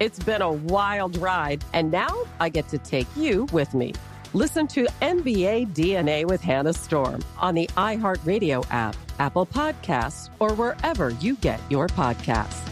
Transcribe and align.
It's 0.00 0.18
been 0.18 0.40
a 0.40 0.50
wild 0.50 1.18
ride, 1.18 1.62
and 1.74 1.90
now 1.90 2.24
I 2.40 2.48
get 2.48 2.68
to 2.68 2.78
take 2.78 3.06
you 3.16 3.44
with 3.52 3.74
me. 3.74 3.92
Listen 4.32 4.66
to 4.68 4.86
NBA 5.02 5.74
DNA 5.74 6.24
with 6.24 6.40
Hannah 6.40 6.72
Storm 6.72 7.22
on 7.36 7.54
the 7.54 7.66
iHeartRadio 7.76 8.64
app, 8.70 8.96
Apple 9.18 9.44
Podcasts, 9.44 10.30
or 10.38 10.54
wherever 10.54 11.10
you 11.10 11.36
get 11.36 11.60
your 11.68 11.86
podcasts. 11.86 12.66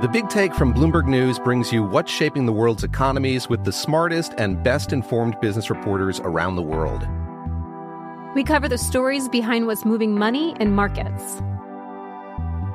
The 0.00 0.08
Big 0.12 0.28
Take 0.28 0.52
from 0.52 0.74
Bloomberg 0.74 1.06
News 1.06 1.38
brings 1.38 1.72
you 1.72 1.84
what's 1.84 2.10
shaping 2.10 2.44
the 2.44 2.52
world's 2.52 2.82
economies 2.82 3.48
with 3.48 3.62
the 3.62 3.70
smartest 3.70 4.32
and 4.36 4.64
best 4.64 4.92
informed 4.92 5.40
business 5.40 5.70
reporters 5.70 6.18
around 6.24 6.56
the 6.56 6.62
world. 6.62 7.06
We 8.34 8.42
cover 8.42 8.68
the 8.68 8.78
stories 8.78 9.28
behind 9.28 9.68
what's 9.68 9.84
moving 9.84 10.18
money 10.18 10.56
and 10.58 10.74
markets 10.74 11.40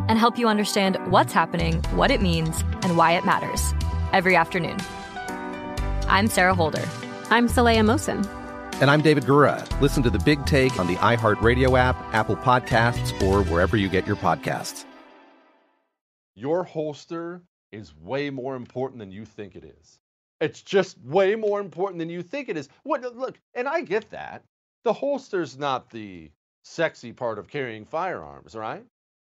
and 0.07 0.19
help 0.19 0.37
you 0.37 0.47
understand 0.47 0.97
what's 1.11 1.33
happening, 1.33 1.81
what 1.95 2.11
it 2.11 2.21
means, 2.21 2.61
and 2.81 2.97
why 2.97 3.13
it 3.13 3.25
matters 3.25 3.73
every 4.13 4.35
afternoon. 4.35 4.77
I'm 6.07 6.27
Sarah 6.27 6.55
Holder. 6.55 6.87
I'm 7.29 7.47
Saleha 7.47 7.83
Mohsin. 7.85 8.25
And 8.79 8.91
I'm 8.91 9.01
David 9.01 9.23
Gura. 9.23 9.65
Listen 9.81 10.03
to 10.03 10.09
the 10.09 10.19
big 10.19 10.45
take 10.45 10.79
on 10.79 10.87
the 10.87 10.95
iHeartRadio 10.97 11.77
app, 11.77 11.95
Apple 12.13 12.35
Podcasts, 12.35 13.19
or 13.23 13.43
wherever 13.51 13.75
you 13.75 13.89
get 13.89 14.05
your 14.05 14.15
podcasts. 14.15 14.85
Your 16.35 16.63
holster 16.63 17.41
is 17.71 17.95
way 17.97 18.29
more 18.29 18.55
important 18.55 18.99
than 18.99 19.11
you 19.11 19.25
think 19.25 19.55
it 19.55 19.63
is. 19.63 19.99
It's 20.39 20.61
just 20.61 20.99
way 21.03 21.35
more 21.35 21.59
important 21.59 21.97
than 21.97 22.09
you 22.09 22.21
think 22.21 22.49
it 22.49 22.57
is. 22.57 22.69
What 22.83 23.01
look, 23.15 23.39
and 23.55 23.67
I 23.67 23.81
get 23.81 24.11
that. 24.11 24.43
The 24.83 24.93
holster's 24.93 25.57
not 25.57 25.89
the 25.89 26.29
sexy 26.63 27.11
part 27.11 27.39
of 27.39 27.47
carrying 27.47 27.85
firearms, 27.85 28.55
right? 28.55 28.85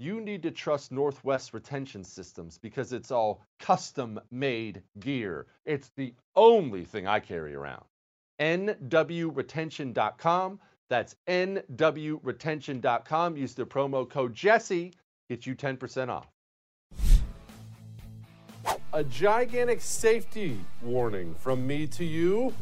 you 0.00 0.20
need 0.22 0.42
to 0.42 0.50
trust 0.50 0.90
Northwest 0.90 1.52
Retention 1.52 2.02
Systems 2.02 2.56
because 2.56 2.94
it's 2.94 3.10
all 3.10 3.42
custom 3.58 4.18
made 4.30 4.82
gear. 4.98 5.44
It's 5.66 5.90
the 5.94 6.14
only 6.34 6.84
thing 6.84 7.06
I 7.06 7.20
carry 7.20 7.54
around. 7.54 7.84
NWRetention.com. 8.40 10.58
That's 10.88 11.16
NWRetention.com. 11.28 13.36
Use 13.36 13.54
the 13.54 13.66
promo 13.66 14.08
code 14.08 14.34
Jesse, 14.34 14.94
get 15.28 15.44
you 15.44 15.54
10% 15.54 16.08
off. 16.08 16.28
A 18.94 19.04
gigantic 19.04 19.82
safety 19.82 20.58
warning 20.82 21.34
from 21.34 21.66
me 21.66 21.86
to 21.88 22.06
you, 22.06 22.54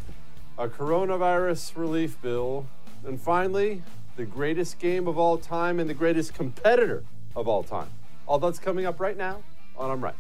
a 0.59 0.67
coronavirus 0.67 1.77
relief 1.77 2.21
bill, 2.21 2.67
and 3.07 3.21
finally, 3.21 3.81
the 4.17 4.25
greatest 4.25 4.81
game 4.81 5.07
of 5.07 5.19
all 5.19 5.39
time 5.39 5.79
and 5.79 5.89
the 5.89 5.95
greatest 5.95 6.35
competitor 6.35 7.05
of 7.37 7.49
all 7.49 7.63
time. 7.63 7.89
All 8.27 8.39
that's 8.39 8.59
coming 8.59 8.87
up 8.87 9.01
right 9.01 9.17
now 9.17 9.43
on 9.77 9.91
I'm 9.91 10.03
Right. 10.03 10.15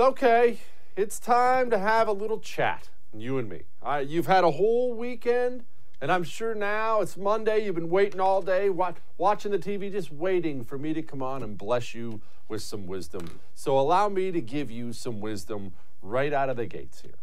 Okay, 0.00 0.58
it's 0.96 1.20
time 1.20 1.70
to 1.70 1.78
have 1.78 2.08
a 2.08 2.12
little 2.12 2.40
chat, 2.40 2.88
you 3.16 3.38
and 3.38 3.48
me. 3.48 3.62
You've 4.04 4.26
had 4.26 4.42
a 4.42 4.50
whole 4.50 4.92
weekend, 4.92 5.64
and 6.00 6.10
I'm 6.10 6.24
sure 6.24 6.52
now 6.54 7.00
it's 7.00 7.16
Monday. 7.16 7.64
You've 7.64 7.76
been 7.76 7.90
waiting 7.90 8.20
all 8.20 8.42
day, 8.42 8.70
watch, 8.70 8.96
watching 9.18 9.52
the 9.52 9.58
TV, 9.58 9.92
just 9.92 10.10
waiting 10.10 10.64
for 10.64 10.78
me 10.78 10.92
to 10.94 11.02
come 11.02 11.22
on 11.22 11.44
and 11.44 11.56
bless 11.56 11.94
you 11.94 12.20
with 12.48 12.62
some 12.62 12.86
wisdom. 12.86 13.40
So 13.54 13.78
allow 13.78 14.08
me 14.08 14.32
to 14.32 14.40
give 14.40 14.68
you 14.70 14.92
some 14.92 15.20
wisdom 15.20 15.74
right 16.02 16.32
out 16.32 16.48
of 16.50 16.56
the 16.56 16.66
gates 16.66 17.02
here. 17.02 17.14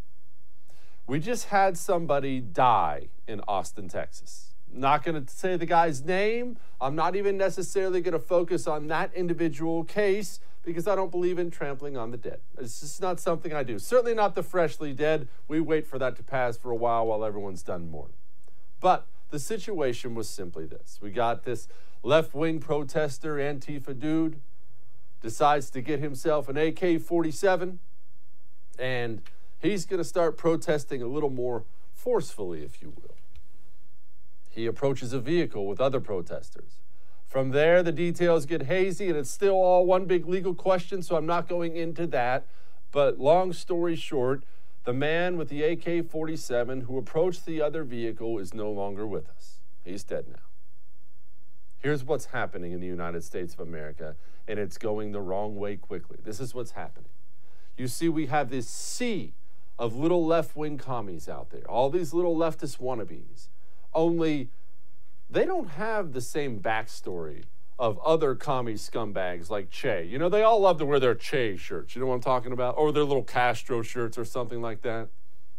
We 1.12 1.20
just 1.20 1.50
had 1.50 1.78
somebody 1.78 2.40
die 2.40 3.10
in 3.28 3.42
Austin, 3.46 3.90
Texas. 3.90 4.54
Not 4.72 5.04
going 5.04 5.26
to 5.26 5.30
say 5.30 5.58
the 5.58 5.66
guy's 5.66 6.06
name. 6.06 6.56
I'm 6.80 6.96
not 6.96 7.18
even 7.18 7.36
necessarily 7.38 8.00
going 8.00 8.14
to 8.14 8.18
focus 8.18 8.66
on 8.66 8.88
that 8.88 9.14
individual 9.14 9.84
case 9.84 10.40
because 10.64 10.88
I 10.88 10.96
don't 10.96 11.12
believe 11.12 11.38
in 11.38 11.52
trampling 11.52 11.98
on 11.98 12.12
the 12.12 12.18
dead. 12.18 12.40
It's 12.58 12.80
just 12.80 13.02
not 13.02 13.20
something 13.20 13.52
I 13.52 13.62
do. 13.62 13.78
Certainly 13.78 14.14
not 14.14 14.36
the 14.36 14.42
freshly 14.42 14.94
dead. 14.94 15.28
We 15.50 15.60
wait 15.60 15.86
for 15.86 16.00
that 16.00 16.16
to 16.16 16.24
pass 16.24 16.56
for 16.56 16.72
a 16.72 16.78
while 16.78 17.08
while 17.08 17.26
everyone's 17.26 17.62
done 17.62 17.92
mourning. 17.92 18.16
But 18.80 19.06
the 19.32 19.40
situation 19.40 20.16
was 20.16 20.30
simply 20.30 20.66
this 20.66 21.00
we 21.02 21.12
got 21.12 21.44
this 21.44 21.68
left 22.04 22.34
wing 22.34 22.62
protester, 22.62 23.36
Antifa 23.36 24.00
dude, 24.00 24.40
decides 25.22 25.70
to 25.72 25.82
get 25.82 26.00
himself 26.00 26.48
an 26.48 26.56
AK 26.56 27.02
47 27.02 27.80
and 28.80 29.22
he's 29.62 29.86
going 29.86 30.00
to 30.00 30.04
start 30.04 30.38
protesting 30.38 31.02
a 31.02 31.08
little 31.08 31.30
more 31.30 31.64
forcefully, 31.94 32.64
if 32.64 32.82
you 32.82 32.94
will. 32.96 33.16
He 34.50 34.66
approaches 34.66 35.14
a 35.14 35.20
vehicle 35.20 35.66
with 35.68 35.80
other 35.80 36.00
protesters, 36.00 36.82
From 37.28 37.52
there, 37.52 37.82
the 37.82 37.94
details 37.94 38.46
get 38.46 38.64
hazy, 38.64 39.08
and 39.08 39.18
it's 39.18 39.32
still 39.32 39.54
all 39.54 39.86
one 39.86 40.06
big 40.06 40.28
legal 40.28 40.54
question, 40.54 41.02
so 41.02 41.16
I'm 41.16 41.26
not 41.26 41.48
going 41.48 41.78
into 41.78 42.06
that. 42.08 42.46
But 42.92 43.20
long 43.20 43.54
story 43.54 43.96
short, 43.96 44.44
the 44.84 44.92
man 44.92 45.38
with 45.38 45.48
the 45.48 45.64
AK 45.64 46.10
47 46.10 46.82
who 46.82 46.98
approached 46.98 47.46
the 47.46 47.62
other 47.62 47.86
vehicle 47.86 48.38
is 48.40 48.54
no 48.54 48.70
longer 48.70 49.08
with 49.08 49.30
us. 49.30 49.60
He's 49.86 50.04
dead 50.04 50.26
now. 50.28 50.44
Here's 51.78 52.04
what's 52.04 52.26
happening 52.26 52.74
in 52.74 52.82
the 52.82 52.88
United 52.88 53.24
States 53.24 53.54
of 53.54 53.62
America, 53.62 54.16
and 54.48 54.60
it's 54.60 54.78
going 54.78 55.14
the 55.14 55.22
wrong 55.22 55.56
way 55.56 55.78
quickly. 55.78 56.18
This 56.22 56.40
is 56.40 56.54
what's 56.54 56.72
happening. 56.72 57.12
You 57.78 57.88
see, 57.88 58.10
we 58.10 58.26
have 58.26 58.50
this 58.50 58.68
sea 58.68 59.34
of 59.80 59.96
little 59.96 60.26
left 60.26 60.56
wing 60.56 60.78
commies 60.78 61.28
out 61.28 61.50
there, 61.50 61.70
all 61.70 61.90
these 61.90 62.14
little 62.14 62.36
leftist 62.36 62.80
wannabes, 62.80 63.48
only 63.94 64.50
they 65.30 65.46
don't 65.46 65.70
have 65.70 66.14
the 66.14 66.22
same 66.22 66.60
backstory 66.60 67.44
of 67.80 67.98
other 68.00 68.36
commie 68.36 68.76
scumbags 68.76 69.50
like 69.50 69.72
Che. 69.72 70.06
You 70.06 70.20
know, 70.20 70.30
they 70.30 70.44
all 70.44 70.60
love 70.60 70.78
to 70.78 70.86
wear 70.86 71.00
their 71.00 71.16
Che 71.16 71.58
shirts. 71.58 71.96
You 71.96 72.02
know 72.02 72.08
what 72.08 72.16
I'm 72.16 72.22
talking 72.22 72.52
about? 72.52 72.78
Or 72.78 72.92
their 72.92 73.04
little 73.04 73.24
Castro 73.24 73.82
shirts 73.82 74.18
or 74.18 74.26
something 74.26 74.62
like 74.62 74.82
that. 74.84 75.08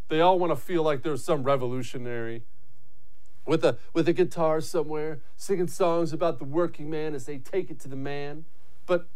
They 0.09 0.21
all 0.21 0.39
want 0.39 0.53
to 0.53 0.57
feel 0.57 0.83
like 0.83 1.03
there's 1.03 1.25
some 1.25 1.43
revolutionary 1.43 2.43
with 3.47 3.65
a 3.65 3.79
with 3.93 4.09
a 4.09 4.13
guitar 4.13 4.61
somewhere, 4.61 5.21
singing 5.37 5.67
songs 5.67 6.13
about 6.13 6.39
the 6.39 6.45
working 6.45 6.89
man 6.89 7.15
as 7.15 7.27
they 7.27 7.39
take 7.39 7.71
it 7.71 7.81
to 7.81 7.89
the 7.89 7.97
man. 7.97 8.45
But 8.87 9.09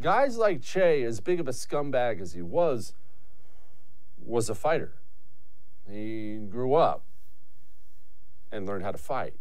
guys 0.00 0.38
like 0.38 0.62
Che, 0.62 1.02
as 1.02 1.20
big 1.20 1.40
of 1.40 1.48
a 1.48 1.52
scumbag 1.52 2.20
as 2.20 2.32
he 2.32 2.40
was, 2.40 2.94
was 4.26 4.50
a 4.50 4.54
fighter. 4.54 4.92
He 5.88 6.36
grew 6.50 6.74
up 6.74 7.04
and 8.50 8.66
learned 8.66 8.84
how 8.84 8.92
to 8.92 8.98
fight. 8.98 9.34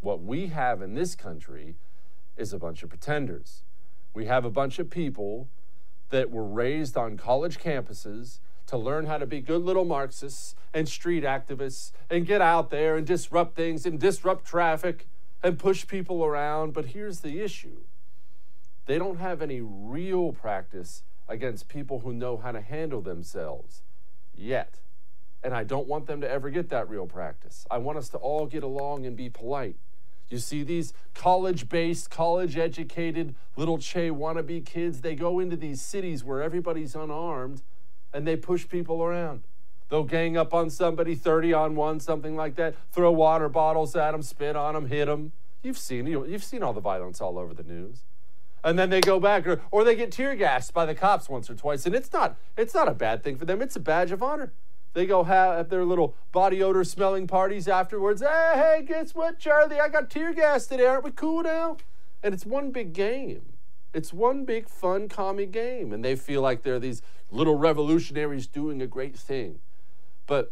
What 0.00 0.22
we 0.22 0.48
have 0.48 0.80
in 0.82 0.94
this 0.94 1.14
country 1.14 1.74
is 2.36 2.52
a 2.52 2.58
bunch 2.58 2.82
of 2.82 2.88
pretenders. 2.88 3.62
We 4.14 4.26
have 4.26 4.44
a 4.44 4.50
bunch 4.50 4.78
of 4.78 4.90
people 4.90 5.48
that 6.10 6.30
were 6.30 6.44
raised 6.44 6.96
on 6.96 7.16
college 7.16 7.58
campuses 7.58 8.38
to 8.66 8.76
learn 8.76 9.06
how 9.06 9.18
to 9.18 9.26
be 9.26 9.40
good 9.40 9.62
little 9.62 9.84
Marxists 9.84 10.54
and 10.72 10.88
street 10.88 11.24
activists 11.24 11.92
and 12.10 12.26
get 12.26 12.40
out 12.40 12.70
there 12.70 12.96
and 12.96 13.06
disrupt 13.06 13.56
things 13.56 13.86
and 13.86 13.98
disrupt 13.98 14.44
traffic 14.44 15.06
and 15.42 15.58
push 15.58 15.86
people 15.86 16.24
around. 16.24 16.72
But 16.72 16.86
here's 16.86 17.20
the 17.20 17.40
issue 17.40 17.82
they 18.86 18.98
don't 18.98 19.18
have 19.18 19.42
any 19.42 19.60
real 19.60 20.32
practice 20.32 21.02
against 21.28 21.68
people 21.68 22.00
who 22.00 22.12
know 22.12 22.36
how 22.36 22.52
to 22.52 22.60
handle 22.60 23.00
themselves 23.00 23.82
yet. 24.38 24.78
And 25.42 25.54
I 25.54 25.64
don't 25.64 25.86
want 25.86 26.06
them 26.06 26.20
to 26.22 26.30
ever 26.30 26.50
get 26.50 26.70
that 26.70 26.88
real 26.88 27.06
practice. 27.06 27.66
I 27.70 27.78
want 27.78 27.98
us 27.98 28.08
to 28.10 28.18
all 28.18 28.46
get 28.46 28.62
along 28.62 29.06
and 29.06 29.16
be 29.16 29.28
polite. 29.28 29.76
You 30.28 30.38
see 30.38 30.64
these 30.64 30.92
college 31.14 31.68
based, 31.68 32.10
college 32.10 32.56
educated 32.56 33.34
little 33.56 33.78
Che 33.78 34.10
wannabe 34.10 34.64
kids, 34.64 35.00
they 35.00 35.14
go 35.14 35.38
into 35.38 35.56
these 35.56 35.80
cities 35.80 36.24
where 36.24 36.42
everybody's 36.42 36.96
unarmed 36.96 37.62
and 38.12 38.26
they 38.26 38.36
push 38.36 38.68
people 38.68 39.02
around. 39.02 39.44
They'll 39.88 40.04
gang 40.04 40.36
up 40.36 40.52
on 40.52 40.68
somebody 40.68 41.14
30 41.14 41.52
on 41.52 41.76
one, 41.76 42.00
something 42.00 42.34
like 42.34 42.56
that, 42.56 42.74
throw 42.90 43.12
water 43.12 43.48
bottles 43.48 43.94
at 43.94 44.10
them, 44.12 44.22
spit 44.22 44.56
on 44.56 44.74
them, 44.74 44.86
hit 44.86 45.06
them. 45.06 45.30
You've 45.62 45.78
seen, 45.78 46.06
you've 46.06 46.44
seen 46.44 46.62
all 46.62 46.72
the 46.72 46.80
violence 46.80 47.20
all 47.20 47.38
over 47.38 47.54
the 47.54 47.62
news. 47.62 48.02
And 48.66 48.76
then 48.76 48.90
they 48.90 49.00
go 49.00 49.20
back, 49.20 49.46
or, 49.46 49.60
or 49.70 49.84
they 49.84 49.94
get 49.94 50.10
tear 50.10 50.34
gassed 50.34 50.74
by 50.74 50.86
the 50.86 50.94
cops 50.94 51.28
once 51.28 51.48
or 51.48 51.54
twice. 51.54 51.86
And 51.86 51.94
it's 51.94 52.12
not, 52.12 52.36
it's 52.56 52.74
not 52.74 52.88
a 52.88 52.94
bad 52.94 53.22
thing 53.22 53.36
for 53.36 53.44
them, 53.44 53.62
it's 53.62 53.76
a 53.76 53.80
badge 53.80 54.10
of 54.10 54.24
honor. 54.24 54.52
They 54.92 55.06
go 55.06 55.22
have 55.22 55.68
their 55.68 55.84
little 55.84 56.16
body 56.32 56.60
odor 56.64 56.82
smelling 56.82 57.28
parties 57.28 57.68
afterwards. 57.68 58.22
Hey, 58.22 58.52
hey, 58.54 58.84
guess 58.84 59.14
what, 59.14 59.38
Charlie? 59.38 59.78
I 59.78 59.88
got 59.88 60.10
tear 60.10 60.34
gas 60.34 60.66
today. 60.66 60.84
Aren't 60.84 61.04
we 61.04 61.12
cool 61.12 61.44
now? 61.44 61.76
And 62.24 62.34
it's 62.34 62.44
one 62.44 62.72
big 62.72 62.92
game. 62.92 63.52
It's 63.94 64.12
one 64.12 64.44
big 64.44 64.68
fun 64.68 65.08
commie 65.08 65.46
game. 65.46 65.92
And 65.92 66.04
they 66.04 66.16
feel 66.16 66.42
like 66.42 66.62
they're 66.62 66.80
these 66.80 67.02
little 67.30 67.56
revolutionaries 67.56 68.48
doing 68.48 68.82
a 68.82 68.88
great 68.88 69.16
thing. 69.16 69.60
But 70.26 70.50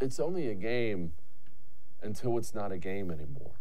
it's 0.00 0.18
only 0.18 0.48
a 0.48 0.54
game 0.54 1.12
until 2.02 2.38
it's 2.38 2.56
not 2.56 2.72
a 2.72 2.78
game 2.78 3.12
anymore. 3.12 3.52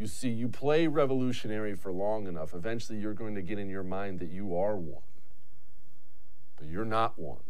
You 0.00 0.06
see, 0.06 0.30
you 0.30 0.48
play 0.48 0.86
revolutionary 0.86 1.74
for 1.74 1.92
long 1.92 2.26
enough, 2.26 2.54
eventually 2.54 2.98
you're 2.98 3.12
going 3.12 3.34
to 3.34 3.42
get 3.42 3.58
in 3.58 3.68
your 3.68 3.82
mind 3.82 4.20
that 4.20 4.30
you 4.30 4.56
are 4.56 4.74
one. 4.74 5.02
But 6.56 6.68
you're 6.68 6.86
not 6.86 7.18
one. 7.18 7.42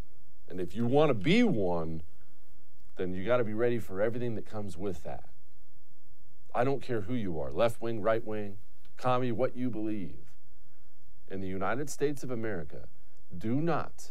And 0.49 0.61
if 0.61 0.75
you 0.75 0.85
want 0.85 1.11
to 1.11 1.15
be 1.15 1.45
one, 1.45 2.03
then 2.97 3.15
you 3.15 3.25
got 3.25 3.37
to 3.37 3.45
be 3.45 3.55
ready 3.55 3.79
for 3.79 4.03
everything 4.03 4.35
that 4.35 4.51
comes 4.51 4.77
with 4.77 5.05
that. 5.05 5.27
I 6.53 6.65
don't 6.65 6.83
care 6.83 7.03
who 7.03 7.15
you 7.15 7.39
are 7.39 7.53
left 7.53 7.81
wing, 7.81 8.03
right 8.03 8.27
wing, 8.27 8.57
commie, 8.97 9.31
what 9.31 9.55
you 9.55 9.71
believe. 9.71 10.33
In 11.29 11.41
the 11.41 11.47
United 11.47 11.89
States 11.89 12.25
of 12.25 12.33
America, 12.33 12.89
do 13.39 13.61
not 13.61 14.11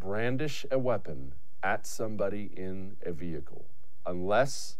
brandish 0.00 0.64
a 0.70 0.78
weapon 0.78 1.34
at 1.62 1.86
somebody 1.86 2.50
in 2.56 2.96
a 3.04 3.12
vehicle 3.12 3.66
unless 4.06 4.78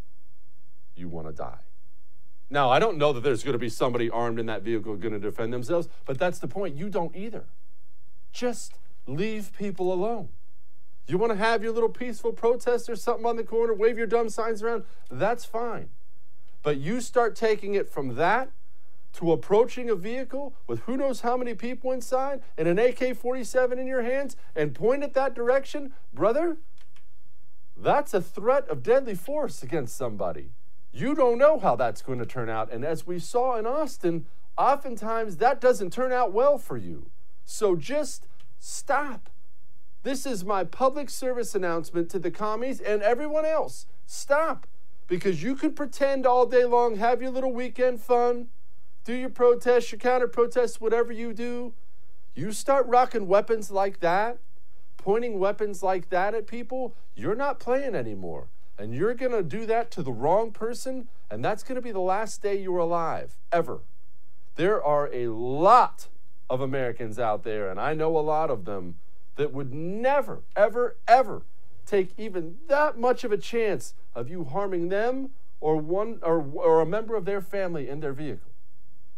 you 0.96 1.10
want 1.10 1.26
to 1.26 1.32
die. 1.34 1.60
Now, 2.50 2.70
I 2.70 2.78
don't 2.78 2.98
know 2.98 3.12
that 3.12 3.22
there's 3.22 3.42
going 3.42 3.54
to 3.54 3.58
be 3.58 3.68
somebody 3.68 4.10
armed 4.10 4.38
in 4.38 4.46
that 4.46 4.62
vehicle 4.62 4.96
going 4.96 5.14
to 5.14 5.18
defend 5.18 5.52
themselves, 5.52 5.88
but 6.04 6.18
that's 6.18 6.38
the 6.38 6.48
point. 6.48 6.76
You 6.76 6.88
don't 6.88 7.14
either. 7.16 7.44
Just 8.32 8.74
leave 9.06 9.52
people 9.56 9.92
alone. 9.92 10.28
You 11.06 11.18
want 11.18 11.32
to 11.32 11.38
have 11.38 11.62
your 11.62 11.72
little 11.72 11.88
peaceful 11.88 12.32
protest 12.32 12.88
or 12.88 12.96
something 12.96 13.26
on 13.26 13.36
the 13.36 13.44
corner, 13.44 13.74
wave 13.74 13.98
your 13.98 14.06
dumb 14.06 14.28
signs 14.30 14.62
around, 14.62 14.84
that's 15.10 15.44
fine. 15.44 15.88
But 16.62 16.78
you 16.78 17.00
start 17.00 17.36
taking 17.36 17.74
it 17.74 17.90
from 17.90 18.14
that 18.14 18.50
to 19.14 19.32
approaching 19.32 19.90
a 19.90 19.94
vehicle 19.94 20.54
with 20.66 20.80
who 20.80 20.96
knows 20.96 21.20
how 21.20 21.36
many 21.36 21.54
people 21.54 21.92
inside 21.92 22.40
and 22.56 22.66
an 22.66 22.78
AK 22.78 23.16
47 23.16 23.78
in 23.78 23.86
your 23.86 24.02
hands 24.02 24.36
and 24.56 24.74
point 24.74 25.04
it 25.04 25.14
that 25.14 25.34
direction, 25.34 25.92
brother, 26.12 26.56
that's 27.76 28.14
a 28.14 28.20
threat 28.20 28.66
of 28.68 28.82
deadly 28.82 29.14
force 29.14 29.62
against 29.62 29.96
somebody. 29.96 30.50
You 30.96 31.16
don't 31.16 31.38
know 31.38 31.58
how 31.58 31.74
that's 31.74 32.02
going 32.02 32.20
to 32.20 32.26
turn 32.26 32.48
out. 32.48 32.72
And 32.72 32.84
as 32.84 33.04
we 33.04 33.18
saw 33.18 33.56
in 33.56 33.66
Austin, 33.66 34.26
oftentimes 34.56 35.38
that 35.38 35.60
doesn't 35.60 35.92
turn 35.92 36.12
out 36.12 36.32
well 36.32 36.56
for 36.56 36.76
you. 36.76 37.10
So 37.44 37.74
just 37.74 38.28
stop. 38.60 39.28
This 40.04 40.24
is 40.24 40.44
my 40.44 40.62
public 40.62 41.10
service 41.10 41.56
announcement 41.56 42.10
to 42.10 42.20
the 42.20 42.30
commies 42.30 42.80
and 42.80 43.02
everyone 43.02 43.44
else. 43.44 43.86
Stop. 44.06 44.68
Because 45.08 45.42
you 45.42 45.56
can 45.56 45.72
pretend 45.72 46.26
all 46.26 46.46
day 46.46 46.64
long, 46.64 46.96
have 46.96 47.20
your 47.20 47.32
little 47.32 47.52
weekend 47.52 48.00
fun, 48.00 48.46
do 49.04 49.12
your 49.14 49.30
protests, 49.30 49.90
your 49.90 49.98
counter 49.98 50.28
protests, 50.28 50.80
whatever 50.80 51.12
you 51.12 51.32
do. 51.32 51.74
You 52.36 52.52
start 52.52 52.86
rocking 52.86 53.26
weapons 53.26 53.68
like 53.68 53.98
that, 53.98 54.38
pointing 54.96 55.40
weapons 55.40 55.82
like 55.82 56.10
that 56.10 56.34
at 56.34 56.46
people, 56.46 56.94
you're 57.16 57.34
not 57.34 57.58
playing 57.58 57.96
anymore. 57.96 58.46
And 58.78 58.94
you're 58.94 59.14
going 59.14 59.32
to 59.32 59.42
do 59.42 59.66
that 59.66 59.90
to 59.92 60.02
the 60.02 60.12
wrong 60.12 60.50
person, 60.50 61.08
and 61.30 61.44
that's 61.44 61.62
going 61.62 61.76
to 61.76 61.82
be 61.82 61.92
the 61.92 62.00
last 62.00 62.42
day 62.42 62.60
you're 62.60 62.78
alive, 62.78 63.36
ever. 63.52 63.80
There 64.56 64.82
are 64.82 65.08
a 65.12 65.28
lot 65.28 66.08
of 66.50 66.60
Americans 66.60 67.18
out 67.18 67.44
there, 67.44 67.70
and 67.70 67.80
I 67.80 67.94
know 67.94 68.16
a 68.16 68.20
lot 68.20 68.50
of 68.50 68.64
them 68.64 68.96
that 69.36 69.52
would 69.52 69.72
never, 69.72 70.42
ever, 70.56 70.96
ever 71.06 71.42
take 71.86 72.12
even 72.16 72.56
that 72.68 72.98
much 72.98 73.24
of 73.24 73.32
a 73.32 73.36
chance 73.36 73.94
of 74.14 74.28
you 74.28 74.44
harming 74.44 74.88
them 74.88 75.30
or 75.60 75.76
one 75.76 76.18
or, 76.22 76.40
or 76.40 76.80
a 76.80 76.86
member 76.86 77.16
of 77.16 77.24
their 77.24 77.40
family 77.40 77.88
in 77.88 78.00
their 78.00 78.12
vehicle. 78.12 78.52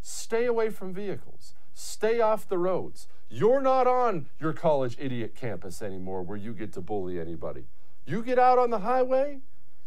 Stay 0.01 0.45
away 0.45 0.71
from 0.71 0.95
vehicles. 0.95 1.55
Stay 1.75 2.21
off 2.21 2.49
the 2.49 2.59
roads. 2.59 3.09
You're 3.29 3.61
not 3.61 3.87
on 3.87 4.27
your 4.41 4.53
college 4.53 4.97
idiot 4.99 5.35
campus 5.35 5.83
anymore 5.83 6.23
where 6.23 6.39
you 6.39 6.53
get 6.53 6.73
to 6.75 6.81
bully 6.81 7.19
anybody. 7.19 7.65
You 8.07 8.23
get 8.23 8.39
out 8.39 8.59
on 8.59 8.71
the 8.71 8.79
highway, 8.79 9.41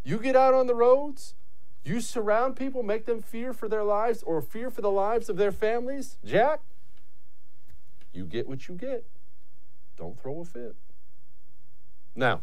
you 0.03 0.19
get 0.19 0.35
out 0.35 0.53
on 0.53 0.67
the 0.67 0.75
roads, 0.75 1.35
you 1.83 2.01
surround 2.01 2.55
people, 2.55 2.83
make 2.83 3.05
them 3.05 3.21
fear 3.21 3.53
for 3.53 3.69
their 3.69 3.83
lives 3.83 4.21
or 4.23 4.41
fear 4.41 4.69
for 4.69 4.81
the 4.81 4.91
lives 4.91 5.29
of 5.29 5.37
their 5.37 5.51
families. 5.51 6.17
Jack, 6.25 6.59
you 8.13 8.25
get 8.25 8.47
what 8.47 8.67
you 8.67 8.75
get. 8.75 9.05
Don't 9.95 10.19
throw 10.19 10.41
a 10.41 10.45
fit. 10.45 10.75
Now, 12.15 12.41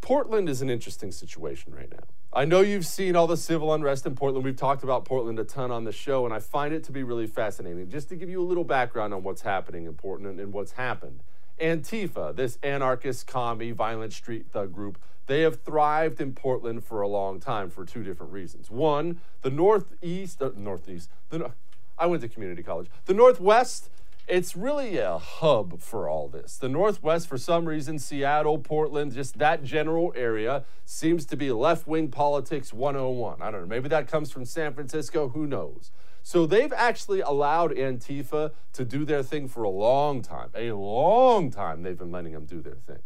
Portland 0.00 0.48
is 0.48 0.62
an 0.62 0.70
interesting 0.70 1.12
situation 1.12 1.74
right 1.74 1.90
now. 1.90 2.04
I 2.32 2.46
know 2.46 2.60
you've 2.60 2.86
seen 2.86 3.14
all 3.14 3.26
the 3.26 3.36
civil 3.36 3.74
unrest 3.74 4.06
in 4.06 4.14
Portland. 4.14 4.44
We've 4.44 4.56
talked 4.56 4.82
about 4.82 5.04
Portland 5.04 5.38
a 5.38 5.44
ton 5.44 5.70
on 5.70 5.84
the 5.84 5.92
show, 5.92 6.24
and 6.24 6.32
I 6.32 6.38
find 6.38 6.72
it 6.72 6.82
to 6.84 6.92
be 6.92 7.02
really 7.02 7.26
fascinating. 7.26 7.90
Just 7.90 8.08
to 8.08 8.16
give 8.16 8.30
you 8.30 8.40
a 8.42 8.44
little 8.44 8.64
background 8.64 9.12
on 9.12 9.22
what's 9.22 9.42
happening 9.42 9.84
in 9.84 9.92
Portland 9.92 10.40
and 10.40 10.52
what's 10.52 10.72
happened. 10.72 11.22
Antifa, 11.60 12.34
this 12.34 12.58
anarchist, 12.62 13.26
commie, 13.26 13.72
violent 13.72 14.12
street 14.12 14.46
thug 14.50 14.72
group, 14.72 14.98
they 15.26 15.42
have 15.42 15.62
thrived 15.62 16.20
in 16.20 16.32
Portland 16.34 16.84
for 16.84 17.00
a 17.00 17.08
long 17.08 17.40
time 17.40 17.70
for 17.70 17.84
two 17.84 18.02
different 18.02 18.32
reasons. 18.32 18.70
One, 18.70 19.20
the 19.42 19.50
Northeast, 19.50 20.42
uh, 20.42 20.50
Northeast, 20.56 21.10
the, 21.30 21.52
I 21.96 22.06
went 22.06 22.22
to 22.22 22.28
community 22.28 22.62
college. 22.62 22.88
The 23.04 23.14
Northwest 23.14 23.90
it's 24.28 24.56
really 24.56 24.98
a 24.98 25.18
hub 25.18 25.80
for 25.80 26.08
all 26.08 26.28
this. 26.28 26.56
The 26.56 26.68
Northwest, 26.68 27.26
for 27.26 27.36
some 27.36 27.66
reason, 27.66 27.98
Seattle, 27.98 28.58
Portland, 28.58 29.12
just 29.12 29.38
that 29.38 29.64
general 29.64 30.12
area 30.16 30.64
seems 30.84 31.26
to 31.26 31.36
be 31.36 31.50
left 31.50 31.86
wing 31.86 32.08
politics 32.08 32.72
101. 32.72 33.42
I 33.42 33.50
don't 33.50 33.62
know. 33.62 33.66
Maybe 33.66 33.88
that 33.88 34.08
comes 34.08 34.30
from 34.30 34.44
San 34.44 34.74
Francisco. 34.74 35.28
Who 35.28 35.46
knows? 35.46 35.90
So 36.22 36.46
they've 36.46 36.72
actually 36.72 37.20
allowed 37.20 37.72
Antifa 37.72 38.52
to 38.74 38.84
do 38.84 39.04
their 39.04 39.22
thing 39.22 39.48
for 39.48 39.64
a 39.64 39.70
long 39.70 40.22
time. 40.22 40.50
A 40.54 40.72
long 40.72 41.50
time 41.50 41.82
they've 41.82 41.98
been 41.98 42.12
letting 42.12 42.32
them 42.32 42.44
do 42.46 42.60
their 42.60 42.76
thing. 42.76 43.00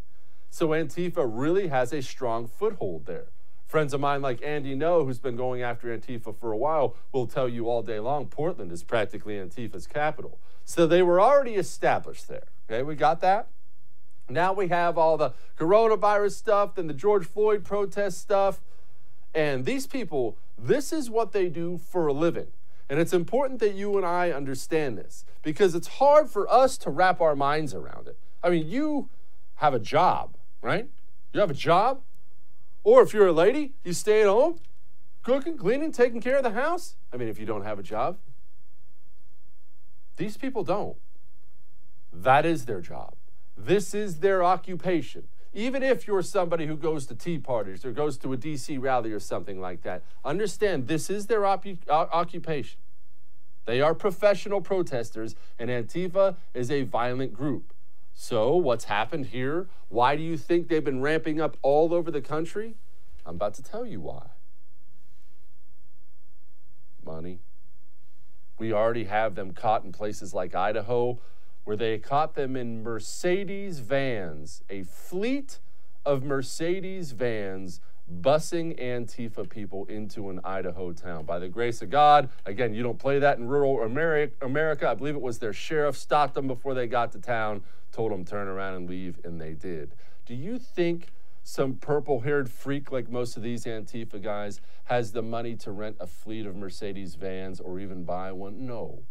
So 0.50 0.68
Antifa 0.68 1.28
really 1.28 1.68
has 1.68 1.92
a 1.92 2.02
strong 2.02 2.46
foothold 2.46 3.06
there. 3.06 3.28
Friends 3.66 3.92
of 3.92 4.00
mine 4.00 4.23
like 4.23 4.40
Andy 4.42 4.76
Ngo, 4.76 5.04
who's 5.04 5.18
been 5.18 5.35
going 5.35 5.61
after 5.61 5.88
Antifa 5.88 6.37
for 6.38 6.52
a 6.52 6.56
while, 6.56 6.94
will 7.12 7.26
tell 7.26 7.49
you 7.49 7.68
all 7.68 7.82
day 7.82 7.99
long 7.99 8.26
Portland 8.26 8.70
is 8.70 8.85
practically 8.85 9.35
Antifa's 9.35 9.87
capital. 9.87 10.38
So 10.64 10.87
they 10.87 11.02
were 11.02 11.20
already 11.20 11.54
established 11.54 12.28
there. 12.28 12.44
Okay, 12.68 12.82
we 12.82 12.94
got 12.94 13.20
that? 13.20 13.49
Now 14.28 14.52
we 14.52 14.68
have 14.68 14.99
all 14.99 15.16
the 15.16 15.32
coronavirus 15.58 16.32
stuff, 16.32 16.75
then 16.75 16.87
the 16.87 16.94
George 16.94 17.26
Floyd 17.26 17.64
protest 17.64 18.18
stuff. 18.18 18.61
And 19.35 19.64
these 19.64 19.87
people, 19.87 20.38
this 20.56 20.92
is 20.92 21.11
what 21.11 21.32
they 21.32 21.49
do 21.49 21.78
for 21.78 22.06
a 22.06 22.12
living. 22.12 22.49
And 22.88 23.00
it's 23.00 23.12
important 23.12 23.60
that 23.60 23.74
you 23.74 23.96
and 23.96 24.06
I 24.06 24.30
understand 24.30 24.96
this 24.96 25.24
because 25.42 25.74
it's 25.74 25.88
hard 25.88 26.30
for 26.30 26.48
us 26.48 26.78
to 26.78 26.90
wrap 26.90 27.20
our 27.20 27.34
minds 27.34 27.74
around 27.74 28.06
it. 28.06 28.18
I 28.42 28.50
mean, 28.50 28.68
you 28.68 29.08
have 29.56 29.74
a 29.74 29.78
job, 29.78 30.36
right? 30.62 30.88
You 31.32 31.40
have 31.40 31.50
a 31.50 31.54
job. 31.54 32.02
Or 32.84 33.02
if 33.02 33.12
you're 33.12 33.26
a 33.26 33.32
lady, 33.32 33.72
you 33.82 33.92
stay 33.92 34.22
at 34.22 34.28
home, 34.28 34.60
cooking, 35.24 35.56
cleaning, 35.56 35.90
taking 35.90 36.20
care 36.20 36.36
of 36.36 36.44
the 36.44 36.52
house. 36.52 36.94
I 37.12 37.16
mean, 37.16 37.28
if 37.28 37.40
you 37.40 37.46
don't 37.46 37.64
have 37.64 37.80
a 37.80 37.82
job, 37.82 38.18
these 40.16 40.36
people 40.36 40.62
don't. 40.62 40.96
That 42.12 42.46
is 42.46 42.66
their 42.66 42.80
job. 42.80 43.14
This 43.56 43.94
is 43.94 44.20
their 44.20 44.44
occupation. 44.44 45.24
Even 45.56 45.82
if 45.82 46.06
you're 46.06 46.20
somebody 46.20 46.66
who 46.66 46.76
goes 46.76 47.06
to 47.06 47.14
tea 47.14 47.38
parties 47.38 47.82
or 47.82 47.90
goes 47.90 48.18
to 48.18 48.34
a 48.34 48.36
DC 48.36 48.78
rally 48.78 49.10
or 49.10 49.18
something 49.18 49.58
like 49.58 49.80
that, 49.84 50.02
understand 50.22 50.86
this 50.86 51.08
is 51.08 51.28
their 51.28 51.46
op- 51.46 51.64
occupation. 51.88 52.78
They 53.64 53.80
are 53.80 53.94
professional 53.94 54.60
protesters, 54.60 55.34
and 55.58 55.70
Antifa 55.70 56.36
is 56.52 56.70
a 56.70 56.82
violent 56.82 57.32
group. 57.32 57.72
So, 58.12 58.54
what's 58.54 58.84
happened 58.84 59.26
here? 59.26 59.66
Why 59.88 60.14
do 60.14 60.22
you 60.22 60.36
think 60.36 60.68
they've 60.68 60.84
been 60.84 61.00
ramping 61.00 61.40
up 61.40 61.56
all 61.62 61.94
over 61.94 62.10
the 62.10 62.20
country? 62.20 62.75
I'm 63.25 63.36
about 63.36 63.54
to 63.54 63.62
tell 63.62 63.86
you 63.86 64.02
why. 64.02 64.26
Money. 67.02 67.38
We 68.58 68.75
already 68.75 69.04
have 69.04 69.34
them 69.34 69.52
caught 69.52 69.84
in 69.84 69.92
places 69.92 70.34
like 70.34 70.54
Idaho, 70.54 71.18
where 71.66 71.76
they 71.76 71.99
caught 71.99 72.37
them 72.37 72.54
in 72.54 72.85
Mercedes 72.85 73.80
vans, 73.80 74.62
a 74.70 74.85
fleet 74.85 75.58
of 76.04 76.23
Mercedes 76.23 77.11
vans 77.11 77.80
busing 78.20 78.80
Antifa 78.80 79.50
people 79.50 79.85
into 79.87 80.30
an 80.30 80.38
Idaho 80.44 80.92
town. 80.92 81.25
By 81.25 81.40
the 81.40 81.49
grace 81.49 81.82
of 81.82 81.90
God, 81.90 82.28
again, 82.44 82.73
you 82.73 82.85
don't 82.85 83.00
play 83.00 83.18
that 83.18 83.38
in 83.38 83.49
rural 83.49 83.82
America. 83.82 84.88
I 84.88 84.94
believe 84.94 85.16
it 85.16 85.20
was 85.20 85.40
their 85.40 85.52
sheriff 85.52 85.96
stopped 85.96 86.35
them 86.35 86.46
before 86.46 86.73
they 86.73 86.87
got 86.87 87.11
to 87.12 87.18
town, 87.18 87.64
told 87.90 88.12
them 88.12 88.25
turn 88.25 88.46
around 88.46 88.75
and 88.75 88.88
leave, 88.88 89.18
and 89.25 89.40
they 89.40 89.54
did. 89.54 89.96
Do 90.25 90.37
you 90.37 90.61
think 90.61 91.08
some 91.42 91.75
purple 91.75 92.20
haired 92.20 92.49
freak 92.49 92.92
like 92.92 93.11
most 93.11 93.37
of 93.37 93.42
these 93.42 93.64
Antifa 93.64 94.23
guys 94.23 94.61
has 94.85 95.11
the 95.11 95.23
money 95.23 95.56
to 95.56 95.73
rent 95.73 95.96
a 95.99 96.06
fleet 96.06 96.46
of 96.46 96.54
Mercedes 96.54 97.16
vans 97.16 97.58
or 97.58 97.80
even 97.80 98.04
buy 98.04 98.30
one? 98.30 98.64
No. 98.64 99.02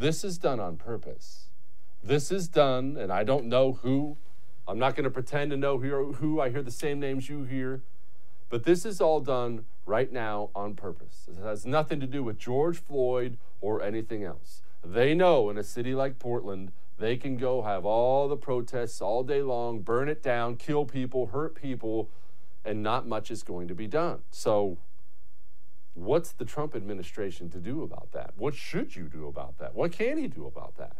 This 0.00 0.24
is 0.24 0.38
done 0.38 0.60
on 0.60 0.78
purpose. 0.78 1.50
This 2.02 2.32
is 2.32 2.48
done, 2.48 2.96
and 2.96 3.12
I 3.12 3.22
don't 3.22 3.44
know 3.44 3.72
who. 3.82 4.16
I'm 4.66 4.78
not 4.78 4.96
going 4.96 5.04
to 5.04 5.10
pretend 5.10 5.50
to 5.50 5.58
know 5.58 5.76
who. 5.76 6.40
I 6.40 6.48
hear 6.48 6.62
the 6.62 6.70
same 6.70 6.98
names 6.98 7.28
you 7.28 7.44
hear. 7.44 7.82
But 8.48 8.64
this 8.64 8.86
is 8.86 9.02
all 9.02 9.20
done 9.20 9.66
right 9.84 10.10
now 10.10 10.48
on 10.54 10.74
purpose. 10.74 11.28
It 11.28 11.42
has 11.42 11.66
nothing 11.66 12.00
to 12.00 12.06
do 12.06 12.22
with 12.22 12.38
George 12.38 12.78
Floyd 12.78 13.36
or 13.60 13.82
anything 13.82 14.24
else. 14.24 14.62
They 14.82 15.12
know 15.12 15.50
in 15.50 15.58
a 15.58 15.62
city 15.62 15.94
like 15.94 16.18
Portland, 16.18 16.72
they 16.98 17.18
can 17.18 17.36
go 17.36 17.60
have 17.60 17.84
all 17.84 18.26
the 18.26 18.38
protests 18.38 19.02
all 19.02 19.22
day 19.22 19.42
long, 19.42 19.80
burn 19.80 20.08
it 20.08 20.22
down, 20.22 20.56
kill 20.56 20.86
people, 20.86 21.26
hurt 21.26 21.54
people, 21.54 22.08
and 22.64 22.82
not 22.82 23.06
much 23.06 23.30
is 23.30 23.42
going 23.42 23.68
to 23.68 23.74
be 23.74 23.86
done. 23.86 24.20
So 24.30 24.78
What's 25.94 26.32
the 26.32 26.44
Trump 26.44 26.74
administration 26.74 27.50
to 27.50 27.58
do 27.58 27.82
about 27.82 28.12
that? 28.12 28.34
What 28.36 28.54
should 28.54 28.96
you 28.96 29.04
do 29.04 29.26
about 29.26 29.58
that? 29.58 29.74
What 29.74 29.92
can 29.92 30.18
he 30.18 30.28
do 30.28 30.46
about 30.46 30.76
that? 30.76 30.96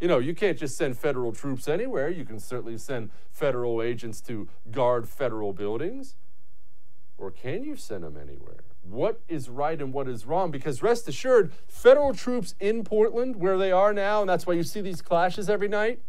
You 0.00 0.08
know, 0.08 0.18
you 0.18 0.34
can't 0.34 0.58
just 0.58 0.76
send 0.76 0.98
federal 0.98 1.32
troops 1.32 1.68
anywhere. 1.68 2.08
You 2.08 2.24
can 2.24 2.40
certainly 2.40 2.76
send 2.76 3.10
federal 3.30 3.80
agents 3.80 4.20
to 4.22 4.48
guard 4.70 5.08
federal 5.08 5.52
buildings. 5.52 6.16
Or 7.18 7.30
can 7.30 7.62
you 7.62 7.76
send 7.76 8.02
them 8.02 8.16
anywhere? 8.16 8.64
What 8.82 9.20
is 9.28 9.48
right 9.48 9.80
and 9.80 9.92
what 9.92 10.08
is 10.08 10.26
wrong? 10.26 10.50
Because 10.50 10.82
rest 10.82 11.06
assured, 11.06 11.52
federal 11.68 12.14
troops 12.14 12.56
in 12.58 12.82
Portland, 12.82 13.36
where 13.36 13.56
they 13.56 13.70
are 13.70 13.92
now, 13.92 14.22
and 14.22 14.28
that's 14.28 14.44
why 14.44 14.54
you 14.54 14.64
see 14.64 14.80
these 14.80 15.00
clashes 15.00 15.48
every 15.48 15.68
night, 15.68 16.00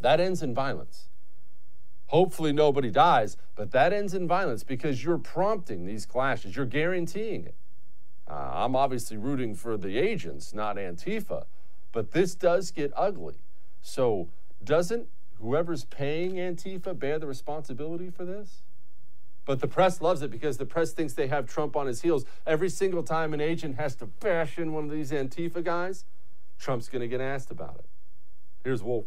that 0.00 0.20
ends 0.20 0.42
in 0.42 0.54
violence. 0.54 1.08
Hopefully, 2.12 2.52
nobody 2.52 2.90
dies, 2.90 3.38
but 3.56 3.70
that 3.70 3.90
ends 3.90 4.12
in 4.12 4.28
violence 4.28 4.62
because 4.62 5.02
you're 5.02 5.16
prompting 5.16 5.86
these 5.86 6.04
clashes. 6.04 6.54
You're 6.54 6.66
guaranteeing 6.66 7.46
it. 7.46 7.54
Uh, 8.28 8.50
I'm 8.52 8.76
obviously 8.76 9.16
rooting 9.16 9.54
for 9.54 9.78
the 9.78 9.96
agents, 9.96 10.52
not 10.52 10.76
Antifa, 10.76 11.46
but 11.90 12.12
this 12.12 12.34
does 12.34 12.70
get 12.70 12.92
ugly. 12.94 13.36
So, 13.80 14.28
doesn't 14.62 15.08
whoever's 15.40 15.86
paying 15.86 16.34
Antifa 16.34 16.98
bear 16.98 17.18
the 17.18 17.26
responsibility 17.26 18.10
for 18.10 18.26
this? 18.26 18.62
But 19.46 19.60
the 19.60 19.66
press 19.66 20.02
loves 20.02 20.20
it 20.20 20.30
because 20.30 20.58
the 20.58 20.66
press 20.66 20.92
thinks 20.92 21.14
they 21.14 21.28
have 21.28 21.46
Trump 21.46 21.76
on 21.76 21.86
his 21.86 22.02
heels. 22.02 22.26
Every 22.46 22.68
single 22.68 23.02
time 23.02 23.32
an 23.32 23.40
agent 23.40 23.76
has 23.76 23.96
to 23.96 24.06
bash 24.06 24.58
in 24.58 24.74
one 24.74 24.84
of 24.84 24.90
these 24.90 25.12
Antifa 25.12 25.64
guys, 25.64 26.04
Trump's 26.58 26.90
going 26.90 27.00
to 27.00 27.08
get 27.08 27.22
asked 27.22 27.50
about 27.50 27.76
it. 27.78 27.86
Here's 28.62 28.82
Wolf. 28.82 29.06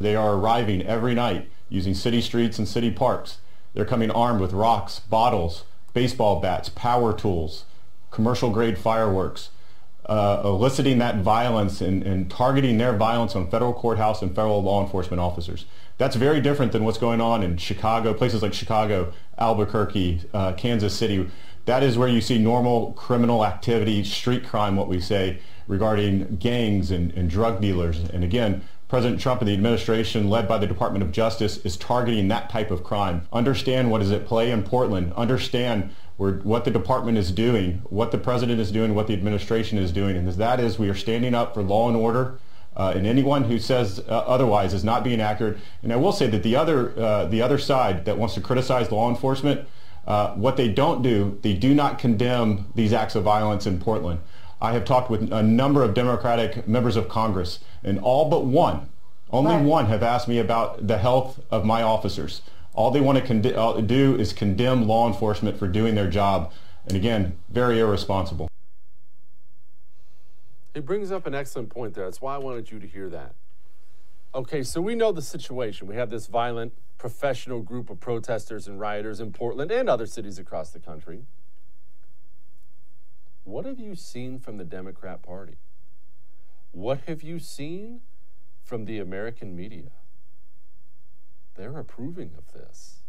They 0.00 0.16
are 0.16 0.34
arriving 0.34 0.82
every 0.86 1.14
night 1.14 1.48
using 1.68 1.94
city 1.94 2.22
streets 2.22 2.58
and 2.58 2.66
city 2.66 2.90
parks. 2.90 3.38
They're 3.74 3.84
coming 3.84 4.10
armed 4.10 4.40
with 4.40 4.52
rocks, 4.52 5.00
bottles, 5.00 5.64
baseball 5.92 6.40
bats, 6.40 6.70
power 6.70 7.12
tools, 7.12 7.64
commercial 8.10 8.50
grade 8.50 8.78
fireworks, 8.78 9.50
uh, 10.06 10.40
eliciting 10.42 10.98
that 10.98 11.16
violence 11.18 11.80
and, 11.80 12.02
and 12.02 12.30
targeting 12.30 12.78
their 12.78 12.96
violence 12.96 13.36
on 13.36 13.48
federal 13.50 13.74
courthouse 13.74 14.22
and 14.22 14.34
federal 14.34 14.62
law 14.62 14.82
enforcement 14.82 15.20
officers. 15.20 15.66
That's 15.98 16.16
very 16.16 16.40
different 16.40 16.72
than 16.72 16.84
what's 16.84 16.98
going 16.98 17.20
on 17.20 17.42
in 17.42 17.58
Chicago, 17.58 18.14
places 18.14 18.42
like 18.42 18.54
Chicago, 18.54 19.12
Albuquerque, 19.38 20.22
uh, 20.32 20.54
Kansas 20.54 20.96
City. 20.96 21.28
That 21.66 21.82
is 21.82 21.98
where 21.98 22.08
you 22.08 22.22
see 22.22 22.38
normal 22.38 22.92
criminal 22.94 23.44
activity, 23.44 24.02
street 24.02 24.46
crime, 24.46 24.76
what 24.76 24.88
we 24.88 24.98
say, 24.98 25.40
regarding 25.68 26.36
gangs 26.36 26.90
and, 26.90 27.12
and 27.12 27.28
drug 27.28 27.60
dealers. 27.60 27.98
And 27.98 28.24
again, 28.24 28.62
President 28.90 29.20
Trump 29.20 29.40
and 29.40 29.46
the 29.46 29.54
administration 29.54 30.28
led 30.28 30.48
by 30.48 30.58
the 30.58 30.66
Department 30.66 31.04
of 31.04 31.12
Justice 31.12 31.58
is 31.58 31.76
targeting 31.76 32.26
that 32.26 32.50
type 32.50 32.72
of 32.72 32.82
crime. 32.82 33.22
Understand 33.32 33.88
what 33.88 34.02
is 34.02 34.10
at 34.10 34.26
play 34.26 34.50
in 34.50 34.64
Portland. 34.64 35.12
Understand 35.12 35.94
where, 36.16 36.32
what 36.38 36.64
the 36.64 36.72
department 36.72 37.16
is 37.16 37.30
doing, 37.30 37.82
what 37.84 38.10
the 38.10 38.18
president 38.18 38.58
is 38.58 38.72
doing, 38.72 38.96
what 38.96 39.06
the 39.06 39.12
administration 39.12 39.78
is 39.78 39.92
doing. 39.92 40.16
And 40.16 40.28
that 40.28 40.58
is 40.58 40.76
we 40.76 40.88
are 40.88 40.94
standing 40.96 41.36
up 41.36 41.54
for 41.54 41.62
law 41.62 41.86
and 41.86 41.96
order. 41.96 42.40
Uh, 42.76 42.92
and 42.96 43.06
anyone 43.06 43.44
who 43.44 43.60
says 43.60 44.00
uh, 44.08 44.24
otherwise 44.26 44.74
is 44.74 44.82
not 44.82 45.04
being 45.04 45.20
accurate. 45.20 45.58
And 45.84 45.92
I 45.92 45.96
will 45.96 46.12
say 46.12 46.26
that 46.26 46.42
the 46.42 46.56
other, 46.56 46.92
uh, 47.00 47.26
the 47.26 47.42
other 47.42 47.58
side 47.58 48.04
that 48.06 48.18
wants 48.18 48.34
to 48.34 48.40
criticize 48.40 48.90
law 48.90 49.08
enforcement, 49.08 49.68
uh, 50.08 50.34
what 50.34 50.56
they 50.56 50.68
don't 50.68 51.00
do, 51.00 51.38
they 51.42 51.54
do 51.54 51.74
not 51.74 52.00
condemn 52.00 52.66
these 52.74 52.92
acts 52.92 53.14
of 53.14 53.22
violence 53.22 53.68
in 53.68 53.78
Portland. 53.78 54.18
I 54.60 54.72
have 54.72 54.84
talked 54.84 55.10
with 55.10 55.32
a 55.32 55.44
number 55.44 55.84
of 55.84 55.94
Democratic 55.94 56.66
members 56.66 56.96
of 56.96 57.08
Congress, 57.08 57.60
and 57.82 57.98
all 57.98 58.28
but 58.28 58.44
one, 58.44 58.88
only 59.32 59.54
right. 59.54 59.64
one, 59.64 59.86
have 59.86 60.02
asked 60.02 60.28
me 60.28 60.38
about 60.38 60.86
the 60.86 60.98
health 60.98 61.40
of 61.50 61.64
my 61.64 61.82
officers. 61.82 62.42
All 62.74 62.90
they 62.90 63.00
want 63.00 63.18
to 63.18 63.24
con- 63.24 63.54
uh, 63.54 63.80
do 63.80 64.16
is 64.16 64.32
condemn 64.32 64.86
law 64.86 65.06
enforcement 65.06 65.58
for 65.58 65.68
doing 65.68 65.94
their 65.94 66.08
job, 66.08 66.52
and 66.86 66.96
again, 66.96 67.36
very 67.48 67.78
irresponsible. 67.78 68.48
He 70.74 70.80
brings 70.80 71.10
up 71.10 71.26
an 71.26 71.34
excellent 71.34 71.68
point 71.70 71.94
there. 71.94 72.04
That's 72.04 72.20
why 72.20 72.34
I 72.34 72.38
wanted 72.38 72.70
you 72.70 72.78
to 72.78 72.86
hear 72.86 73.08
that. 73.10 73.34
Okay, 74.34 74.62
so 74.62 74.80
we 74.80 74.94
know 74.94 75.10
the 75.10 75.22
situation. 75.22 75.88
We 75.88 75.96
have 75.96 76.10
this 76.10 76.26
violent 76.26 76.72
professional 76.98 77.60
group 77.62 77.90
of 77.90 77.98
protesters 77.98 78.68
and 78.68 78.78
rioters 78.78 79.20
in 79.20 79.32
Portland 79.32 79.72
and 79.72 79.88
other 79.88 80.06
cities 80.06 80.38
across 80.38 80.70
the 80.70 80.78
country. 80.78 81.24
What 83.44 83.64
have 83.64 83.80
you 83.80 83.96
seen 83.96 84.38
from 84.38 84.58
the 84.58 84.64
Democrat 84.64 85.22
Party? 85.22 85.56
What 86.72 87.00
have 87.06 87.22
you 87.22 87.38
seen 87.38 88.00
from 88.62 88.84
the 88.84 88.98
American 88.98 89.56
media? 89.56 89.90
They're 91.56 91.78
approving 91.78 92.32
of 92.38 92.52
this. 92.52 93.02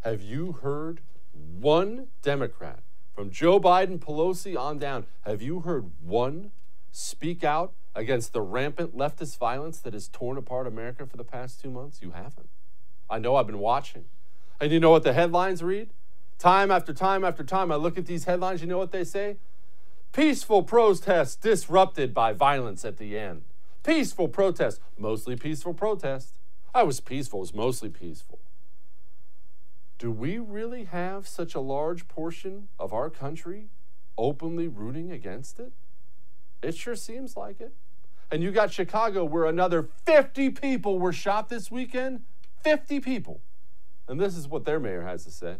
Have 0.00 0.22
you 0.22 0.52
heard 0.52 1.00
one 1.32 2.08
Democrat, 2.22 2.80
from 3.14 3.30
Joe 3.30 3.60
Biden, 3.60 3.98
Pelosi 3.98 4.58
on 4.58 4.78
down, 4.78 5.06
have 5.22 5.42
you 5.42 5.60
heard 5.60 5.90
one 6.00 6.50
speak 6.90 7.44
out 7.44 7.72
against 7.94 8.32
the 8.32 8.40
rampant 8.40 8.96
leftist 8.96 9.36
violence 9.38 9.78
that 9.80 9.92
has 9.92 10.08
torn 10.08 10.38
apart 10.38 10.66
America 10.66 11.06
for 11.06 11.16
the 11.16 11.24
past 11.24 11.60
two 11.60 11.70
months? 11.70 12.00
You 12.00 12.12
haven't. 12.12 12.48
I 13.10 13.18
know 13.18 13.36
I've 13.36 13.46
been 13.46 13.58
watching. 13.58 14.04
And 14.60 14.72
you 14.72 14.80
know 14.80 14.90
what 14.90 15.02
the 15.02 15.12
headlines 15.12 15.62
read? 15.62 15.90
Time 16.38 16.70
after 16.70 16.94
time 16.94 17.24
after 17.24 17.44
time, 17.44 17.70
I 17.70 17.76
look 17.76 17.98
at 17.98 18.06
these 18.06 18.24
headlines, 18.24 18.62
you 18.62 18.66
know 18.66 18.78
what 18.78 18.92
they 18.92 19.04
say? 19.04 19.36
Peaceful 20.12 20.62
protests 20.62 21.36
disrupted 21.36 22.12
by 22.12 22.34
violence 22.34 22.84
at 22.84 22.98
the 22.98 23.18
end. 23.18 23.42
Peaceful 23.82 24.28
protest, 24.28 24.78
mostly 24.98 25.36
peaceful 25.36 25.72
protest. 25.72 26.34
I 26.74 26.82
was 26.82 27.00
peaceful, 27.00 27.38
it 27.38 27.40
was 27.40 27.54
mostly 27.54 27.88
peaceful. 27.88 28.38
Do 29.98 30.10
we 30.10 30.38
really 30.38 30.84
have 30.84 31.26
such 31.26 31.54
a 31.54 31.60
large 31.60 32.08
portion 32.08 32.68
of 32.78 32.92
our 32.92 33.08
country 33.08 33.68
openly 34.18 34.68
rooting 34.68 35.10
against 35.10 35.58
it? 35.58 35.72
It 36.62 36.76
sure 36.76 36.96
seems 36.96 37.34
like 37.34 37.60
it. 37.60 37.72
And 38.30 38.42
you 38.42 38.50
got 38.50 38.70
Chicago 38.70 39.24
where 39.24 39.46
another 39.46 39.88
50 40.04 40.50
people 40.50 40.98
were 40.98 41.12
shot 41.12 41.48
this 41.48 41.70
weekend. 41.70 42.22
50 42.62 43.00
people. 43.00 43.40
And 44.08 44.20
this 44.20 44.36
is 44.36 44.46
what 44.46 44.64
their 44.66 44.78
mayor 44.78 45.02
has 45.02 45.24
to 45.24 45.30
say. 45.30 45.56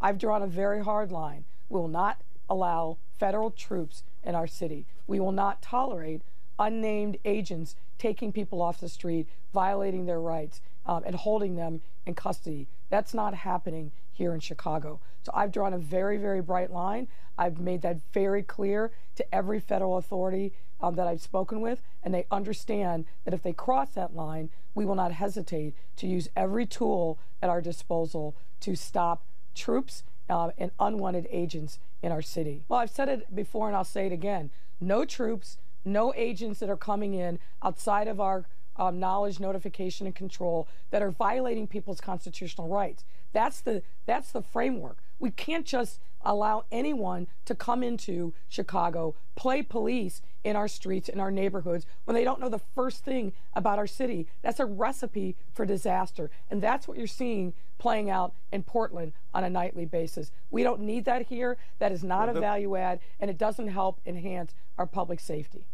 I've 0.00 0.18
drawn 0.18 0.42
a 0.42 0.46
very 0.46 0.84
hard 0.84 1.10
line. 1.10 1.44
Will 1.68 1.88
not 1.88 2.20
allow 2.48 2.98
federal 3.18 3.50
troops 3.50 4.02
in 4.22 4.34
our 4.34 4.46
city. 4.46 4.86
We 5.06 5.20
will 5.20 5.32
not 5.32 5.62
tolerate 5.62 6.22
unnamed 6.58 7.18
agents 7.24 7.76
taking 7.98 8.32
people 8.32 8.62
off 8.62 8.80
the 8.80 8.88
street, 8.88 9.28
violating 9.52 10.06
their 10.06 10.20
rights, 10.20 10.60
um, 10.86 11.02
and 11.04 11.14
holding 11.14 11.56
them 11.56 11.80
in 12.06 12.14
custody. 12.14 12.68
That's 12.90 13.12
not 13.12 13.34
happening 13.34 13.92
here 14.12 14.32
in 14.32 14.40
Chicago. 14.40 15.00
So 15.22 15.32
I've 15.34 15.52
drawn 15.52 15.72
a 15.72 15.78
very, 15.78 16.16
very 16.16 16.40
bright 16.40 16.72
line. 16.72 17.08
I've 17.36 17.60
made 17.60 17.82
that 17.82 17.98
very 18.12 18.42
clear 18.42 18.90
to 19.16 19.34
every 19.34 19.60
federal 19.60 19.96
authority 19.96 20.52
um, 20.80 20.94
that 20.94 21.06
I've 21.06 21.20
spoken 21.20 21.60
with, 21.60 21.82
and 22.02 22.14
they 22.14 22.26
understand 22.30 23.04
that 23.24 23.34
if 23.34 23.42
they 23.42 23.52
cross 23.52 23.90
that 23.90 24.14
line, 24.14 24.50
we 24.74 24.84
will 24.84 24.94
not 24.94 25.12
hesitate 25.12 25.74
to 25.96 26.06
use 26.06 26.28
every 26.36 26.66
tool 26.66 27.18
at 27.42 27.50
our 27.50 27.60
disposal 27.60 28.36
to 28.60 28.74
stop 28.74 29.24
troops 29.54 30.02
uh, 30.28 30.50
and 30.58 30.70
unwanted 30.78 31.26
agents 31.30 31.78
in 32.02 32.12
our 32.12 32.22
city. 32.22 32.62
Well, 32.68 32.80
I've 32.80 32.90
said 32.90 33.08
it 33.08 33.34
before 33.34 33.68
and 33.68 33.76
I'll 33.76 33.84
say 33.84 34.06
it 34.06 34.12
again. 34.12 34.50
No 34.80 35.04
troops, 35.04 35.58
no 35.84 36.12
agents 36.14 36.60
that 36.60 36.70
are 36.70 36.76
coming 36.76 37.14
in 37.14 37.38
outside 37.62 38.08
of 38.08 38.20
our 38.20 38.46
um, 38.76 39.00
knowledge, 39.00 39.40
notification, 39.40 40.06
and 40.06 40.14
control 40.14 40.68
that 40.90 41.02
are 41.02 41.10
violating 41.10 41.66
people's 41.66 42.00
constitutional 42.00 42.68
rights. 42.68 43.04
That's 43.32 43.60
the 43.60 43.82
that's 44.06 44.30
the 44.30 44.42
framework. 44.42 44.98
We 45.18 45.30
can't 45.30 45.66
just 45.66 46.00
allow 46.22 46.64
anyone 46.70 47.26
to 47.44 47.54
come 47.54 47.82
into 47.82 48.34
Chicago, 48.48 49.14
play 49.34 49.62
police 49.62 50.22
in 50.44 50.56
our 50.56 50.68
streets, 50.68 51.08
in 51.08 51.20
our 51.20 51.30
neighborhoods, 51.30 51.86
when 52.04 52.14
they 52.14 52.24
don't 52.24 52.40
know 52.40 52.48
the 52.48 52.60
first 52.74 53.04
thing 53.04 53.32
about 53.54 53.78
our 53.78 53.86
city. 53.86 54.26
That's 54.42 54.60
a 54.60 54.66
recipe 54.66 55.36
for 55.52 55.66
disaster. 55.66 56.30
And 56.50 56.62
that's 56.62 56.86
what 56.86 56.96
you're 56.96 57.06
seeing 57.06 57.54
playing 57.78 58.10
out 58.10 58.34
in 58.52 58.62
Portland 58.62 59.12
on 59.32 59.44
a 59.44 59.50
nightly 59.50 59.84
basis. 59.84 60.30
We 60.50 60.62
don't 60.62 60.80
need 60.80 61.04
that 61.04 61.26
here. 61.26 61.56
That 61.78 61.92
is 61.92 62.02
not 62.02 62.28
well, 62.28 62.36
a 62.36 62.40
value 62.40 62.76
add, 62.76 63.00
and 63.20 63.30
it 63.30 63.38
doesn't 63.38 63.68
help 63.68 64.00
enhance 64.06 64.54
our 64.76 64.86
public 64.86 65.20
safety. 65.20 65.66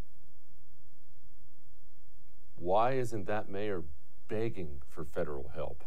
Why 2.56 2.92
isn't 2.92 3.26
that 3.26 3.48
mayor 3.48 3.82
begging 4.28 4.82
for 4.88 5.04
federal 5.04 5.50
help? 5.54 5.84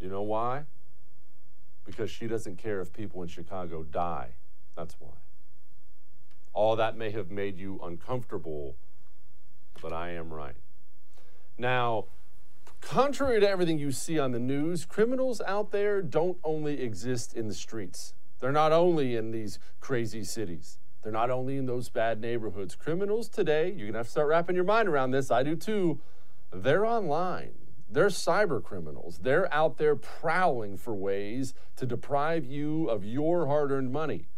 You 0.00 0.08
know 0.08 0.22
why? 0.22 0.64
Because 1.84 2.10
she 2.10 2.26
doesn't 2.26 2.56
care 2.56 2.80
if 2.80 2.92
people 2.92 3.22
in 3.22 3.28
Chicago 3.28 3.82
die. 3.82 4.28
That's 4.76 4.96
why. 4.98 5.10
All 6.52 6.76
that 6.76 6.96
may 6.96 7.10
have 7.10 7.30
made 7.30 7.58
you 7.58 7.80
uncomfortable, 7.82 8.76
but 9.80 9.92
I 9.92 10.10
am 10.10 10.32
right. 10.32 10.56
Now, 11.56 12.06
contrary 12.80 13.40
to 13.40 13.48
everything 13.48 13.78
you 13.78 13.92
see 13.92 14.18
on 14.18 14.32
the 14.32 14.38
news, 14.38 14.84
criminals 14.84 15.40
out 15.46 15.70
there 15.70 16.02
don't 16.02 16.38
only 16.44 16.80
exist 16.80 17.34
in 17.34 17.48
the 17.48 17.54
streets. 17.54 18.14
They're 18.40 18.52
not 18.52 18.72
only 18.72 19.16
in 19.16 19.30
these 19.30 19.58
crazy 19.80 20.24
cities. 20.24 20.78
They're 21.02 21.12
not 21.12 21.30
only 21.30 21.56
in 21.56 21.66
those 21.66 21.88
bad 21.88 22.20
neighborhoods. 22.20 22.74
Criminals 22.74 23.28
today, 23.28 23.68
you're 23.68 23.86
going 23.86 23.92
to 23.92 23.98
have 23.98 24.06
to 24.06 24.10
start 24.10 24.28
wrapping 24.28 24.56
your 24.56 24.64
mind 24.64 24.88
around 24.88 25.10
this. 25.10 25.30
I 25.30 25.42
do 25.42 25.56
too. 25.56 26.00
They're 26.52 26.84
online. 26.86 27.52
They're 27.90 28.08
cyber 28.08 28.62
criminals. 28.62 29.20
They're 29.22 29.52
out 29.52 29.78
there 29.78 29.96
prowling 29.96 30.76
for 30.76 30.94
ways 30.94 31.54
to 31.76 31.86
deprive 31.86 32.44
you 32.44 32.88
of 32.88 33.04
your 33.04 33.46
hard 33.46 33.72
earned 33.72 33.92
money. 33.92 34.28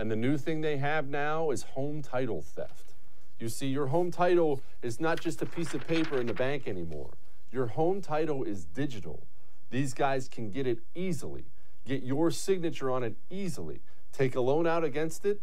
And 0.00 0.10
the 0.10 0.16
new 0.16 0.38
thing 0.38 0.62
they 0.62 0.78
have 0.78 1.10
now 1.10 1.50
is 1.50 1.62
home 1.62 2.00
title 2.00 2.40
theft. 2.40 2.94
You 3.38 3.50
see, 3.50 3.66
your 3.66 3.88
home 3.88 4.10
title 4.10 4.62
is 4.80 4.98
not 4.98 5.20
just 5.20 5.42
a 5.42 5.46
piece 5.46 5.74
of 5.74 5.86
paper 5.86 6.18
in 6.18 6.26
the 6.26 6.32
bank 6.32 6.66
anymore. 6.66 7.10
Your 7.52 7.66
home 7.66 8.00
title 8.00 8.42
is 8.42 8.64
digital. 8.64 9.26
These 9.68 9.92
guys 9.92 10.26
can 10.26 10.50
get 10.50 10.66
it 10.66 10.78
easily, 10.94 11.44
get 11.84 12.02
your 12.02 12.30
signature 12.30 12.90
on 12.90 13.02
it 13.04 13.14
easily, 13.28 13.82
take 14.10 14.34
a 14.34 14.40
loan 14.40 14.66
out 14.66 14.84
against 14.84 15.26
it, 15.26 15.42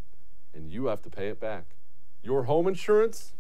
and 0.56 0.72
you 0.72 0.88
have 0.88 1.04
to 1.04 1.10
pay 1.12 1.28
it 1.28 1.40
back. 1.40 1.76
Your 2.24 2.46
home 2.46 2.68
insurance 2.68 3.34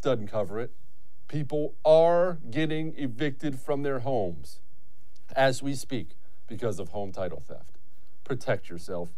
doesn't 0.00 0.28
cover 0.28 0.60
it. 0.60 0.70
People 1.26 1.74
are 1.84 2.38
getting 2.52 2.94
evicted 2.96 3.58
from 3.58 3.82
their 3.82 3.98
homes 3.98 4.60
as 5.34 5.60
we 5.60 5.74
speak 5.74 6.10
because 6.46 6.78
of 6.78 6.90
home 6.90 7.10
title 7.10 7.42
theft. 7.44 7.78
Protect 8.22 8.68
yourself. 8.68 9.08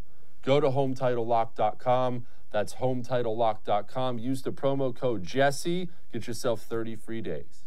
Go 0.49 0.59
to 0.59 0.69
hometitlelock.com. 0.69 2.25
That's 2.49 2.73
hometitlelock.com. 2.73 4.17
Use 4.17 4.41
the 4.41 4.51
promo 4.51 4.95
code 4.95 5.23
Jesse. 5.23 5.89
Get 6.11 6.25
yourself 6.25 6.61
30 6.61 6.95
free 6.95 7.21
days. 7.21 7.65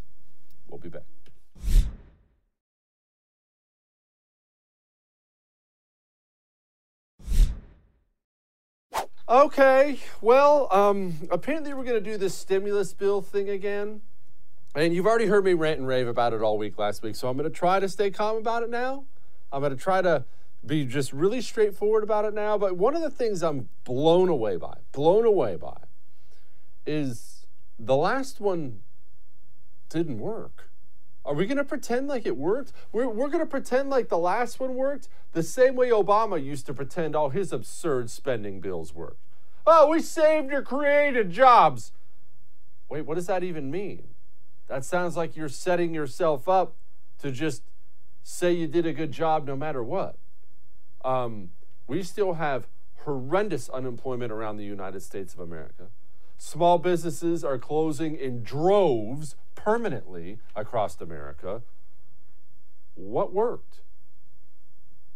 We'll 0.66 0.80
be 0.80 0.88
back. 0.88 1.04
Okay, 9.28 10.00
well, 10.20 10.66
um, 10.72 11.14
apparently 11.30 11.74
we're 11.74 11.84
going 11.84 12.02
to 12.02 12.10
do 12.10 12.16
this 12.16 12.34
stimulus 12.34 12.92
bill 12.94 13.22
thing 13.22 13.48
again. 13.48 14.00
And 14.74 14.92
you've 14.92 15.06
already 15.06 15.26
heard 15.26 15.44
me 15.44 15.54
rant 15.54 15.78
and 15.78 15.86
rave 15.86 16.08
about 16.08 16.32
it 16.32 16.42
all 16.42 16.58
week 16.58 16.76
last 16.78 17.04
week, 17.04 17.14
so 17.14 17.28
I'm 17.28 17.36
going 17.36 17.48
to 17.48 17.56
try 17.56 17.78
to 17.78 17.88
stay 17.88 18.10
calm 18.10 18.38
about 18.38 18.64
it 18.64 18.70
now. 18.70 19.04
I'm 19.52 19.60
going 19.60 19.70
to 19.70 19.80
try 19.80 20.02
to 20.02 20.24
be 20.64 20.84
just 20.84 21.12
really 21.12 21.40
straightforward 21.40 22.02
about 22.02 22.24
it 22.24 22.34
now. 22.34 22.56
But 22.56 22.76
one 22.76 22.94
of 22.94 23.02
the 23.02 23.10
things 23.10 23.42
I'm 23.42 23.68
blown 23.84 24.28
away 24.28 24.56
by, 24.56 24.78
blown 24.92 25.24
away 25.24 25.56
by, 25.56 25.78
is 26.86 27.46
the 27.78 27.96
last 27.96 28.40
one 28.40 28.80
didn't 29.88 30.18
work. 30.18 30.70
Are 31.24 31.34
we 31.34 31.46
going 31.46 31.58
to 31.58 31.64
pretend 31.64 32.08
like 32.08 32.26
it 32.26 32.36
worked? 32.36 32.72
We're, 32.90 33.08
we're 33.08 33.28
going 33.28 33.44
to 33.44 33.46
pretend 33.46 33.90
like 33.90 34.08
the 34.08 34.18
last 34.18 34.58
one 34.58 34.74
worked 34.74 35.08
the 35.32 35.42
same 35.42 35.76
way 35.76 35.90
Obama 35.90 36.42
used 36.42 36.66
to 36.66 36.74
pretend 36.74 37.14
all 37.14 37.30
his 37.30 37.52
absurd 37.52 38.10
spending 38.10 38.60
bills 38.60 38.94
worked. 38.94 39.20
Oh, 39.64 39.88
we 39.88 40.00
saved 40.00 40.52
or 40.52 40.62
created 40.62 41.30
jobs. 41.30 41.92
Wait, 42.88 43.02
what 43.02 43.14
does 43.14 43.26
that 43.26 43.44
even 43.44 43.70
mean? 43.70 44.08
That 44.66 44.84
sounds 44.84 45.16
like 45.16 45.36
you're 45.36 45.48
setting 45.48 45.94
yourself 45.94 46.48
up 46.48 46.74
to 47.18 47.30
just 47.30 47.62
say 48.24 48.52
you 48.52 48.66
did 48.66 48.86
a 48.86 48.92
good 48.92 49.12
job 49.12 49.46
no 49.46 49.54
matter 49.54 49.82
what. 49.82 50.16
Um, 51.04 51.50
we 51.86 52.02
still 52.02 52.34
have 52.34 52.66
horrendous 53.04 53.68
unemployment 53.68 54.32
around 54.32 54.56
the 54.56 54.64
United 54.64 55.02
States 55.02 55.34
of 55.34 55.40
America. 55.40 55.88
Small 56.38 56.78
businesses 56.78 57.44
are 57.44 57.58
closing 57.58 58.16
in 58.16 58.42
droves 58.42 59.36
permanently 59.54 60.38
across 60.56 61.00
America. 61.00 61.62
What 62.94 63.32
worked? 63.32 63.80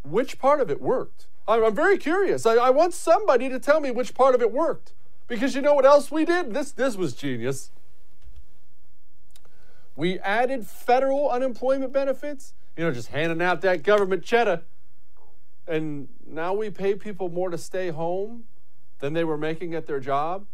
Which 0.04 0.38
part 0.38 0.60
of 0.60 0.70
it 0.70 0.80
worked? 0.80 1.26
I'm, 1.48 1.74
very 1.74 1.98
curious. 1.98 2.46
I, 2.46 2.54
I 2.54 2.70
want 2.70 2.94
somebody 2.94 3.48
to 3.48 3.58
tell 3.58 3.80
me 3.80 3.90
which 3.90 4.14
part 4.14 4.34
of 4.34 4.42
it 4.42 4.52
worked. 4.52 4.92
Because 5.28 5.54
you 5.54 5.62
know 5.62 5.74
what 5.74 5.84
else 5.84 6.10
we 6.10 6.24
did? 6.24 6.54
This, 6.54 6.72
this 6.72 6.96
was 6.96 7.12
genius. 7.12 7.70
We 9.96 10.18
added 10.20 10.66
federal 10.66 11.30
unemployment 11.30 11.92
benefits, 11.92 12.54
you 12.76 12.84
know, 12.84 12.92
just 12.92 13.08
handing 13.08 13.42
out 13.42 13.62
that 13.62 13.82
government 13.82 14.22
cheddar. 14.22 14.62
And 15.68 16.08
now 16.26 16.54
we 16.54 16.70
pay 16.70 16.94
people 16.94 17.28
more 17.28 17.50
to 17.50 17.58
stay 17.58 17.90
home 17.90 18.44
than 19.00 19.12
they 19.12 19.24
were 19.24 19.38
making 19.38 19.74
at 19.74 19.86
their 19.86 20.00
job. 20.00 20.46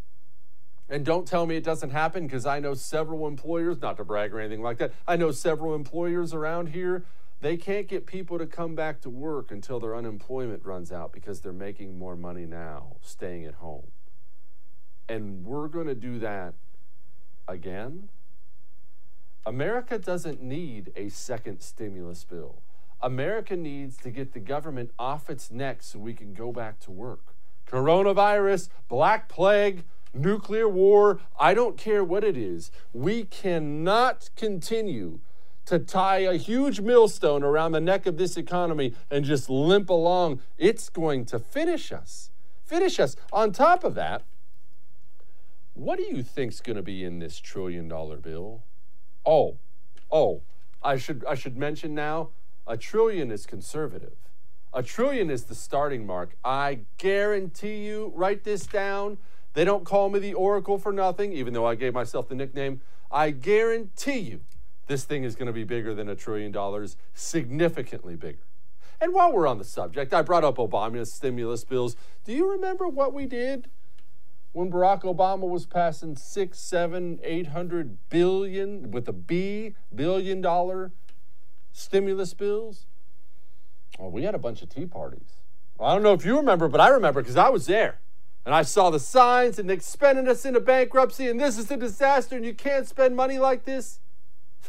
And 0.88 1.04
don't 1.04 1.26
tell 1.26 1.46
me 1.46 1.56
it 1.56 1.64
doesn't 1.64 1.90
happen 1.90 2.26
because 2.26 2.44
I 2.44 2.58
know 2.58 2.74
several 2.74 3.26
employers, 3.26 3.80
not 3.80 3.96
to 3.98 4.04
brag 4.04 4.32
or 4.32 4.40
anything 4.40 4.62
like 4.62 4.78
that, 4.78 4.92
I 5.06 5.16
know 5.16 5.30
several 5.30 5.74
employers 5.74 6.34
around 6.34 6.68
here, 6.68 7.04
they 7.40 7.56
can't 7.56 7.88
get 7.88 8.06
people 8.06 8.38
to 8.38 8.46
come 8.46 8.74
back 8.74 9.00
to 9.00 9.10
work 9.10 9.50
until 9.50 9.80
their 9.80 9.96
unemployment 9.96 10.64
runs 10.64 10.92
out 10.92 11.12
because 11.12 11.40
they're 11.40 11.52
making 11.52 11.98
more 11.98 12.14
money 12.14 12.46
now 12.46 12.96
staying 13.02 13.44
at 13.44 13.54
home. 13.54 13.90
And 15.08 15.44
we're 15.44 15.68
going 15.68 15.88
to 15.88 15.94
do 15.94 16.18
that 16.20 16.54
again. 17.48 18.08
America 19.44 19.98
doesn't 19.98 20.40
need 20.40 20.92
a 20.94 21.08
second 21.08 21.60
stimulus 21.60 22.22
bill. 22.22 22.62
America 23.02 23.56
needs 23.56 23.96
to 23.98 24.10
get 24.10 24.32
the 24.32 24.40
government 24.40 24.90
off 24.98 25.28
its 25.28 25.50
neck 25.50 25.82
so 25.82 25.98
we 25.98 26.14
can 26.14 26.34
go 26.34 26.52
back 26.52 26.78
to 26.80 26.90
work. 26.90 27.34
Coronavirus, 27.66 28.68
Black 28.88 29.28
Plague, 29.28 29.84
nuclear 30.14 30.68
war, 30.68 31.20
I 31.38 31.54
don't 31.54 31.76
care 31.76 32.04
what 32.04 32.22
it 32.22 32.36
is. 32.36 32.70
We 32.92 33.24
cannot 33.24 34.30
continue 34.36 35.20
to 35.64 35.78
tie 35.78 36.18
a 36.18 36.34
huge 36.34 36.80
millstone 36.80 37.42
around 37.42 37.72
the 37.72 37.80
neck 37.80 38.06
of 38.06 38.18
this 38.18 38.36
economy 38.36 38.94
and 39.10 39.24
just 39.24 39.48
limp 39.48 39.88
along. 39.88 40.40
It's 40.58 40.88
going 40.88 41.24
to 41.26 41.38
finish 41.38 41.92
us. 41.92 42.30
Finish 42.64 42.98
us. 43.00 43.16
On 43.32 43.52
top 43.52 43.84
of 43.84 43.94
that, 43.94 44.22
what 45.74 45.98
do 45.98 46.04
you 46.04 46.22
think's 46.22 46.60
going 46.60 46.76
to 46.76 46.82
be 46.82 47.04
in 47.04 47.18
this 47.18 47.38
trillion 47.38 47.88
dollar 47.88 48.18
bill? 48.18 48.62
Oh, 49.24 49.58
oh, 50.10 50.42
I 50.82 50.96
should 50.96 51.24
I 51.26 51.34
should 51.34 51.56
mention 51.56 51.94
now, 51.94 52.30
a 52.66 52.76
trillion 52.76 53.30
is 53.30 53.46
conservative. 53.46 54.16
A 54.72 54.82
trillion 54.82 55.30
is 55.30 55.44
the 55.44 55.54
starting 55.54 56.06
mark. 56.06 56.36
I 56.44 56.80
guarantee 56.96 57.84
you, 57.84 58.12
write 58.14 58.44
this 58.44 58.66
down. 58.66 59.18
They 59.54 59.64
don't 59.64 59.84
call 59.84 60.08
me 60.08 60.18
the 60.18 60.34
Oracle 60.34 60.78
for 60.78 60.92
nothing, 60.92 61.32
even 61.32 61.52
though 61.52 61.66
I 61.66 61.74
gave 61.74 61.92
myself 61.92 62.28
the 62.28 62.34
nickname. 62.34 62.80
I 63.10 63.30
guarantee 63.30 64.20
you 64.20 64.40
this 64.86 65.04
thing 65.04 65.24
is 65.24 65.34
going 65.34 65.46
to 65.46 65.52
be 65.52 65.64
bigger 65.64 65.94
than 65.94 66.08
a 66.08 66.14
trillion 66.14 66.52
dollars, 66.52 66.96
significantly 67.12 68.16
bigger. 68.16 68.46
And 69.00 69.12
while 69.12 69.32
we're 69.32 69.46
on 69.46 69.58
the 69.58 69.64
subject, 69.64 70.14
I 70.14 70.22
brought 70.22 70.44
up 70.44 70.56
Obama's 70.56 71.12
stimulus 71.12 71.64
bills. 71.64 71.96
Do 72.24 72.32
you 72.32 72.50
remember 72.50 72.88
what 72.88 73.12
we 73.12 73.26
did 73.26 73.68
when 74.52 74.70
Barack 74.70 75.02
Obama 75.02 75.48
was 75.48 75.66
passing 75.66 76.16
six, 76.16 76.60
seven, 76.60 77.18
eight 77.22 77.48
hundred 77.48 77.98
billion 78.10 78.90
with 78.90 79.08
a 79.08 79.12
B 79.12 79.74
billion 79.94 80.40
dollar 80.40 80.92
stimulus 81.72 82.34
bills? 82.34 82.86
Well, 83.98 84.10
we 84.10 84.24
had 84.24 84.34
a 84.34 84.38
bunch 84.38 84.62
of 84.62 84.68
tea 84.68 84.86
parties. 84.86 85.36
Well, 85.78 85.90
I 85.90 85.94
don't 85.94 86.02
know 86.02 86.12
if 86.12 86.24
you 86.24 86.36
remember, 86.36 86.68
but 86.68 86.80
I 86.80 86.88
remember 86.88 87.22
because 87.22 87.36
I 87.36 87.48
was 87.48 87.66
there. 87.66 87.98
And 88.44 88.54
I 88.54 88.62
saw 88.62 88.90
the 88.90 88.98
signs 88.98 89.58
and 89.58 89.70
they're 89.70 89.80
spending 89.80 90.26
us 90.26 90.44
into 90.44 90.60
bankruptcy 90.60 91.28
and 91.28 91.40
this 91.40 91.58
is 91.58 91.70
a 91.70 91.76
disaster 91.76 92.36
and 92.36 92.44
you 92.44 92.54
can't 92.54 92.88
spend 92.88 93.14
money 93.14 93.38
like 93.38 93.64
this. 93.64 94.00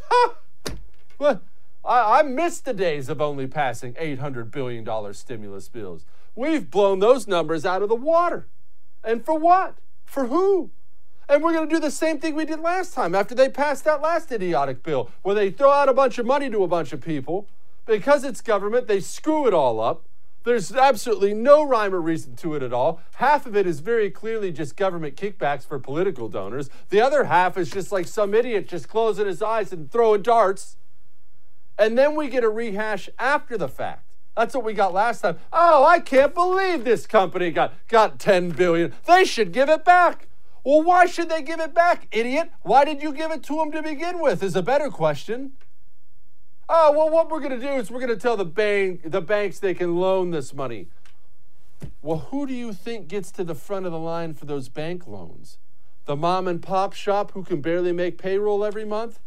well, 1.19 1.41
I, 1.83 2.19
I 2.19 2.23
missed 2.23 2.65
the 2.65 2.73
days 2.73 3.09
of 3.09 3.19
only 3.19 3.47
passing 3.47 3.93
$800 3.93 4.51
billion 4.51 5.13
stimulus 5.13 5.69
bills. 5.69 6.05
We've 6.35 6.69
blown 6.69 6.99
those 6.99 7.27
numbers 7.27 7.65
out 7.65 7.81
of 7.81 7.89
the 7.89 7.95
water. 7.95 8.47
And 9.03 9.25
for 9.25 9.37
what? 9.37 9.75
For 10.05 10.27
who? 10.27 10.71
And 11.29 11.41
we're 11.41 11.53
going 11.53 11.67
to 11.67 11.75
do 11.75 11.79
the 11.79 11.91
same 11.91 12.19
thing 12.19 12.35
we 12.35 12.45
did 12.45 12.59
last 12.59 12.93
time 12.93 13.15
after 13.15 13.33
they 13.33 13.49
passed 13.49 13.85
that 13.85 14.01
last 14.01 14.31
idiotic 14.31 14.83
bill, 14.83 15.09
where 15.21 15.35
they 15.35 15.49
throw 15.49 15.71
out 15.71 15.89
a 15.89 15.93
bunch 15.93 16.17
of 16.17 16.25
money 16.25 16.49
to 16.49 16.63
a 16.63 16.67
bunch 16.67 16.93
of 16.93 17.01
people. 17.01 17.47
Because 17.85 18.23
it's 18.23 18.41
government, 18.41 18.87
they 18.87 18.99
screw 18.99 19.47
it 19.47 19.53
all 19.53 19.79
up. 19.79 20.03
There's 20.43 20.73
absolutely 20.73 21.33
no 21.33 21.63
rhyme 21.63 21.95
or 21.95 22.01
reason 22.01 22.35
to 22.37 22.53
it 22.55 22.63
at 22.63 22.73
all. 22.73 23.01
Half 23.15 23.45
of 23.45 23.55
it 23.55 23.65
is 23.65 23.79
very 23.79 24.11
clearly 24.11 24.51
just 24.51 24.75
government 24.75 25.15
kickbacks 25.15 25.65
for 25.65 25.79
political 25.79 26.27
donors. 26.27 26.69
The 26.89 26.99
other 26.99 27.25
half 27.25 27.57
is 27.57 27.71
just 27.71 27.93
like 27.93 28.07
some 28.07 28.33
idiot 28.33 28.67
just 28.67 28.89
closing 28.89 29.25
his 29.25 29.41
eyes 29.41 29.71
and 29.71 29.89
throwing 29.89 30.21
darts. 30.21 30.75
And 31.77 31.97
then 31.97 32.15
we 32.15 32.27
get 32.27 32.43
a 32.43 32.49
rehash 32.49 33.09
after 33.17 33.57
the 33.57 33.69
fact. 33.69 34.03
That's 34.35 34.53
what 34.53 34.65
we 34.65 34.73
got 34.73 34.93
last 34.93 35.21
time. 35.21 35.37
Oh, 35.51 35.85
I 35.85 35.99
can't 35.99 36.33
believe 36.33 36.83
this 36.83 37.07
company 37.07 37.51
got, 37.51 37.73
got 37.87 38.19
10 38.19 38.49
billion. 38.51 38.93
They 39.05 39.23
should 39.23 39.53
give 39.53 39.69
it 39.69 39.85
back. 39.85 40.27
Well, 40.63 40.81
why 40.81 41.05
should 41.07 41.29
they 41.29 41.41
give 41.41 41.59
it 41.59 41.73
back, 41.73 42.07
idiot? 42.11 42.49
Why 42.61 42.85
did 42.85 43.01
you 43.01 43.11
give 43.11 43.31
it 43.31 43.43
to 43.43 43.57
them 43.57 43.71
to 43.73 43.83
begin 43.83 44.19
with? 44.19 44.41
Is 44.41 44.55
a 44.55 44.61
better 44.61 44.89
question. 44.89 45.53
Oh, 46.69 46.93
well, 46.93 47.09
what 47.09 47.29
we're 47.29 47.41
going 47.41 47.59
to 47.59 47.59
do 47.59 47.73
is 47.73 47.91
we're 47.91 47.99
going 47.99 48.09
to 48.09 48.15
tell 48.15 48.37
the 48.37 48.45
bank, 48.45 49.01
the 49.03 49.21
banks 49.21 49.59
they 49.59 49.73
can 49.73 49.97
loan 49.97 50.31
this 50.31 50.53
money. 50.53 50.87
Well, 52.01 52.19
who 52.29 52.47
do 52.47 52.53
you 52.53 52.71
think 52.71 53.09
gets 53.09 53.31
to 53.31 53.43
the 53.43 53.55
front 53.55 53.85
of 53.85 53.91
the 53.91 53.99
line 53.99 54.33
for 54.33 54.45
those 54.45 54.69
bank 54.69 55.05
loans? 55.05 55.57
The 56.05 56.15
mom 56.15 56.47
and 56.47 56.61
pop 56.61 56.93
shop 56.93 57.31
who 57.31 57.43
can 57.43 57.61
barely 57.61 57.91
make 57.91 58.17
payroll 58.17 58.63
every 58.63 58.85
month? 58.85 59.19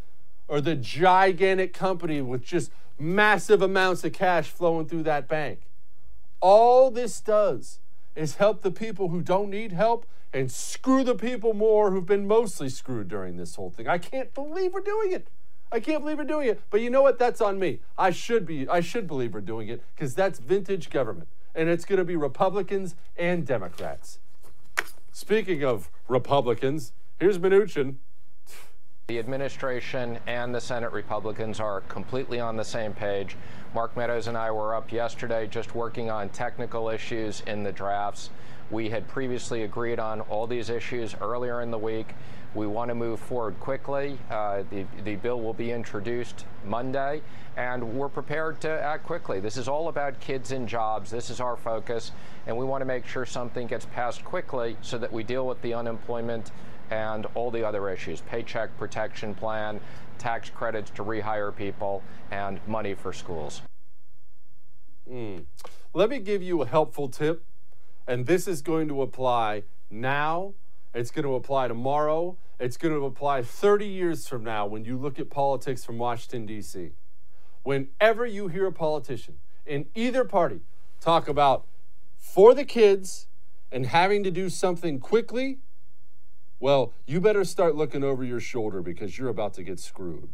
Or 0.49 0.61
the 0.63 0.77
gigantic 0.77 1.75
company 1.75 2.23
with 2.23 2.43
just 2.43 2.71
massive 2.99 3.61
amounts 3.61 4.05
of 4.05 4.13
cash 4.15 4.49
flowing 4.49 4.87
through 4.87 5.03
that 5.03 5.29
bank? 5.29 5.61
All 6.41 6.91
this 6.91 7.21
does 7.21 7.81
is 8.17 8.37
help 8.37 8.63
the 8.63 8.71
people 8.73 9.09
who 9.09 9.21
don't 9.21 9.51
need 9.51 9.73
help 9.73 10.07
and 10.33 10.51
screw 10.51 11.05
the 11.05 11.15
people 11.15 11.55
more 11.55 11.91
who've 11.91 12.07
been 12.07 12.27
mostly 12.27 12.69
screwed 12.69 13.09
during 13.09 13.37
this 13.37 13.55
whole 13.55 13.71
thing. 13.71 13.87
I 13.87 13.99
can't 13.99 14.35
believe 14.35 14.73
we're 14.73 14.81
doing 14.81 15.13
it. 15.13 15.29
I 15.71 15.81
can't 15.81 16.03
believe 16.03 16.19
we're 16.19 16.25
doing 16.25 16.49
it. 16.49 16.61
But 16.71 16.81
you 16.81 16.91
know 16.91 17.03
what? 17.03 17.19
That's 17.19 17.41
on 17.41 17.59
me. 17.59 17.81
I 17.99 18.11
should 18.11 18.47
be. 18.47 18.69
I 18.69 18.81
should 18.81 19.07
believe 19.07 19.35
we're 19.35 19.41
doing 19.41 19.69
it 19.69 19.83
because 19.95 20.15
that's 20.15 20.39
vintage 20.39 20.91
government, 20.91 21.29
and 21.55 21.69
it's 21.69 21.85
going 21.85 21.99
to 21.99 22.05
be 22.05 22.17
Republicans 22.17 22.95
and 23.17 23.47
Democrats. 23.47 24.19
Speaking 25.13 25.65
of 25.65 25.91
Republicans, 26.09 26.93
here's 27.19 27.39
Mnuchin. 27.39 27.97
The 29.09 29.21
administration 29.21 30.19
and 30.27 30.53
the 30.53 30.61
Senate 30.61 30.91
Republicans 30.91 31.61
are 31.61 31.83
completely 31.83 32.41
on 32.41 32.57
the 32.57 32.65
same 32.65 32.93
page. 32.93 33.37
Mark 33.73 33.97
Meadows 33.97 34.27
and 34.27 34.37
I 34.37 34.51
were 34.51 34.75
up 34.75 34.91
yesterday 34.91 35.47
just 35.47 35.77
working 35.77 36.11
on 36.11 36.29
technical 36.31 36.89
issues 36.89 37.41
in 37.47 37.63
the 37.63 37.71
drafts. 37.71 38.31
We 38.69 38.91
had 38.91 39.07
previously 39.07 39.63
agreed 39.63 40.01
on 40.01 40.23
all 40.23 40.49
these 40.49 40.71
issues 40.71 41.15
earlier 41.21 41.61
in 41.61 41.71
the 41.71 41.79
week. 41.79 42.17
We 42.57 42.67
want 42.67 42.89
to 42.89 42.97
move 42.97 43.21
forward 43.21 43.61
quickly. 43.61 44.19
Uh, 44.29 44.65
the, 44.71 44.85
the 45.05 45.15
bill 45.15 45.41
will 45.41 45.55
be 45.55 45.71
introduced 45.71 46.45
Monday, 46.65 47.23
and 47.57 47.97
we're 47.97 48.09
prepared 48.09 48.61
to 48.63 48.71
act 48.71 49.05
quickly. 49.05 49.39
This 49.39 49.57
is 49.57 49.69
all 49.69 49.87
about 49.87 50.19
kids 50.19 50.51
and 50.51 50.69
jobs. 50.69 51.13
This 51.13 51.31
is 51.31 51.39
our 51.39 51.57
focus, 51.57 52.11
and 52.49 52.57
we 52.57 52.65
want 52.65 52.81
to 52.81 52.87
make 52.87 53.07
sure 53.07 53.25
something 53.25 53.69
gets 53.69 53.85
passed 53.85 54.25
quickly 54.25 54.77
so 54.83 54.99
that 54.99 55.13
we 55.13 55.23
deal 55.23 55.47
with 55.47 55.63
the 55.63 55.75
unemployment 55.75 56.51
and 56.91 57.27
all 57.35 57.51
the 57.51 57.67
other 57.67 57.89
issues 57.91 58.21
paycheck 58.23 58.77
protection 58.79 59.35
plan, 59.35 59.81
tax 60.19 60.51
credits 60.51 60.91
to 60.91 61.05
rehire 61.05 61.55
people, 61.55 62.03
and 62.31 62.61
money 62.67 62.95
for 62.95 63.13
schools. 63.13 63.63
Mm. 65.11 65.45
Let 65.95 66.11
me 66.11 66.19
give 66.19 66.43
you 66.43 66.63
a 66.63 66.67
helpful 66.67 67.09
tip, 67.09 67.45
and 68.07 68.27
this 68.27 68.49
is 68.49 68.63
going 68.63 68.89
to 68.89 69.03
apply 69.03 69.65
now, 69.91 70.55
it's 70.95 71.11
going 71.11 71.25
to 71.25 71.35
apply 71.35 71.69
tomorrow, 71.69 72.37
it's 72.59 72.77
going 72.77 72.95
to 72.95 73.05
apply 73.05 73.43
30 73.43 73.87
years 73.87 74.27
from 74.27 74.43
now 74.43 74.67
when 74.67 74.85
you 74.85 74.97
look 74.97 75.19
at 75.19 75.31
politics 75.31 75.85
from 75.85 75.99
Washington, 75.99 76.47
D.C. 76.47 76.93
Whenever 77.63 78.25
you 78.25 78.49
hear 78.49 78.67
a 78.67 78.73
politician 78.73 79.35
in 79.67 79.87
either 79.95 80.25
party 80.25 80.61
talk 81.01 81.29
about 81.29 81.67
for 82.17 82.55
the 82.55 82.65
kids 82.65 83.29
and 83.71 83.87
having 83.87 84.25
to 84.25 84.31
do 84.31 84.49
something 84.49 84.99
quickly, 84.99 85.59
well, 86.59 86.93
you 87.07 87.21
better 87.21 87.45
start 87.45 87.75
looking 87.75 88.03
over 88.03 88.25
your 88.25 88.41
shoulder 88.41 88.83
because 88.83 89.19
you're 89.19 89.29
about 89.29 89.55
to 89.55 89.63
get 89.63 89.79
screwed. 89.79 90.31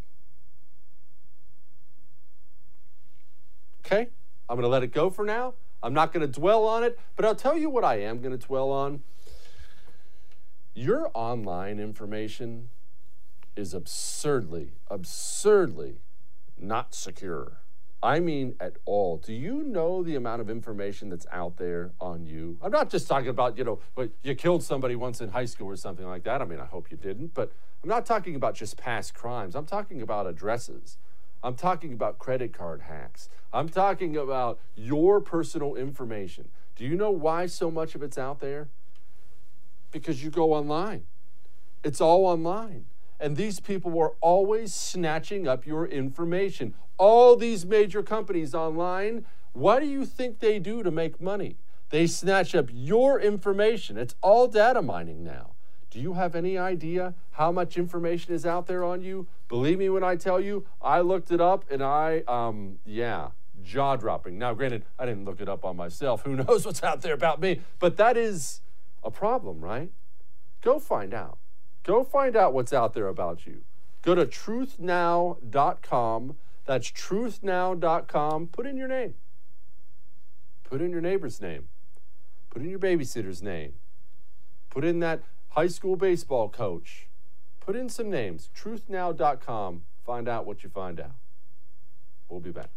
Okay? 3.85 4.09
I'm 4.49 4.57
going 4.57 4.63
to 4.63 4.69
let 4.69 4.83
it 4.83 4.93
go 4.93 5.11
for 5.11 5.25
now. 5.25 5.55
I'm 5.83 5.93
not 5.93 6.13
going 6.13 6.21
to 6.21 6.41
dwell 6.41 6.65
on 6.65 6.85
it, 6.85 6.99
but 7.17 7.25
I'll 7.25 7.35
tell 7.35 7.57
you 7.57 7.69
what 7.69 7.85
I 7.85 8.01
am 8.01 8.21
going 8.21 8.39
to 8.39 8.47
dwell 8.47 8.71
on. 8.71 9.03
Your 10.75 11.11
online 11.13 11.81
information 11.81 12.71
is 13.57 13.75
absurdly, 13.75 14.73
absurdly 14.89 15.97
not 16.57 16.95
secure. 16.95 17.62
I 18.03 18.19
mean, 18.19 18.57
at 18.61 18.77
all. 18.85 19.19
Do 19.19 19.33
you 19.33 19.63
know 19.63 20.03
the 20.03 20.17
amount 20.17 20.41
of 20.41 20.51
information 20.51 21.09
that's 21.09 21.27
out 21.31 21.57
there 21.57 21.93
on 22.01 22.27
you? 22.27 22.59
I'm 22.61 22.73
not 22.73 22.91
just 22.91 23.07
talking 23.07 23.29
about, 23.29 23.57
you 23.57 23.65
know, 23.65 24.09
you 24.23 24.35
killed 24.35 24.65
somebody 24.65 24.97
once 24.97 25.21
in 25.21 25.29
high 25.29 25.45
school 25.45 25.69
or 25.69 25.77
something 25.77 26.07
like 26.07 26.25
that. 26.25 26.43
I 26.43 26.45
mean, 26.45 26.59
I 26.59 26.67
hope 26.67 26.91
you 26.91 26.97
didn't, 26.97 27.35
but 27.35 27.53
I'm 27.83 27.89
not 27.89 28.05
talking 28.05 28.35
about 28.35 28.55
just 28.55 28.77
past 28.77 29.15
crimes. 29.15 29.55
I'm 29.55 29.67
talking 29.67 30.03
about 30.03 30.27
addresses. 30.27 30.99
I'm 31.45 31.55
talking 31.55 31.93
about 31.93 32.19
credit 32.19 32.53
card 32.53 32.83
hacks. 32.83 33.29
I'm 33.53 33.69
talking 33.69 34.17
about 34.17 34.59
your 34.75 35.21
personal 35.21 35.77
information. 35.77 36.49
Do 36.75 36.85
you 36.85 36.97
know 36.97 37.11
why 37.11 37.47
so 37.47 37.71
much 37.71 37.95
of 37.95 38.03
it's 38.03 38.19
out 38.19 38.41
there? 38.41 38.69
because 39.93 40.25
you 40.25 40.31
go 40.31 40.53
online. 40.55 41.05
It's 41.85 42.01
all 42.01 42.27
online. 42.27 42.87
And 43.23 43.37
these 43.37 43.61
people 43.61 43.97
are 44.01 44.15
always 44.21 44.75
snatching 44.75 45.47
up 45.47 45.65
your 45.65 45.87
information. 45.87 46.75
All 46.99 47.37
these 47.37 47.65
major 47.65 48.03
companies 48.03 48.53
online, 48.53 49.25
what 49.53 49.79
do 49.79 49.87
you 49.87 50.05
think 50.05 50.41
they 50.41 50.59
do 50.59 50.83
to 50.83 50.91
make 50.91 51.21
money? 51.21 51.57
They 51.91 52.09
snatch 52.09 52.53
up 52.53 52.67
your 52.73 53.21
information. 53.21 53.97
It's 53.97 54.17
all 54.23 54.49
data 54.49 54.83
mining 54.83 55.23
now. 55.23 55.53
Do 55.89 56.01
you 56.01 56.15
have 56.15 56.35
any 56.35 56.59
idea 56.59 57.15
how 57.31 57.53
much 57.53 57.77
information 57.77 58.35
is 58.35 58.45
out 58.45 58.67
there 58.67 58.83
on 58.83 59.03
you? 59.03 59.29
Believe 59.49 59.79
me 59.79 59.89
when 59.89 60.03
I 60.03 60.17
tell 60.17 60.41
you, 60.41 60.67
I 60.81 61.01
looked 61.01 61.31
it 61.31 61.41
up 61.41 61.65
and 61.71 61.81
I, 61.81 62.25
um, 62.27 62.79
yeah, 62.85 63.29
jaw 63.63 63.95
dropping. 63.95 64.37
Now, 64.37 64.53
granted, 64.53 64.85
I 64.99 65.07
didn't 65.07 65.27
look 65.27 65.41
it 65.41 65.49
up 65.49 65.65
on 65.65 65.77
myself. 65.77 66.23
Who 66.23 66.35
knows 66.45 66.67
what's 66.67 66.83
out 66.83 67.03
there 67.03 67.15
about 67.15 67.41
me? 67.41 67.61
But 67.79 67.99
that 67.99 68.17
is 68.17 68.63
a 69.05 69.13
problem, 69.13 69.61
right? 69.61 69.93
Go 70.61 70.81
find 70.81 71.15
out. 71.15 71.39
Go 71.83 72.05
find 72.05 72.37
out 72.37 72.55
what's 72.55 72.73
out 72.73 72.95
there 72.95 73.09
about 73.09 73.47
you. 73.47 73.63
Go 74.03 74.15
to 74.15 74.27
truthnow.com 74.27 76.37
That's 76.65 76.91
truthnow.com. 76.91 78.47
Put 78.49 78.67
in 78.67 78.77
your 78.77 78.89
name. 78.89 79.15
Put 80.65 80.81
in 80.81 80.91
your 80.91 81.01
neighbor's 81.01 81.41
name. 81.41 81.69
Put 82.51 82.63
in 82.63 82.71
your 82.71 82.79
babysitter's 82.79 83.43
name. 83.43 83.75
Put 84.71 84.85
in 84.85 85.01
that 85.01 85.23
high 85.51 85.67
school 85.67 85.97
baseball 85.97 86.49
coach. 86.49 87.09
Put 87.61 87.77
in 87.77 87.89
some 87.89 88.11
names. 88.11 88.51
Truthnow.com. 88.57 89.83
Find 90.05 90.29
out 90.29 90.47
what 90.47 90.65
you 90.65 90.71
find 90.71 91.01
out. 91.01 91.17
We'll 92.29 92.41
be 92.41 92.51
back. 92.51 92.71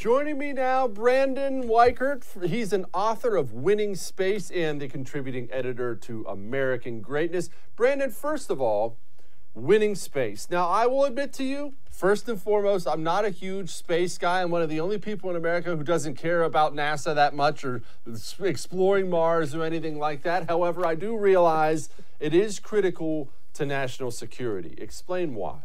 Joining 0.00 0.38
me 0.38 0.54
now, 0.54 0.88
Brandon 0.88 1.64
Weichert. 1.64 2.48
He's 2.48 2.72
an 2.72 2.86
author 2.94 3.36
of 3.36 3.52
Winning 3.52 3.94
Space 3.94 4.50
and 4.50 4.80
the 4.80 4.88
contributing 4.88 5.46
editor 5.52 5.94
to 5.94 6.24
American 6.26 7.02
Greatness. 7.02 7.50
Brandon, 7.76 8.10
first 8.10 8.48
of 8.48 8.62
all, 8.62 8.96
Winning 9.52 9.94
Space. 9.94 10.48
Now, 10.50 10.66
I 10.66 10.86
will 10.86 11.04
admit 11.04 11.34
to 11.34 11.44
you, 11.44 11.74
first 11.90 12.30
and 12.30 12.40
foremost, 12.40 12.88
I'm 12.88 13.02
not 13.02 13.26
a 13.26 13.28
huge 13.28 13.68
space 13.68 14.16
guy. 14.16 14.40
I'm 14.40 14.50
one 14.50 14.62
of 14.62 14.70
the 14.70 14.80
only 14.80 14.96
people 14.96 15.28
in 15.28 15.36
America 15.36 15.76
who 15.76 15.82
doesn't 15.82 16.14
care 16.14 16.44
about 16.44 16.72
NASA 16.72 17.14
that 17.14 17.34
much 17.34 17.62
or 17.62 17.82
exploring 18.42 19.10
Mars 19.10 19.54
or 19.54 19.62
anything 19.62 19.98
like 19.98 20.22
that. 20.22 20.48
However, 20.48 20.86
I 20.86 20.94
do 20.94 21.14
realize 21.14 21.90
it 22.18 22.32
is 22.32 22.58
critical 22.58 23.28
to 23.52 23.66
national 23.66 24.12
security. 24.12 24.76
Explain 24.78 25.34
why. 25.34 25.58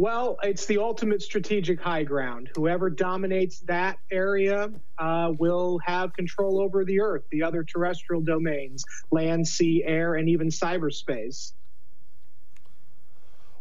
Well, 0.00 0.38
it's 0.42 0.64
the 0.64 0.78
ultimate 0.78 1.20
strategic 1.20 1.78
high 1.78 2.04
ground. 2.04 2.48
Whoever 2.56 2.88
dominates 2.88 3.60
that 3.66 3.98
area 4.10 4.70
uh, 4.98 5.32
will 5.38 5.78
have 5.84 6.14
control 6.14 6.58
over 6.58 6.86
the 6.86 7.02
Earth, 7.02 7.24
the 7.30 7.42
other 7.42 7.62
terrestrial 7.62 8.22
domains, 8.22 8.82
land, 9.12 9.46
sea, 9.46 9.84
air, 9.84 10.14
and 10.14 10.26
even 10.26 10.48
cyberspace. 10.48 11.52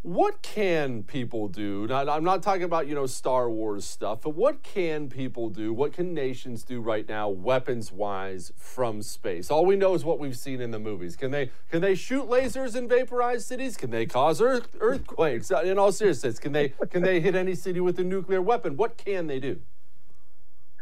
What 0.02 0.42
can 0.42 1.04
people 1.04 1.50
do? 1.50 1.86
Now, 1.86 2.10
I'm 2.10 2.24
not 2.24 2.42
talking 2.42 2.64
about, 2.64 2.88
you 2.88 2.96
know, 2.96 3.06
Star 3.06 3.50
Wars 3.50 3.84
stuff, 3.84 4.22
but 4.22 4.30
what 4.30 4.64
can 4.64 5.10
people 5.10 5.50
do? 5.50 5.74
What 5.74 5.92
can 5.92 6.14
nations 6.14 6.64
do 6.64 6.80
right 6.80 7.08
now, 7.08 7.28
weapons 7.28 7.92
wise, 7.92 8.54
from 8.56 9.02
space? 9.02 9.52
All 9.52 9.66
we 9.66 9.76
know 9.76 9.96
is 9.96 10.06
what 10.06 10.18
we've 10.18 10.38
seen 10.38 10.62
in 10.62 10.72
the 10.72 10.80
movies. 10.80 11.18
Can 11.18 11.32
they 11.32 11.52
can 11.70 11.82
they 11.82 11.96
shoot 11.96 12.30
lasers 12.30 12.76
and 12.76 12.88
vaporize 12.88 13.46
cities? 13.46 13.76
Can 13.76 13.92
they 13.92 14.06
cause 14.06 14.42
earth, 14.42 14.70
earthquakes? 14.80 15.52
In 15.52 15.78
all 15.78 15.92
seriousness, 15.92 16.40
can 16.40 16.54
they 16.54 16.70
can 16.90 17.04
they 17.04 17.20
hit 17.20 17.36
any 17.36 17.54
city 17.54 17.82
with 17.82 18.00
a 18.00 18.04
nuclear 18.06 18.42
weapon? 18.42 18.78
What 18.78 18.96
can 18.96 19.28
they 19.28 19.42
do? 19.42 19.60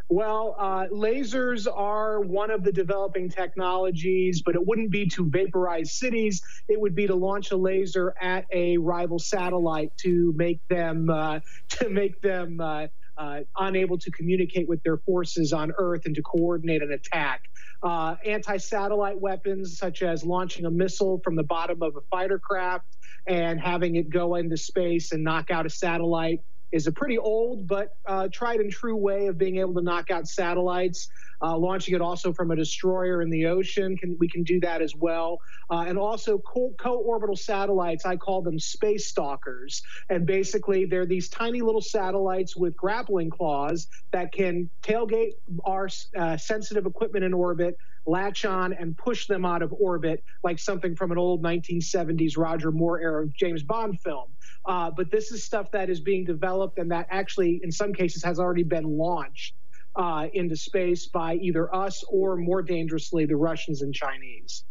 Well, 0.10 0.56
uh, 0.58 0.86
lasers 0.90 1.68
are 1.72 2.22
one 2.22 2.50
of 2.50 2.64
the 2.64 2.72
developing 2.72 3.30
technologies, 3.30 4.42
but 4.42 4.56
it 4.56 4.66
wouldn't 4.66 4.90
be 4.90 5.08
to 5.10 5.30
vaporize 5.30 5.92
cities. 5.92 6.42
It 6.70 6.80
would 6.80 6.96
be 6.96 7.08
to 7.08 7.16
launch 7.16 7.52
a 7.52 7.58
laser 7.58 8.16
at 8.22 8.46
a 8.52 8.78
rival 8.78 9.20
satellite 9.20 9.92
to 10.04 10.34
make 10.38 10.62
them 10.70 11.10
uh, 11.10 11.42
to 11.70 11.90
make 11.90 12.22
them 12.22 12.62
uh, 12.62 12.88
uh 13.18 13.42
unable 13.58 13.98
to 13.98 14.12
communicate 14.12 14.70
with 14.70 14.82
their 14.84 14.98
forces 14.98 15.52
on 15.52 15.74
Earth 15.78 16.06
and 16.06 16.16
to 16.16 16.22
coordinate 16.22 16.82
an 16.82 16.94
attack. 16.94 17.42
Uh, 17.84 18.16
anti-satellite 18.26 19.20
weapons, 19.20 19.78
such 19.78 20.04
as 20.04 20.24
launching 20.24 20.66
a 20.66 20.72
missile 20.72 21.20
from 21.24 21.36
the 21.36 21.44
bottom 21.44 21.82
of 21.84 21.96
a 21.98 22.02
fighter 22.10 22.40
craft 22.40 22.96
and 23.28 23.60
having 23.60 23.98
it 23.98 24.10
go 24.10 24.36
into 24.36 24.56
space 24.56 25.12
and 25.12 25.24
knock 25.24 25.52
out 25.52 25.66
a 25.66 25.70
satellite 25.70 26.40
is 26.72 26.88
a 26.88 26.92
pretty 26.92 27.18
old 27.18 27.68
but 27.68 27.90
uh, 28.08 28.28
tried 28.32 28.60
and 28.60 28.72
true 28.72 28.96
way 28.96 29.28
of 29.28 29.38
being 29.38 29.58
able 29.58 29.74
to 29.74 29.82
knock 29.82 30.12
out 30.12 30.28
satellites. 30.28 31.08
Uh, 31.40 31.56
launching 31.56 31.94
it 31.94 32.02
also 32.02 32.34
from 32.34 32.50
a 32.50 32.56
destroyer 32.56 33.22
in 33.22 33.30
the 33.30 33.46
ocean, 33.46 33.96
can, 33.96 34.18
we 34.20 34.28
can 34.28 34.44
do 34.44 34.60
that 34.60 34.82
as 34.82 34.96
well. 34.96 35.38
Uh, 35.70 35.86
and 35.88 35.96
also 35.96 36.40
co- 36.40 36.74
co-orbital 36.80 37.36
satellites, 37.36 38.08
I 38.08 38.16
call 38.16 38.42
them 38.42 38.58
space 38.58 39.08
stalkers. 39.08 39.84
And 40.10 40.26
basically, 40.26 40.86
they're 40.86 41.06
these 41.06 41.30
tiny 41.30 41.62
little 41.62 41.82
satellites 41.82 42.58
with 42.58 42.76
grappling 42.76 43.30
claws 43.30 43.88
that 44.14 44.32
can 44.32 44.68
tailgate 44.82 45.34
our 45.64 45.90
uh, 46.18 46.38
sensitive 46.38 46.88
equipment 46.88 47.24
in 47.24 47.36
orbit 47.36 47.76
latch 48.08 48.46
on 48.46 48.74
and 48.74 48.98
push 48.98 49.28
them 49.28 49.46
out 49.46 49.62
of 49.62 49.74
orbit 49.78 50.24
like 50.44 50.58
something 50.58 50.96
from 50.96 51.12
an 51.12 51.18
old 51.18 51.44
1970s 51.44 52.38
Roger 52.38 52.72
Moore 52.72 53.00
era 53.00 53.28
James 53.38 53.64
Bond 53.64 54.00
film. 54.00 54.30
Uh, 54.66 54.90
but 54.90 55.12
this 55.12 55.32
is 55.32 55.44
stuff 55.44 55.72
that 55.72 55.90
is 55.90 56.00
being 56.00 56.26
developed 56.26 56.80
and 56.80 56.92
that 56.92 57.08
actually, 57.10 57.60
in 57.64 57.72
some 57.72 57.94
cases, 57.94 58.24
has 58.24 58.40
already 58.40 58.64
been 58.64 58.98
launched 58.98 59.56
uh, 59.96 60.28
into 60.34 60.56
space 60.56 61.08
by 61.08 61.36
either 61.36 61.74
us 61.74 62.04
or, 62.10 62.38
more 62.38 62.62
dangerously, 62.62 63.26
the 63.26 63.36
Russians 63.36 63.82
and 63.82 63.94
Chinese. 63.94 64.64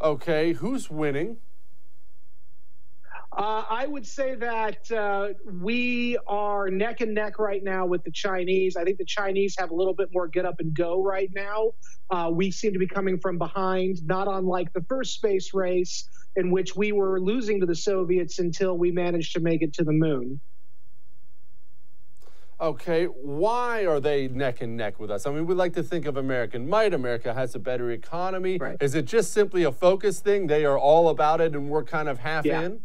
Okay, 0.00 0.52
who's 0.52 0.90
winning? 0.90 1.36
Uh, 3.34 3.64
I 3.68 3.86
would 3.86 4.06
say 4.06 4.34
that 4.34 4.90
uh, 4.92 5.28
we 5.50 6.18
are 6.26 6.68
neck 6.68 7.00
and 7.00 7.14
neck 7.14 7.38
right 7.38 7.64
now 7.64 7.86
with 7.86 8.04
the 8.04 8.10
Chinese. 8.10 8.76
I 8.76 8.84
think 8.84 8.98
the 8.98 9.06
Chinese 9.06 9.56
have 9.58 9.70
a 9.70 9.74
little 9.74 9.94
bit 9.94 10.10
more 10.12 10.28
get 10.28 10.44
up 10.44 10.56
and 10.60 10.74
go 10.74 11.02
right 11.02 11.30
now. 11.34 11.72
Uh, 12.10 12.30
we 12.30 12.50
seem 12.50 12.74
to 12.74 12.78
be 12.78 12.86
coming 12.86 13.18
from 13.18 13.38
behind, 13.38 14.06
not 14.06 14.28
unlike 14.28 14.72
the 14.74 14.82
first 14.82 15.14
space 15.14 15.54
race 15.54 16.10
in 16.36 16.50
which 16.50 16.76
we 16.76 16.92
were 16.92 17.20
losing 17.20 17.60
to 17.60 17.66
the 17.66 17.74
Soviets 17.74 18.38
until 18.38 18.76
we 18.76 18.90
managed 18.90 19.32
to 19.34 19.40
make 19.40 19.62
it 19.62 19.72
to 19.74 19.84
the 19.84 19.92
moon. 19.92 20.38
Okay, 22.60 23.06
why 23.06 23.86
are 23.86 23.98
they 23.98 24.28
neck 24.28 24.60
and 24.60 24.76
neck 24.76 25.00
with 25.00 25.10
us? 25.10 25.26
I 25.26 25.32
mean, 25.32 25.46
we 25.46 25.54
like 25.54 25.72
to 25.72 25.82
think 25.82 26.06
of 26.06 26.16
American 26.16 26.68
might. 26.68 26.94
America 26.94 27.32
has 27.34 27.54
a 27.54 27.58
better 27.58 27.90
economy. 27.90 28.58
Right. 28.58 28.76
Is 28.80 28.94
it 28.94 29.06
just 29.06 29.32
simply 29.32 29.64
a 29.64 29.72
focus 29.72 30.20
thing? 30.20 30.46
They 30.46 30.64
are 30.64 30.78
all 30.78 31.08
about 31.08 31.40
it 31.40 31.56
and 31.56 31.70
we're 31.70 31.82
kind 31.82 32.08
of 32.08 32.18
half 32.18 32.44
yeah. 32.44 32.60
in? 32.60 32.80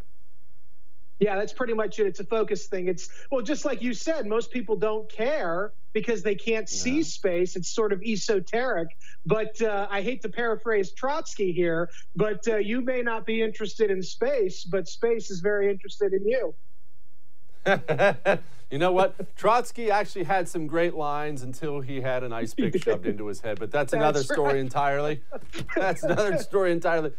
Yeah, 1.19 1.35
that's 1.35 1.53
pretty 1.53 1.73
much 1.73 1.99
it. 1.99 2.07
It's 2.07 2.19
a 2.19 2.23
focus 2.23 2.67
thing. 2.67 2.87
It's 2.87 3.09
well, 3.31 3.41
just 3.41 3.65
like 3.65 3.81
you 3.81 3.93
said, 3.93 4.27
most 4.27 4.51
people 4.51 4.75
don't 4.75 5.09
care 5.11 5.73
because 5.93 6.21
they 6.21 6.35
can't 6.35 6.69
see 6.69 7.01
space. 7.01 7.55
It's 7.55 7.73
sort 7.73 7.91
of 7.91 8.03
esoteric. 8.03 8.89
But 9.25 9.59
uh, 9.61 9.87
I 9.89 10.01
hate 10.01 10.21
to 10.21 10.29
paraphrase 10.29 10.93
Trotsky 10.93 11.51
here, 11.51 11.89
but 12.15 12.47
uh, 12.47 12.57
you 12.57 12.81
may 12.81 13.01
not 13.01 13.25
be 13.25 13.41
interested 13.41 13.89
in 13.89 14.03
space, 14.03 14.63
but 14.63 14.87
space 14.87 15.31
is 15.31 15.39
very 15.39 15.71
interested 15.71 16.13
in 16.13 16.27
you. 16.27 16.53
you 18.71 18.77
know 18.77 18.91
what? 18.91 19.35
Trotsky 19.35 19.91
actually 19.91 20.23
had 20.23 20.47
some 20.47 20.67
great 20.67 20.93
lines 20.93 21.41
until 21.41 21.81
he 21.81 22.01
had 22.01 22.23
an 22.23 22.33
ice 22.33 22.53
pick 22.53 22.77
shoved 22.83 23.05
into 23.05 23.27
his 23.27 23.41
head, 23.41 23.59
but 23.59 23.71
that's, 23.71 23.91
that's 23.91 24.01
another 24.01 24.23
story 24.23 24.59
entirely. 24.59 25.21
That's 25.75 26.03
another 26.03 26.37
story 26.37 26.71
entirely. 26.71 27.11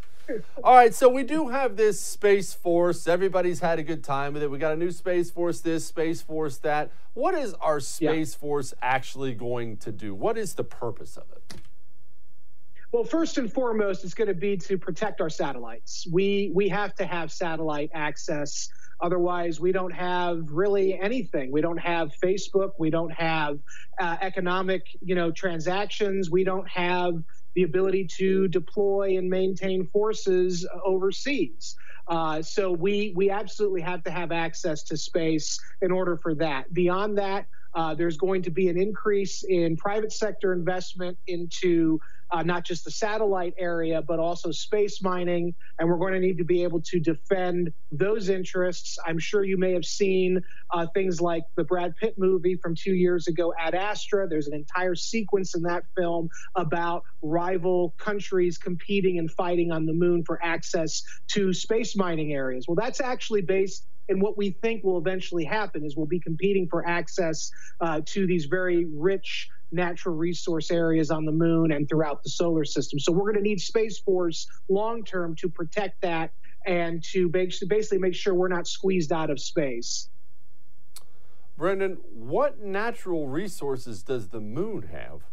All 0.63 0.75
right, 0.75 0.93
so 0.93 1.09
we 1.09 1.23
do 1.23 1.47
have 1.47 1.75
this 1.75 1.99
Space 1.99 2.53
Force. 2.53 3.07
Everybody's 3.07 3.59
had 3.61 3.79
a 3.79 3.83
good 3.83 4.03
time 4.03 4.33
with 4.33 4.43
it. 4.43 4.51
We 4.51 4.59
got 4.59 4.73
a 4.73 4.77
new 4.77 4.91
Space 4.91 5.31
Force 5.31 5.61
this, 5.61 5.85
Space 5.85 6.21
Force 6.21 6.57
that. 6.57 6.91
What 7.13 7.33
is 7.33 7.53
our 7.55 7.79
Space 7.79 8.33
yeah. 8.33 8.39
Force 8.39 8.73
actually 8.81 9.33
going 9.33 9.77
to 9.77 9.91
do? 9.91 10.13
What 10.13 10.37
is 10.37 10.53
the 10.53 10.63
purpose 10.63 11.17
of 11.17 11.23
it? 11.31 11.61
Well, 12.91 13.03
first 13.03 13.37
and 13.37 13.51
foremost, 13.51 14.03
it's 14.03 14.15
going 14.15 14.29
to 14.29 14.33
be 14.33 14.57
to 14.57 14.77
protect 14.77 15.21
our 15.21 15.29
satellites. 15.29 16.07
We 16.11 16.51
we 16.55 16.69
have 16.69 16.95
to 16.95 17.05
have 17.05 17.31
satellite 17.31 17.91
access. 17.93 18.69
Otherwise, 19.01 19.59
we 19.59 19.71
don't 19.71 19.93
have 19.93 20.49
really 20.51 20.99
anything. 20.99 21.51
We 21.51 21.61
don't 21.61 21.77
have 21.77 22.11
Facebook. 22.23 22.71
We 22.79 22.89
don't 22.89 23.13
have 23.13 23.59
uh, 23.99 24.17
economic, 24.21 24.83
you 25.01 25.15
know, 25.15 25.31
transactions. 25.31 26.29
We 26.29 26.43
don't 26.43 26.69
have 26.69 27.13
the 27.55 27.63
ability 27.63 28.07
to 28.17 28.47
deploy 28.47 29.17
and 29.17 29.29
maintain 29.29 29.87
forces 29.87 30.67
overseas. 30.85 31.75
Uh, 32.07 32.41
so 32.41 32.71
we 32.71 33.13
we 33.15 33.29
absolutely 33.29 33.81
have 33.81 34.03
to 34.03 34.11
have 34.11 34.31
access 34.31 34.83
to 34.83 34.97
space 34.97 35.59
in 35.81 35.91
order 35.91 36.17
for 36.17 36.33
that. 36.35 36.73
Beyond 36.73 37.17
that, 37.19 37.45
uh, 37.75 37.93
there's 37.95 38.17
going 38.17 38.41
to 38.43 38.51
be 38.51 38.67
an 38.69 38.77
increase 38.79 39.43
in 39.47 39.77
private 39.77 40.11
sector 40.11 40.53
investment 40.53 41.17
into 41.27 41.99
uh, 42.31 42.43
not 42.43 42.63
just 42.63 42.85
the 42.85 42.91
satellite 42.91 43.53
area, 43.57 44.01
but 44.01 44.19
also 44.19 44.51
space 44.51 45.01
mining. 45.01 45.53
And 45.79 45.89
we're 45.89 45.97
going 45.97 46.13
to 46.13 46.19
need 46.19 46.37
to 46.37 46.43
be 46.43 46.63
able 46.63 46.81
to 46.81 46.99
defend 46.99 47.71
those 47.91 48.29
interests. 48.29 48.97
I'm 49.05 49.17
sure 49.17 49.43
you 49.43 49.57
may 49.57 49.73
have 49.73 49.85
seen 49.85 50.39
uh, 50.71 50.85
things 50.93 51.21
like 51.21 51.43
the 51.57 51.63
Brad 51.63 51.93
Pitt 51.99 52.15
movie 52.17 52.57
from 52.61 52.75
two 52.75 52.93
years 52.93 53.27
ago, 53.27 53.53
Ad 53.59 53.73
Astra. 53.73 54.27
There's 54.27 54.47
an 54.47 54.53
entire 54.53 54.95
sequence 54.95 55.55
in 55.55 55.63
that 55.63 55.83
film 55.97 56.29
about 56.55 57.03
rival 57.21 57.95
countries 57.97 58.57
competing 58.57 59.17
and 59.17 59.31
fighting 59.31 59.71
on 59.71 59.85
the 59.85 59.93
moon 59.93 60.23
for 60.23 60.39
access 60.43 61.01
to 61.29 61.51
space 61.51 61.95
mining 61.95 62.33
areas. 62.33 62.65
Well, 62.67 62.75
that's 62.75 63.01
actually 63.01 63.41
based 63.41 63.87
and 64.09 64.21
what 64.21 64.37
we 64.37 64.51
think 64.61 64.83
will 64.83 64.97
eventually 64.97 65.45
happen 65.45 65.85
is 65.85 65.95
we'll 65.95 66.05
be 66.05 66.19
competing 66.19 66.67
for 66.67 66.85
access 66.87 67.51
uh, 67.79 68.01
to 68.05 68.27
these 68.27 68.45
very 68.45 68.85
rich 68.85 69.49
natural 69.71 70.15
resource 70.15 70.71
areas 70.71 71.11
on 71.11 71.25
the 71.25 71.31
moon 71.31 71.71
and 71.71 71.87
throughout 71.87 72.23
the 72.23 72.29
solar 72.29 72.65
system. 72.65 72.99
So 72.99 73.11
we're 73.11 73.31
going 73.31 73.43
to 73.43 73.47
need 73.47 73.61
Space 73.61 73.99
Force 73.99 74.47
long 74.67 75.03
term 75.03 75.35
to 75.37 75.47
protect 75.47 76.01
that 76.01 76.31
and 76.65 77.03
to 77.05 77.29
basically 77.29 77.99
make 77.99 78.15
sure 78.15 78.33
we're 78.33 78.47
not 78.47 78.67
squeezed 78.67 79.11
out 79.11 79.29
of 79.29 79.39
space. 79.39 80.09
Brendan, 81.57 81.97
what 82.11 82.59
natural 82.59 83.27
resources 83.27 84.01
does 84.01 84.29
the 84.29 84.39
moon 84.39 84.89
have? 84.91 85.23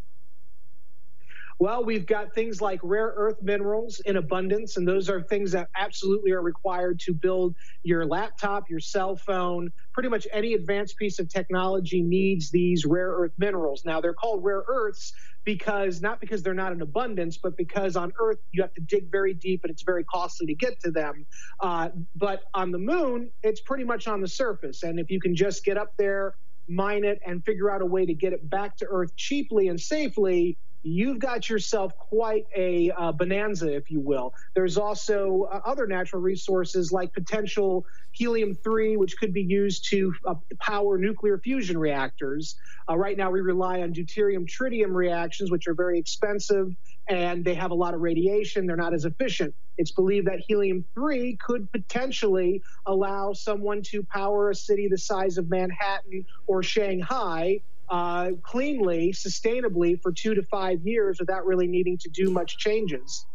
Well, 1.58 1.84
we've 1.84 2.06
got 2.06 2.34
things 2.34 2.60
like 2.60 2.80
rare 2.82 3.14
earth 3.16 3.38
minerals 3.40 4.00
in 4.04 4.16
abundance, 4.16 4.76
and 4.76 4.86
those 4.86 5.08
are 5.08 5.22
things 5.22 5.52
that 5.52 5.68
absolutely 5.76 6.32
are 6.32 6.42
required 6.42 7.00
to 7.00 7.14
build 7.14 7.54
your 7.82 8.04
laptop, 8.04 8.64
your 8.68 8.80
cell 8.80 9.16
phone. 9.16 9.70
Pretty 9.94 10.10
much 10.10 10.26
any 10.32 10.52
advanced 10.52 10.98
piece 10.98 11.18
of 11.18 11.30
technology 11.30 12.02
needs 12.02 12.50
these 12.50 12.84
rare 12.84 13.10
earth 13.10 13.32
minerals. 13.38 13.82
Now, 13.86 14.02
they're 14.02 14.12
called 14.12 14.44
rare 14.44 14.64
earths 14.68 15.14
because 15.46 16.02
not 16.02 16.20
because 16.20 16.42
they're 16.42 16.52
not 16.52 16.72
in 16.72 16.82
abundance, 16.82 17.38
but 17.42 17.56
because 17.56 17.96
on 17.96 18.12
Earth 18.20 18.38
you 18.52 18.60
have 18.62 18.74
to 18.74 18.82
dig 18.82 19.10
very 19.10 19.32
deep 19.32 19.60
and 19.62 19.70
it's 19.70 19.84
very 19.84 20.04
costly 20.04 20.46
to 20.48 20.54
get 20.54 20.78
to 20.80 20.90
them. 20.90 21.24
Uh, 21.62 21.88
but 22.16 22.42
on 22.52 22.72
the 22.72 22.78
moon, 22.78 23.30
it's 23.42 23.60
pretty 23.62 23.84
much 23.84 24.08
on 24.08 24.20
the 24.20 24.28
surface. 24.28 24.82
And 24.82 24.98
if 24.98 25.10
you 25.10 25.20
can 25.20 25.34
just 25.34 25.64
get 25.64 25.78
up 25.78 25.92
there, 25.98 26.34
mine 26.68 27.04
it, 27.04 27.20
and 27.24 27.44
figure 27.44 27.70
out 27.70 27.80
a 27.80 27.86
way 27.86 28.04
to 28.04 28.12
get 28.12 28.32
it 28.32 28.50
back 28.50 28.76
to 28.78 28.86
Earth 28.86 29.16
cheaply 29.16 29.68
and 29.68 29.80
safely, 29.80 30.58
you've 30.82 31.18
got 31.18 31.48
yourself 31.48 31.92
quite 31.98 32.44
a 32.56 32.90
uh, 32.92 33.12
bonanza, 33.12 33.74
if 33.74 33.90
you 33.90 34.00
will. 34.00 34.32
There's 34.54 34.76
also 34.76 35.48
uh, 35.52 35.60
other 35.64 35.86
natural 35.86 36.22
resources 36.22 36.92
like 36.92 37.12
potential 37.12 37.84
helium 38.12 38.54
3, 38.62 38.96
which 38.96 39.16
could 39.18 39.32
be 39.32 39.42
used 39.42 39.88
to 39.90 40.12
uh, 40.26 40.34
power 40.60 40.98
nuclear 40.98 41.38
fusion 41.38 41.76
reactors. 41.76 42.56
Uh, 42.88 42.96
right 42.96 43.16
now, 43.16 43.30
we 43.30 43.40
rely 43.40 43.82
on 43.82 43.92
deuterium 43.92 44.46
tritium 44.46 44.94
reactions, 44.94 45.50
which 45.50 45.66
are 45.66 45.74
very 45.74 45.98
expensive 45.98 46.68
and 47.08 47.44
they 47.44 47.54
have 47.54 47.70
a 47.70 47.74
lot 47.74 47.94
of 47.94 48.00
radiation. 48.00 48.66
They're 48.66 48.76
not 48.76 48.94
as 48.94 49.04
efficient. 49.04 49.54
It's 49.78 49.92
believed 49.92 50.26
that 50.26 50.40
helium 50.46 50.84
3 50.94 51.36
could 51.40 51.70
potentially 51.70 52.62
allow 52.86 53.32
someone 53.32 53.82
to 53.90 54.02
power 54.04 54.50
a 54.50 54.54
city 54.54 54.88
the 54.88 54.98
size 54.98 55.38
of 55.38 55.48
Manhattan 55.48 56.24
or 56.46 56.62
Shanghai 56.62 57.60
uh, 57.88 58.30
cleanly, 58.42 59.12
sustainably 59.12 60.00
for 60.00 60.12
two 60.12 60.34
to 60.34 60.42
five 60.42 60.86
years 60.86 61.18
without 61.20 61.46
really 61.46 61.66
needing 61.66 61.98
to 61.98 62.08
do 62.08 62.30
much 62.30 62.58
changes. 62.58 63.26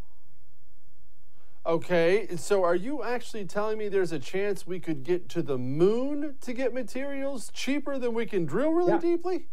Okay, 1.66 2.28
so 2.38 2.64
are 2.64 2.76
you 2.76 3.04
actually 3.04 3.46
telling 3.46 3.78
me 3.78 3.88
there's 3.88 4.12
a 4.12 4.20
chance 4.20 4.66
we 4.66 4.80
could 4.80 5.04
get 5.04 5.30
to 5.30 5.44
the 5.44 5.60
moon 5.60 6.36
to 6.42 6.54
get 6.54 6.74
materials 6.74 7.52
cheaper 7.54 8.00
than 8.00 8.16
we 8.16 8.26
can 8.26 8.46
drill 8.46 8.72
really 8.72 8.94
yeah. 8.94 9.00
deeply? 9.00 9.46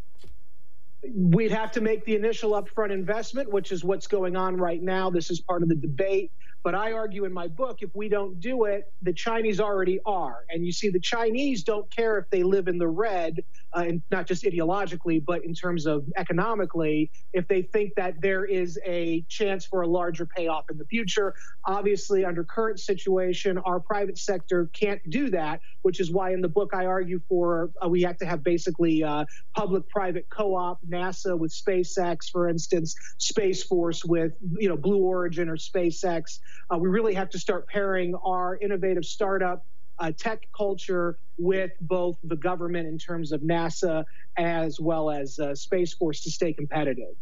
We'd 1.15 1.53
have 1.53 1.71
to 1.73 1.83
make 1.83 2.05
the 2.07 2.17
initial 2.17 2.53
upfront 2.53 2.93
investment, 2.93 3.53
which 3.53 3.73
is 3.73 3.85
what's 3.85 4.07
going 4.07 4.37
on 4.37 4.57
right 4.57 4.83
now. 4.83 5.11
This 5.11 5.31
is 5.31 5.41
part 5.41 5.63
of 5.63 5.69
the 5.69 5.75
debate. 5.75 6.33
But 6.65 6.75
I 6.75 6.93
argue 6.93 7.25
in 7.25 7.33
my 7.33 7.49
book 7.49 7.79
if 7.81 7.91
we 7.95 8.09
don't 8.09 8.41
do 8.41 8.65
it, 8.65 8.93
the 9.03 9.13
Chinese 9.13 9.61
already 9.61 10.01
are. 10.05 10.45
And 10.51 10.65
you 10.65 10.73
see, 10.73 10.91
the 10.91 11.01
Chinese 11.01 11.63
don't 11.63 11.91
care 11.91 12.19
if 12.19 12.29
they 12.31 12.43
live 12.43 12.69
in 12.69 12.79
the 12.79 12.89
red, 12.89 13.45
uh, 13.77 13.81
and 13.81 14.03
not 14.11 14.27
just 14.27 14.45
ideologically, 14.45 15.25
but 15.25 15.45
in 15.45 15.55
terms 15.55 15.87
of 15.87 16.05
economically, 16.17 17.11
if 17.33 17.47
they 17.49 17.63
think 17.63 17.93
that 17.97 18.21
there 18.21 18.45
is 18.45 18.79
a 18.85 19.25
chance 19.29 19.65
for 19.65 19.83
a 19.83 19.87
larger 19.87 20.27
payoff 20.27 20.65
in 20.71 20.79
the 20.79 20.85
future. 20.87 21.35
Obviously, 21.67 22.25
under 22.25 22.45
current 22.45 22.81
situation, 22.81 23.59
our 23.59 23.81
private 23.81 24.19
sector 24.19 24.71
can't 24.73 25.01
do 25.11 25.31
that, 25.31 25.61
which 25.83 26.01
is 26.01 26.11
why 26.11 26.33
in 26.33 26.41
the 26.41 26.49
book 26.49 26.71
I 26.75 26.87
argue 26.87 27.21
for 27.29 27.71
uh, 27.83 27.89
we 27.89 28.03
have 28.03 28.19
to 28.19 28.27
have 28.27 28.43
basically 28.43 29.03
uh, 29.03 29.25
public-private 29.55 30.27
co-op, 30.31 30.79
NASA 30.89 31.39
with 31.39 31.53
SpaceX, 31.53 32.31
for 32.31 32.49
instance, 32.49 32.95
Space 33.19 33.63
Force 33.63 34.05
with 34.05 34.33
you 34.59 34.69
know 34.69 34.77
Blue 34.77 35.03
Origin 35.03 35.49
or 35.49 35.57
SpaceX. 35.57 36.39
Uh, 36.73 36.79
we 36.79 36.89
really 36.89 37.15
have 37.15 37.31
to 37.31 37.39
start 37.39 37.67
pairing 37.69 38.15
our 38.25 38.57
innovative 38.57 39.05
startup 39.05 39.65
uh, 39.99 40.13
tech 40.17 40.47
culture 40.57 41.19
with 41.39 41.73
both 41.81 42.19
the 42.25 42.37
government 42.37 42.87
in 42.87 42.99
terms 42.99 43.33
of 43.33 43.41
NASA 43.41 44.05
as 44.37 44.81
well 44.81 45.11
as 45.11 45.39
uh, 45.39 45.55
Space 45.55 45.93
Force 45.95 46.21
to 46.23 46.31
stay 46.31 46.53
competitive. 46.53 47.15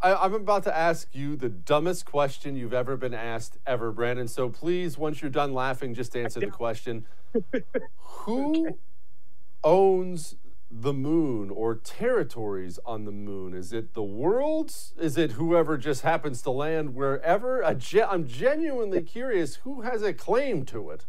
I, 0.00 0.24
am 0.24 0.34
about 0.34 0.62
to 0.64 0.76
ask 0.76 1.08
you 1.12 1.34
the 1.34 1.48
dumbest 1.48 2.04
question 2.06 2.56
you've 2.56 2.72
ever 2.72 2.96
been 2.96 3.14
asked 3.14 3.58
ever, 3.66 3.90
Brandon. 3.90 4.28
So 4.28 4.48
please, 4.48 4.96
once 4.96 5.20
you're 5.20 5.30
done 5.30 5.52
laughing, 5.52 5.92
just 5.94 6.14
answer 6.14 6.38
the 6.38 6.46
question. 6.50 7.04
Who 7.98 8.66
okay. 8.66 8.76
owns 9.64 10.36
the 10.70 10.92
moon 10.92 11.50
or 11.50 11.74
territories 11.74 12.78
on 12.84 13.04
the 13.04 13.12
moon? 13.12 13.54
Is 13.54 13.72
it 13.72 13.94
the 13.94 14.02
world's? 14.02 14.92
Is 15.00 15.16
it 15.16 15.32
whoever 15.32 15.78
just 15.78 16.02
happens 16.02 16.42
to 16.42 16.50
land 16.50 16.94
wherever? 16.94 17.64
I'm 17.64 17.78
genuinely 18.28 19.02
curious 19.02 19.56
who 19.56 19.80
has 19.80 20.02
a 20.02 20.12
claim 20.12 20.64
to 20.66 20.90
it. 20.90 21.06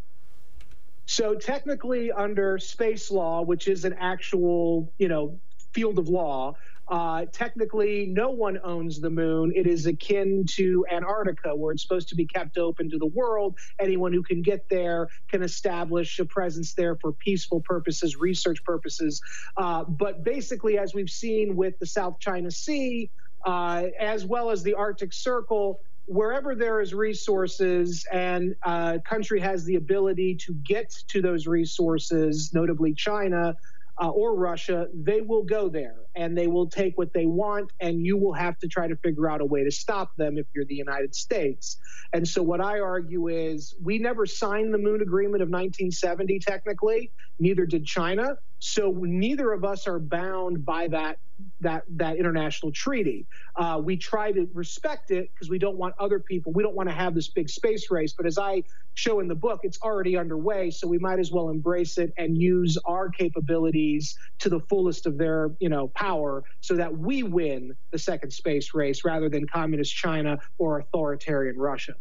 So 1.06 1.36
technically, 1.36 2.12
under 2.12 2.58
space 2.60 3.10
law, 3.12 3.42
which 3.42 3.68
is 3.68 3.84
an 3.84 3.94
actual, 3.94 4.94
you 4.98 5.08
know, 5.08 5.40
field 5.74 6.00
of 6.00 6.08
law, 6.08 6.56
uh, 6.90 7.26
technically, 7.32 8.08
no 8.08 8.32
one 8.32 8.60
owns 8.64 9.00
the 9.00 9.10
moon. 9.10 9.52
It 9.56 9.68
is 9.68 9.86
akin 9.86 10.46
to 10.56 10.86
Antarctica, 10.92 11.56
where 11.56 11.72
it's 11.72 11.84
supposed 11.84 12.10
to 12.10 12.16
be 12.16 12.26
kept 12.26 12.58
open 12.58 12.90
to 12.90 12.98
the 12.98 13.06
world. 13.06 13.58
Anyone 13.80 14.12
who 14.12 14.24
can 14.24 14.42
get 14.42 14.68
there 14.70 15.08
can 15.30 15.44
establish 15.44 16.18
a 16.20 16.26
presence 16.26 16.74
there 16.74 16.96
for 16.96 17.14
peaceful 17.14 17.62
purposes, 17.62 18.18
research 18.18 18.64
purposes. 18.64 19.22
Uh, 19.56 19.84
but 19.84 20.24
basically, 20.24 20.80
as 20.80 20.94
we've 20.94 21.10
seen 21.10 21.56
with 21.56 21.78
the 21.80 21.86
South 21.86 22.20
China 22.20 22.50
Sea, 22.50 23.12
uh, 23.46 23.86
as 24.00 24.26
well 24.26 24.50
as 24.50 24.64
the 24.64 24.74
Arctic 24.74 25.14
Circle, 25.14 25.80
wherever 26.06 26.56
there 26.56 26.82
is 26.82 26.96
resources 26.96 28.04
and 28.12 28.56
a 28.66 28.70
uh, 28.70 28.98
country 29.08 29.40
has 29.40 29.64
the 29.64 29.76
ability 29.76 30.36
to 30.36 30.56
get 30.66 30.92
to 31.08 31.22
those 31.22 31.46
resources, 31.46 32.52
notably 32.52 32.96
China, 32.96 33.56
uh, 34.02 34.10
or 34.10 34.36
Russia, 34.36 34.88
they 34.94 35.22
will 35.22 35.44
go 35.44 35.70
there 35.70 35.96
and 36.16 36.38
they 36.38 36.48
will 36.48 36.70
take 36.70 36.98
what 36.98 37.14
they 37.14 37.26
want, 37.26 37.72
and 37.80 38.06
you 38.06 38.18
will 38.18 38.34
have 38.34 38.58
to 38.60 38.68
try 38.68 38.88
to 38.88 38.96
figure 38.98 39.30
out 39.30 39.42
a 39.42 39.46
way 39.46 39.64
to 39.64 39.72
stop 39.72 40.12
them 40.18 40.38
if 40.38 40.46
you're 40.54 40.66
the 40.66 40.76
United 40.76 41.14
States. 41.14 41.78
And 42.14 42.28
so, 42.28 42.42
what 42.42 42.62
I 42.62 42.80
argue 42.80 43.28
is 43.28 43.76
we 43.82 44.00
never 44.00 44.26
signed 44.26 44.74
the 44.74 44.78
Moon 44.78 45.02
Agreement 45.02 45.42
of 45.42 45.50
1970, 45.50 46.40
technically, 46.40 47.12
neither 47.40 47.66
did 47.66 47.86
China. 47.86 48.36
So, 48.60 48.92
neither 48.92 49.52
of 49.54 49.64
us 49.64 49.88
are 49.88 50.00
bound 50.00 50.66
by 50.66 50.88
that 50.90 51.18
that 51.62 51.84
that 51.90 52.18
international 52.18 52.72
treaty. 52.72 53.26
Uh, 53.56 53.80
we 53.84 53.96
try 53.96 54.32
to 54.32 54.50
respect 54.54 55.12
it 55.12 55.32
because 55.34 55.50
we 55.50 55.58
don't 55.58 55.78
want 55.78 55.96
other 55.98 56.20
people. 56.20 56.52
We 56.52 56.64
don't 56.64 56.76
want 56.76 56.90
to 56.90 56.96
have 56.96 57.16
this 57.16 57.30
big 57.30 57.50
space 57.50 57.90
race. 57.90 58.14
But 58.14 58.26
as 58.26 58.38
I 58.38 58.64
show 58.96 59.22
in 59.22 59.28
the 59.28 59.36
book, 59.36 59.62
it's 59.64 59.80
already 59.82 60.18
underway. 60.18 60.72
So 60.72 60.88
we 60.88 60.98
might 60.98 61.20
as 61.20 61.32
well 61.32 61.50
embrace 61.50 61.98
it 61.98 62.14
and 62.18 62.38
use 62.38 62.78
our 62.86 63.10
capabilities 63.10 64.18
to 64.40 64.50
the 64.50 64.60
fullest 64.60 65.06
of 65.06 65.18
their 65.18 65.52
you 65.60 65.70
know 65.70 65.88
power, 65.90 66.44
so 66.62 66.76
that 66.76 66.98
we 66.98 67.24
win 67.24 67.76
the 67.92 68.00
second 68.00 68.32
space 68.32 68.74
race 68.74 69.06
rather 69.06 69.30
than 69.30 69.48
communist 69.48 69.96
China 69.96 70.40
or 70.58 70.80
authoritarian 70.80 71.58
Russia. 71.58 71.94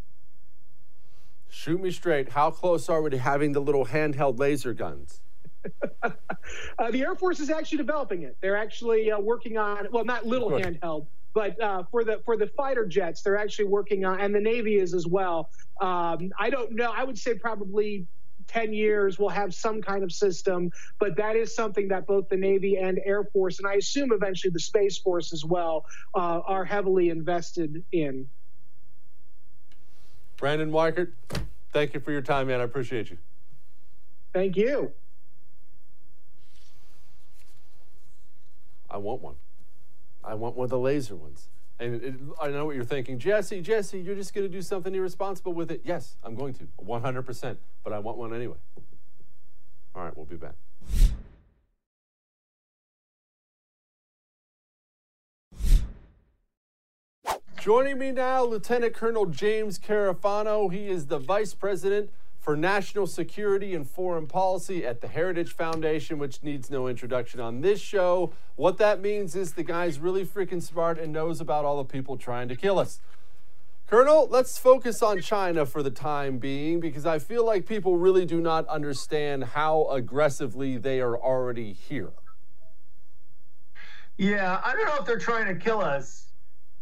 Shoot 1.48 1.80
me 1.80 1.90
straight. 1.90 2.30
How 2.30 2.50
close 2.50 2.88
are 2.88 3.00
we 3.00 3.10
to 3.10 3.18
having 3.18 3.52
the 3.52 3.60
little 3.60 3.86
handheld 3.86 4.38
laser 4.38 4.74
guns? 4.74 5.22
uh, 6.02 6.90
the 6.90 7.02
Air 7.02 7.14
Force 7.14 7.40
is 7.40 7.50
actually 7.50 7.78
developing 7.78 8.22
it. 8.22 8.36
They're 8.40 8.56
actually 8.56 9.10
uh, 9.10 9.18
working 9.18 9.56
on 9.56 9.88
well, 9.90 10.04
not 10.04 10.26
little 10.26 10.50
handheld, 10.50 11.06
but 11.34 11.60
uh, 11.60 11.84
for 11.90 12.04
the 12.04 12.20
for 12.24 12.36
the 12.36 12.46
fighter 12.48 12.86
jets, 12.86 13.22
they're 13.22 13.36
actually 13.36 13.66
working 13.66 14.04
on, 14.04 14.20
and 14.20 14.34
the 14.34 14.40
Navy 14.40 14.76
is 14.76 14.94
as 14.94 15.06
well. 15.06 15.50
Um, 15.80 16.30
I 16.38 16.50
don't 16.50 16.74
know. 16.74 16.92
I 16.94 17.04
would 17.04 17.18
say 17.18 17.34
probably 17.34 18.06
10 18.48 18.72
years 18.72 19.18
we'll 19.18 19.28
have 19.28 19.54
some 19.54 19.80
kind 19.82 20.02
of 20.02 20.10
system 20.10 20.70
but 20.98 21.16
that 21.16 21.36
is 21.36 21.54
something 21.54 21.88
that 21.88 22.06
both 22.06 22.28
the 22.28 22.36
navy 22.36 22.78
and 22.78 22.98
air 23.04 23.24
force 23.24 23.58
and 23.58 23.68
i 23.68 23.74
assume 23.74 24.10
eventually 24.12 24.50
the 24.50 24.60
space 24.60 24.98
force 24.98 25.32
as 25.32 25.44
well 25.44 25.84
uh, 26.14 26.40
are 26.46 26.64
heavily 26.64 27.10
invested 27.10 27.84
in 27.92 28.26
brandon 30.36 30.70
weichert 30.70 31.12
thank 31.72 31.92
you 31.94 32.00
for 32.00 32.10
your 32.10 32.22
time 32.22 32.46
man 32.46 32.60
i 32.60 32.64
appreciate 32.64 33.10
you 33.10 33.18
thank 34.32 34.56
you 34.56 34.90
I 38.90 38.96
want 38.98 39.22
one. 39.22 39.36
I 40.24 40.34
want 40.34 40.56
one 40.56 40.64
of 40.64 40.70
the 40.70 40.78
laser 40.78 41.16
ones. 41.16 41.48
And 41.80 42.02
it, 42.02 42.14
I 42.40 42.48
know 42.48 42.66
what 42.66 42.74
you're 42.74 42.84
thinking. 42.84 43.18
Jesse, 43.18 43.60
Jesse, 43.60 44.00
you're 44.00 44.16
just 44.16 44.34
going 44.34 44.46
to 44.46 44.52
do 44.52 44.62
something 44.62 44.94
irresponsible 44.94 45.52
with 45.52 45.70
it. 45.70 45.82
Yes, 45.84 46.16
I'm 46.24 46.34
going 46.34 46.54
to, 46.54 46.68
100%. 46.84 47.56
But 47.84 47.92
I 47.92 47.98
want 48.00 48.18
one 48.18 48.34
anyway. 48.34 48.56
All 49.94 50.04
right, 50.04 50.16
we'll 50.16 50.26
be 50.26 50.36
back. 50.36 50.54
Joining 57.60 57.98
me 57.98 58.12
now, 58.12 58.44
Lieutenant 58.44 58.94
Colonel 58.94 59.26
James 59.26 59.78
Carafano. 59.78 60.72
He 60.72 60.88
is 60.88 61.06
the 61.06 61.18
Vice 61.18 61.54
President 61.54 62.10
for 62.38 62.56
National 62.56 63.06
Security 63.06 63.74
and 63.74 63.88
Foreign 63.88 64.26
Policy 64.26 64.86
at 64.86 65.00
the 65.00 65.08
Heritage 65.08 65.52
Foundation, 65.54 66.18
which 66.18 66.42
needs 66.42 66.70
no 66.70 66.88
introduction 66.88 67.40
on 67.40 67.60
this 67.60 67.80
show. 67.80 68.32
What 68.56 68.78
that 68.78 69.00
means 69.00 69.36
is 69.36 69.52
the 69.52 69.64
guy's 69.64 69.98
really 69.98 70.24
freaking 70.24 70.62
smart 70.62 70.98
and 70.98 71.12
knows 71.12 71.40
about 71.40 71.64
all 71.64 71.78
the 71.78 71.84
people 71.84 72.16
trying 72.16 72.48
to 72.48 72.56
kill 72.56 72.78
us. 72.78 73.00
Colonel, 73.86 74.28
let's 74.30 74.58
focus 74.58 75.02
on 75.02 75.20
China 75.20 75.66
for 75.66 75.82
the 75.82 75.90
time 75.90 76.38
being 76.38 76.80
because 76.80 77.06
I 77.06 77.18
feel 77.18 77.44
like 77.44 77.66
people 77.66 77.96
really 77.96 78.26
do 78.26 78.40
not 78.40 78.66
understand 78.68 79.44
how 79.44 79.86
aggressively 79.90 80.76
they 80.78 81.00
are 81.00 81.16
already 81.16 81.72
here. 81.72 82.12
Yeah, 84.18 84.60
I 84.64 84.74
don't 84.74 84.86
know 84.86 84.96
if 84.96 85.06
they're 85.06 85.18
trying 85.18 85.46
to 85.46 85.54
kill 85.54 85.80
us. 85.80 86.26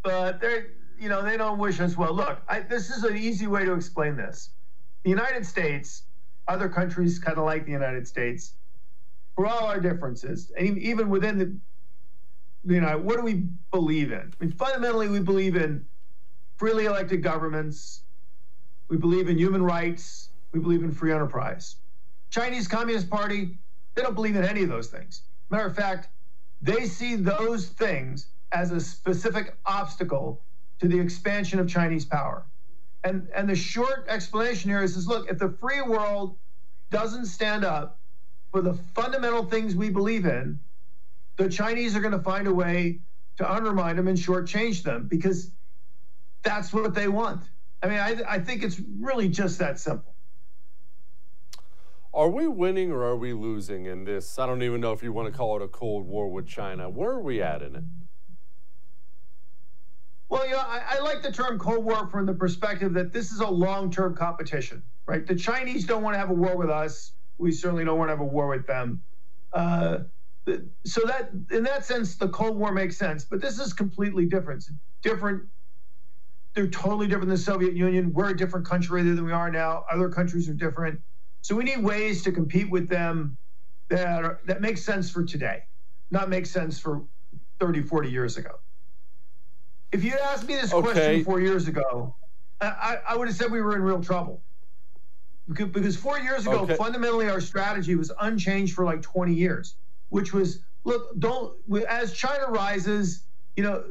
but 0.03 0.41
they're 0.41 0.69
you 0.99 1.09
know 1.09 1.23
they 1.23 1.37
don't 1.37 1.59
wish 1.59 1.81
us 1.81 1.97
well. 1.97 2.15
Look, 2.15 2.41
I, 2.49 2.61
this 2.61 2.91
is 2.91 3.05
an 3.05 3.17
easy 3.17 3.47
way 3.47 3.65
to 3.65 3.75
explain 3.75 4.17
this. 4.17 4.51
The 5.07 5.11
United 5.11 5.47
States, 5.47 6.03
other 6.49 6.69
countries 6.69 7.21
kind 7.21 7.39
of 7.39 7.45
like 7.45 7.65
the 7.65 7.71
United 7.71 8.09
States, 8.09 8.55
for 9.37 9.47
all 9.47 9.67
our 9.67 9.79
differences, 9.79 10.51
and 10.59 10.77
even 10.79 11.09
within 11.09 11.39
the 11.39 11.57
you 12.65 12.81
know, 12.81 12.99
what 12.99 13.17
do 13.17 13.23
we 13.23 13.45
believe 13.71 14.11
in? 14.11 14.33
I 14.41 14.45
mean, 14.45 14.51
fundamentally, 14.51 15.09
we 15.09 15.21
believe 15.21 15.55
in 15.55 15.87
freely 16.57 16.87
elected 16.87 17.23
governments. 17.23 18.03
We 18.89 18.97
believe 18.97 19.29
in 19.29 19.39
human 19.39 19.63
rights. 19.63 20.31
We 20.51 20.59
believe 20.59 20.83
in 20.83 20.91
free 20.91 21.13
enterprise. 21.13 21.77
Chinese 22.31 22.67
Communist 22.67 23.09
Party, 23.09 23.59
they 23.95 24.03
don't 24.03 24.17
believe 24.17 24.35
in 24.35 24.43
any 24.43 24.65
of 24.65 24.69
those 24.69 24.89
things. 24.89 25.23
Matter 25.51 25.67
of 25.67 25.77
fact, 25.77 26.09
they 26.61 26.87
see 26.87 27.15
those 27.15 27.69
things 27.69 28.31
as 28.51 28.73
a 28.73 28.81
specific 28.81 29.57
obstacle 29.67 30.43
to 30.81 30.89
the 30.89 30.99
expansion 30.99 31.61
of 31.61 31.69
Chinese 31.69 32.05
power. 32.05 32.45
And, 33.05 33.29
and 33.35 33.49
the 33.49 33.55
short 33.55 34.07
explanation 34.09 34.71
here 34.71 34.83
is, 34.83 34.97
is 34.97 35.07
look, 35.07 35.31
if 35.31 35.39
the 35.39 35.51
free 35.61 35.83
world 35.83 36.37
doesn't 36.91 37.27
stand 37.27 37.65
up 37.65 38.01
for 38.51 38.61
the 38.63 38.75
fundamental 38.95 39.45
things 39.45 39.75
we 39.75 39.91
believe 39.91 40.27
in, 40.27 40.59
the 41.37 41.49
Chinese 41.49 41.95
are 41.95 42.01
going 42.01 42.13
to 42.13 42.23
find 42.23 42.47
a 42.47 42.55
way 42.55 43.01
to 43.37 43.51
undermine 43.51 43.97
them 43.97 44.09
and 44.09 44.17
shortchange 44.17 44.83
them 44.83 45.07
because 45.09 45.51
that's 46.43 46.73
what 46.73 46.95
they 46.95 47.09
want. 47.09 47.43
I 47.83 47.89
mean, 47.89 47.99
I, 47.99 48.23
I 48.27 48.39
think 48.39 48.63
it's 48.63 48.81
really 49.01 49.29
just 49.29 49.59
that 49.59 49.79
simple. 49.79 50.15
Are 52.15 52.31
we 52.31 52.49
winning 52.49 52.91
or 52.91 53.05
are 53.05 53.17
we 53.17 53.35
losing 53.35 53.85
in 53.85 54.05
this? 54.05 54.39
I 54.39 54.47
don't 54.47 54.63
even 54.63 54.81
know 54.81 54.93
if 54.93 55.03
you 55.03 55.13
want 55.13 55.31
to 55.31 55.37
call 55.37 55.57
it 55.57 55.63
a 55.63 55.69
Cold 55.69 56.07
War 56.07 56.31
with 56.31 56.47
China. 56.47 56.89
Where 56.89 57.11
are 57.11 57.21
we 57.21 57.43
at 57.43 57.61
in 57.61 57.77
it? 57.77 57.85
Well, 60.29 60.47
you 60.47 60.53
know, 60.53 60.59
I, 60.59 60.97
I 60.97 60.99
like 61.01 61.22
the 61.22 61.33
term 61.33 61.59
Cold 61.59 61.85
War 61.85 62.09
from 62.09 62.27
the 62.27 62.35
perspective 62.35 62.95
that 62.95 63.12
this 63.12 63.31
is 63.33 63.41
a 63.41 63.49
long 63.49 63.91
term 63.91 64.16
competition, 64.16 64.83
right? 65.07 65.27
The 65.27 65.37
Chinese 65.37 65.87
don't 65.87 66.03
want 66.03 66.14
to 66.14 66.18
have 66.18 66.31
a 66.31 66.35
war 66.35 66.57
with 66.57 66.70
us. 66.70 67.12
We 67.39 67.53
certainly 67.53 67.85
don't 67.85 67.99
want 67.99 68.09
to 68.09 68.12
have 68.12 68.20
a 68.20 68.24
war 68.24 68.49
with 68.49 68.66
them. 68.66 69.03
Uh, 69.53 69.99
so 70.85 71.01
that 71.07 71.31
in 71.51 71.64
that 71.64 71.85
sense 71.85 72.16
the 72.16 72.29
cold 72.29 72.57
war 72.57 72.72
makes 72.72 72.97
sense 72.97 73.24
but 73.24 73.41
this 73.41 73.59
is 73.59 73.72
completely 73.72 74.27
different 74.27 74.64
different 75.03 75.43
they're 76.55 76.68
totally 76.68 77.07
different 77.07 77.29
than 77.29 77.37
the 77.37 77.43
soviet 77.43 77.74
union 77.74 78.12
we're 78.12 78.31
a 78.31 78.37
different 78.37 78.64
country 78.66 79.03
than 79.03 79.24
we 79.24 79.33
are 79.33 79.51
now 79.51 79.85
other 79.91 80.09
countries 80.09 80.49
are 80.49 80.55
different 80.55 81.01
so 81.43 81.55
we 81.57 81.64
need 81.64 81.83
ways 81.83 82.22
to 82.22 82.33
compete 82.33 82.70
with 82.70 82.89
them 82.89 83.37
that 83.91 84.24
are, 84.24 84.41
that 84.47 84.61
make 84.61 84.79
sense 84.79 85.11
for 85.11 85.24
today 85.24 85.62
not 86.11 86.29
make 86.29 86.47
sense 86.47 86.79
for 86.79 87.03
30 87.59 87.83
40 87.83 88.09
years 88.11 88.37
ago 88.37 88.51
if 89.93 90.05
you'd 90.05 90.14
asked 90.14 90.47
me 90.47 90.55
this 90.55 90.72
okay. 90.72 90.82
question 90.82 91.24
four 91.24 91.41
years 91.41 91.68
ago 91.68 92.14
I, 92.61 92.99
I 93.09 93.16
would 93.16 93.28
have 93.28 93.37
said 93.37 93.51
we 93.51 93.61
were 93.61 93.76
in 93.76 93.82
real 93.82 94.03
trouble 94.03 94.43
because 95.49 95.97
four 95.97 96.18
years 96.18 96.47
ago 96.47 96.61
okay. 96.61 96.76
fundamentally 96.76 97.28
our 97.28 97.41
strategy 97.41 97.95
was 97.95 98.11
unchanged 98.20 98.74
for 98.74 98.84
like 98.84 99.03
20 99.03 99.32
years 99.32 99.76
which 100.09 100.32
was 100.32 100.61
look, 100.87 101.18
don't 101.18 101.55
as 101.89 102.14
China 102.14 102.47
rises, 102.49 103.24
you 103.57 103.62
know, 103.62 103.84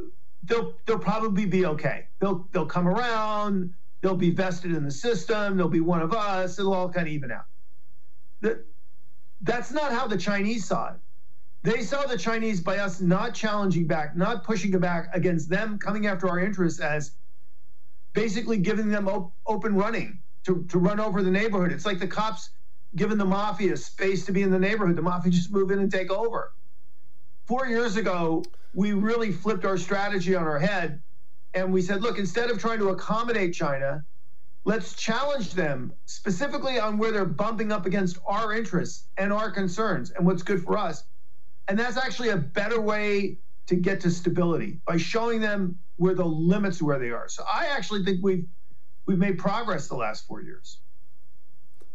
they'll 0.43 0.73
they'll 0.85 0.97
probably 0.97 1.45
be 1.45 1.65
okay. 1.65 2.07
They'll 2.19 2.47
they'll 2.51 2.65
come 2.65 2.87
around. 2.87 3.73
They'll 4.01 4.15
be 4.15 4.31
vested 4.31 4.73
in 4.73 4.83
the 4.83 4.91
system. 4.91 5.57
They'll 5.57 5.67
be 5.67 5.81
one 5.81 6.01
of 6.01 6.13
us. 6.13 6.57
It'll 6.57 6.73
all 6.73 6.89
kind 6.89 7.07
of 7.07 7.13
even 7.13 7.31
out. 7.31 7.45
That 8.41 8.65
that's 9.41 9.71
not 9.71 9.91
how 9.91 10.07
the 10.07 10.17
Chinese 10.17 10.65
saw 10.65 10.93
it. 10.93 10.99
They 11.65 11.81
saw 11.81 12.05
the 12.05 12.15
Chinese 12.17 12.61
by 12.61 12.77
us 12.77 13.01
not 13.01 13.33
challenging 13.33 13.87
back, 13.87 14.15
not 14.15 14.43
pushing 14.43 14.69
back 14.79 15.09
against 15.15 15.49
them 15.49 15.79
coming 15.79 16.05
after 16.05 16.29
our 16.29 16.39
interests 16.39 16.79
as 16.79 17.13
basically 18.13 18.57
giving 18.57 18.87
them 18.89 19.07
op- 19.07 19.33
open 19.47 19.73
running 19.73 20.21
to, 20.45 20.63
to 20.69 20.77
run 20.77 20.99
over 20.99 21.23
the 21.23 21.31
neighborhood. 21.31 21.71
It's 21.71 21.85
like 21.87 21.97
the 21.97 22.05
cops 22.05 22.51
giving 22.95 23.17
the 23.17 23.25
mafia 23.25 23.75
space 23.77 24.27
to 24.27 24.31
be 24.31 24.43
in 24.43 24.51
the 24.51 24.59
neighborhood. 24.59 24.95
The 24.95 25.01
mafia 25.01 25.31
just 25.31 25.51
move 25.51 25.71
in 25.71 25.79
and 25.79 25.91
take 25.91 26.11
over. 26.11 26.53
Four 27.47 27.65
years 27.65 27.97
ago, 27.97 28.51
we 28.75 28.93
really 28.93 29.31
flipped 29.31 29.65
our 29.65 29.79
strategy 29.79 30.35
on 30.35 30.43
our 30.43 30.59
head 30.59 31.01
and 31.55 31.73
we 31.73 31.81
said, 31.81 32.03
look, 32.03 32.19
instead 32.19 32.51
of 32.51 32.59
trying 32.59 32.77
to 32.77 32.89
accommodate 32.89 33.55
China, 33.55 34.05
let's 34.65 34.93
challenge 34.93 35.53
them 35.53 35.93
specifically 36.05 36.79
on 36.79 36.99
where 36.99 37.11
they're 37.11 37.25
bumping 37.25 37.71
up 37.71 37.87
against 37.87 38.19
our 38.27 38.53
interests 38.53 39.07
and 39.17 39.33
our 39.33 39.49
concerns 39.49 40.11
and 40.11 40.27
what's 40.27 40.43
good 40.43 40.63
for 40.63 40.77
us. 40.77 41.05
And 41.67 41.79
that's 41.79 41.97
actually 41.97 42.29
a 42.29 42.37
better 42.37 42.79
way 42.79 43.37
to 43.67 43.75
get 43.75 43.99
to 44.01 44.11
stability 44.11 44.79
by 44.85 44.97
showing 44.97 45.41
them 45.41 45.79
where 45.97 46.13
the 46.13 46.25
limits 46.25 46.81
where 46.81 46.99
they 46.99 47.09
are. 47.09 47.27
So 47.27 47.43
I 47.51 47.67
actually 47.67 48.03
think 48.03 48.19
we've 48.23 48.45
we've 49.05 49.17
made 49.17 49.37
progress 49.37 49.87
the 49.87 49.95
last 49.95 50.27
four 50.27 50.41
years. 50.41 50.79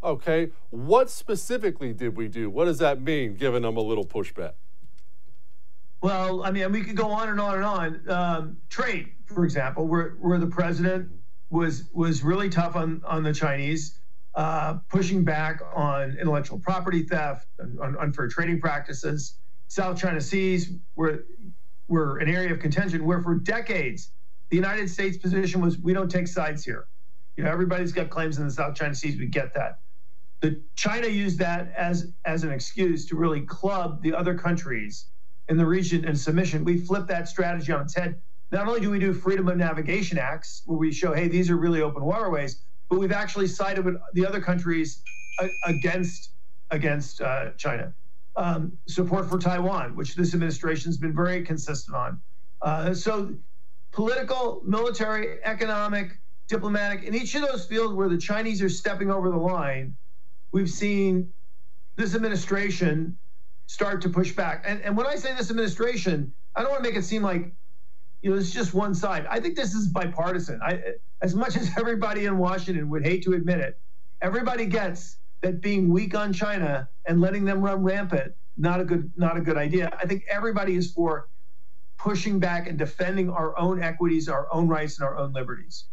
Okay, 0.02 0.50
what 0.70 1.10
specifically 1.10 1.92
did 1.92 2.16
we 2.16 2.26
do? 2.26 2.48
What 2.48 2.64
does 2.64 2.78
that 2.78 3.02
mean, 3.02 3.34
giving 3.34 3.62
them 3.62 3.76
a 3.76 3.82
little 3.82 4.06
pushback? 4.06 4.52
Well, 6.02 6.42
I 6.42 6.50
mean, 6.50 6.72
we 6.72 6.82
could 6.82 6.96
go 6.96 7.10
on 7.10 7.28
and 7.28 7.38
on 7.38 7.56
and 7.56 7.64
on. 7.64 8.08
Um, 8.08 8.56
trade, 8.70 9.10
for 9.26 9.44
example, 9.44 9.86
where 9.86 10.16
where 10.20 10.38
the 10.38 10.46
president 10.46 11.10
was 11.50 11.84
was 11.92 12.22
really 12.22 12.48
tough 12.48 12.76
on 12.76 13.02
on 13.04 13.22
the 13.22 13.34
Chinese, 13.34 13.98
uh, 14.34 14.78
pushing 14.88 15.22
back 15.22 15.60
on 15.74 16.16
intellectual 16.18 16.58
property 16.58 17.02
theft, 17.02 17.46
on 17.60 17.96
unfair 17.98 18.28
trading 18.28 18.60
practices. 18.60 19.34
South 19.70 19.98
China 19.98 20.20
Seas 20.20 20.72
were 20.96 21.26
were 21.88 22.18
an 22.18 22.28
area 22.28 22.52
of 22.52 22.58
contention 22.60 23.04
where 23.04 23.22
for 23.22 23.36
decades 23.36 24.10
the 24.50 24.56
United 24.56 24.90
States 24.90 25.16
position 25.16 25.60
was 25.60 25.78
we 25.78 25.92
don't 25.92 26.10
take 26.10 26.26
sides 26.26 26.64
here. 26.64 26.88
You 27.36 27.44
know, 27.44 27.50
everybody's 27.50 27.92
got 27.92 28.10
claims 28.10 28.38
in 28.38 28.44
the 28.44 28.50
South 28.50 28.74
China 28.74 28.94
Seas. 28.94 29.18
We 29.18 29.26
get 29.26 29.54
that 29.54 29.80
the 30.40 30.60
China 30.74 31.06
used 31.06 31.38
that 31.38 31.72
as 31.76 32.12
as 32.24 32.42
an 32.42 32.50
excuse 32.50 33.06
to 33.06 33.16
really 33.16 33.42
club 33.42 34.02
the 34.02 34.12
other 34.12 34.34
countries 34.36 35.06
in 35.48 35.56
the 35.56 35.66
region 35.66 36.04
in 36.04 36.16
submission. 36.16 36.64
We 36.64 36.78
flipped 36.78 37.08
that 37.08 37.28
strategy 37.28 37.72
on 37.72 37.82
its 37.82 37.94
head. 37.94 38.20
Not 38.50 38.66
only 38.66 38.80
do 38.80 38.90
we 38.90 38.98
do 38.98 39.12
freedom 39.12 39.48
of 39.48 39.56
navigation 39.56 40.18
acts 40.18 40.62
where 40.66 40.78
we 40.78 40.92
show, 40.92 41.14
hey, 41.14 41.28
these 41.28 41.50
are 41.50 41.56
really 41.56 41.82
open 41.82 42.04
waterways, 42.04 42.62
but 42.88 42.98
we've 42.98 43.12
actually 43.12 43.46
sided 43.46 43.84
with 43.84 43.96
the 44.14 44.26
other 44.26 44.40
countries 44.40 45.02
against 45.64 46.30
against 46.70 47.20
uh, 47.20 47.50
China. 47.56 47.94
Um, 48.36 48.78
support 48.86 49.28
for 49.28 49.38
Taiwan, 49.38 49.96
which 49.96 50.14
this 50.14 50.34
administration 50.34 50.88
has 50.88 50.96
been 50.96 51.14
very 51.14 51.42
consistent 51.42 51.96
on. 51.96 52.20
Uh, 52.62 52.94
so, 52.94 53.34
political, 53.90 54.62
military, 54.64 55.42
economic, 55.42 56.18
diplomatic, 56.46 57.02
in 57.02 57.14
each 57.14 57.34
of 57.34 57.42
those 57.42 57.66
fields 57.66 57.92
where 57.92 58.08
the 58.08 58.16
Chinese 58.16 58.62
are 58.62 58.68
stepping 58.68 59.10
over 59.10 59.30
the 59.30 59.36
line, 59.36 59.96
we've 60.52 60.70
seen 60.70 61.32
this 61.96 62.14
administration 62.14 63.16
start 63.66 64.00
to 64.02 64.08
push 64.08 64.32
back. 64.32 64.64
And, 64.66 64.80
and 64.82 64.96
when 64.96 65.06
I 65.06 65.16
say 65.16 65.34
this 65.34 65.50
administration, 65.50 66.32
I 66.56 66.62
don't 66.62 66.70
want 66.70 66.82
to 66.82 66.90
make 66.90 66.98
it 66.98 67.04
seem 67.04 67.22
like 67.22 67.52
you 68.22 68.30
know 68.30 68.36
it's 68.36 68.50
just 68.50 68.74
one 68.74 68.94
side. 68.94 69.26
I 69.30 69.40
think 69.40 69.56
this 69.56 69.74
is 69.74 69.86
bipartisan. 69.86 70.60
I, 70.62 70.80
as 71.22 71.34
much 71.34 71.56
as 71.56 71.70
everybody 71.78 72.26
in 72.26 72.36
Washington 72.36 72.90
would 72.90 73.04
hate 73.06 73.22
to 73.24 73.34
admit 73.34 73.60
it, 73.60 73.78
everybody 74.20 74.66
gets 74.66 75.18
that 75.40 75.60
being 75.60 75.90
weak 75.90 76.14
on 76.14 76.32
China 76.32 76.88
and 77.06 77.20
letting 77.20 77.44
them 77.44 77.62
run 77.62 77.82
rampant 77.82 78.34
not 78.56 78.80
a 78.80 78.84
good 78.84 79.10
not 79.16 79.36
a 79.36 79.40
good 79.40 79.56
idea. 79.56 79.96
I 79.98 80.06
think 80.06 80.24
everybody 80.30 80.76
is 80.76 80.92
for 80.92 81.28
pushing 81.96 82.38
back 82.38 82.66
and 82.66 82.78
defending 82.78 83.30
our 83.30 83.58
own 83.58 83.82
equities, 83.82 84.28
our 84.28 84.48
own 84.52 84.68
rights, 84.68 84.98
and 84.98 85.06
our 85.06 85.16
own 85.16 85.32
liberties. 85.32 85.86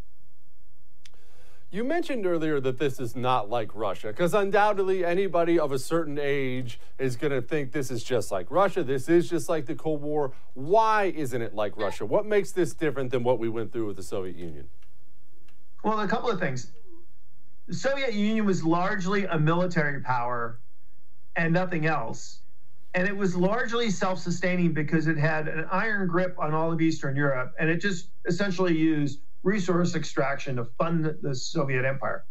You 1.69 1.83
mentioned 1.83 2.25
earlier 2.25 2.61
that 2.61 2.79
this 2.79 2.97
is 2.97 3.13
not 3.13 3.49
like 3.49 3.69
Russia, 3.73 4.07
because 4.07 4.33
undoubtedly 4.33 5.03
anybody 5.03 5.59
of 5.59 5.73
a 5.73 5.79
certain 5.79 6.17
age 6.17 6.79
is 6.97 7.17
going 7.17 7.33
to 7.33 7.41
think 7.41 7.73
this 7.73 7.91
is 7.91 8.05
just 8.05 8.31
like 8.31 8.47
Russia. 8.49 8.83
This 8.83 9.09
is 9.09 9.29
just 9.29 9.49
like 9.49 9.65
the 9.65 9.75
Cold 9.75 10.01
War. 10.01 10.31
Why 10.53 11.05
isn't 11.05 11.41
it 11.41 11.53
like 11.53 11.75
Russia? 11.75 12.05
What 12.05 12.25
makes 12.25 12.51
this 12.51 12.73
different 12.73 13.11
than 13.11 13.23
what 13.23 13.37
we 13.37 13.49
went 13.49 13.73
through 13.73 13.87
with 13.87 13.97
the 13.97 14.03
Soviet 14.03 14.37
Union? 14.37 14.69
Well, 15.83 15.99
a 15.99 16.07
couple 16.07 16.29
of 16.29 16.39
things. 16.39 16.71
The 17.67 17.75
Soviet 17.75 18.13
Union 18.13 18.45
was 18.45 18.63
largely 18.63 19.25
a 19.25 19.37
military 19.37 19.99
power 19.99 20.59
and 21.35 21.53
nothing 21.53 21.85
else. 21.85 22.39
And 22.93 23.05
it 23.07 23.15
was 23.15 23.35
largely 23.35 23.91
self 23.91 24.19
sustaining 24.19 24.73
because 24.73 25.07
it 25.07 25.17
had 25.17 25.49
an 25.49 25.67
iron 25.69 26.07
grip 26.07 26.35
on 26.39 26.53
all 26.53 26.71
of 26.71 26.81
Eastern 26.81 27.15
Europe. 27.15 27.53
And 27.59 27.69
it 27.69 27.81
just 27.81 28.09
essentially 28.25 28.75
used 28.75 29.19
resource 29.43 29.95
extraction 29.95 30.55
to 30.55 30.63
fund 30.63 31.13
the 31.21 31.35
Soviet 31.35 31.85
empire. 31.85 32.25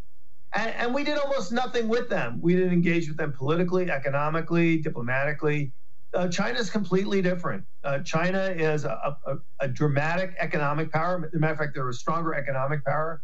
And, 0.55 0.71
and, 0.75 0.95
we 0.95 1.05
did 1.05 1.19
almost 1.19 1.53
nothing 1.53 1.87
with 1.87 2.09
them. 2.09 2.41
We 2.41 2.55
didn't 2.55 2.73
engage 2.73 3.09
with 3.09 3.19
them 3.19 3.33
politically, 3.33 3.91
economically, 3.91 4.79
diplomatically. 4.79 5.73
Uh, 6.15 6.29
China 6.29 6.59
is 6.59 6.71
completely 6.71 7.21
different. 7.21 7.65
Uh, 7.85 7.99
China 7.99 8.45
is 8.45 8.85
a, 8.85 9.17
a, 9.27 9.37
a, 9.61 9.69
dramatic 9.69 10.35
economic 10.39 10.91
power. 10.91 11.27
As 11.27 11.35
a 11.35 11.39
matter 11.39 11.53
of 11.53 11.59
fact, 11.59 11.75
they're 11.75 11.89
a 11.89 11.93
stronger 11.93 12.35
economic 12.35 12.85
power, 12.85 13.23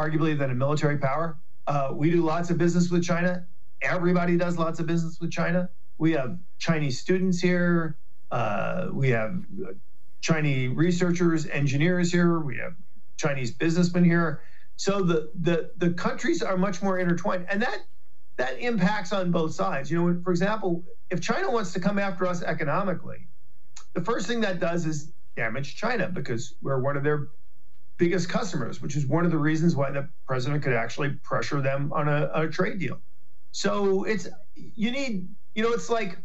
arguably, 0.00 0.38
than 0.38 0.50
a 0.50 0.54
military 0.54 0.98
power. 0.98 1.38
Uh, 1.66 1.90
we 1.94 2.10
do 2.10 2.22
lots 2.24 2.50
of 2.50 2.58
business 2.58 2.90
with 2.90 3.04
China. 3.04 3.46
Everybody 3.82 4.36
does 4.36 4.58
lots 4.58 4.80
of 4.80 4.86
business 4.86 5.18
with 5.20 5.30
China. 5.30 5.68
We 5.98 6.12
have 6.12 6.38
Chinese 6.58 7.00
students 7.00 7.40
here. 7.40 7.98
Uh, 8.30 8.88
we 8.92 9.10
have 9.10 9.44
Chinese 10.22 10.74
researchers, 10.76 11.46
engineers 11.46 12.12
here. 12.12 12.40
We 12.40 12.58
have 12.58 12.74
Chinese 13.18 13.52
businessmen 13.52 14.04
here. 14.04 14.42
So 14.76 15.02
the 15.02 15.30
the 15.34 15.72
the 15.76 15.92
countries 15.92 16.42
are 16.42 16.56
much 16.56 16.82
more 16.82 16.98
intertwined, 16.98 17.46
and 17.50 17.62
that 17.62 17.78
that 18.38 18.58
impacts 18.60 19.12
on 19.12 19.30
both 19.30 19.54
sides. 19.54 19.90
You 19.90 20.02
know, 20.02 20.22
for 20.22 20.30
example, 20.30 20.84
if 21.10 21.20
China 21.20 21.50
wants 21.50 21.72
to 21.74 21.80
come 21.80 21.98
after 21.98 22.26
us 22.26 22.42
economically, 22.42 23.28
the 23.94 24.00
first 24.02 24.26
thing 24.26 24.40
that 24.42 24.60
does 24.60 24.86
is 24.86 25.12
damage 25.36 25.76
China 25.76 26.08
because 26.08 26.54
we're 26.62 26.80
one 26.80 26.96
of 26.96 27.04
their 27.04 27.28
biggest 28.00 28.30
customers, 28.30 28.80
which 28.80 28.96
is 28.96 29.06
one 29.06 29.26
of 29.26 29.30
the 29.30 29.36
reasons 29.36 29.76
why 29.76 29.90
the 29.90 30.08
president 30.26 30.62
could 30.62 30.72
actually 30.72 31.10
pressure 31.22 31.60
them 31.60 31.92
on 31.92 32.08
a, 32.08 32.30
a 32.32 32.48
trade 32.48 32.78
deal. 32.78 32.98
So 33.52 34.04
it's 34.04 34.26
you 34.54 34.90
need, 34.90 35.28
you 35.54 35.62
know, 35.62 35.72
it's 35.72 35.90
like 35.90 36.16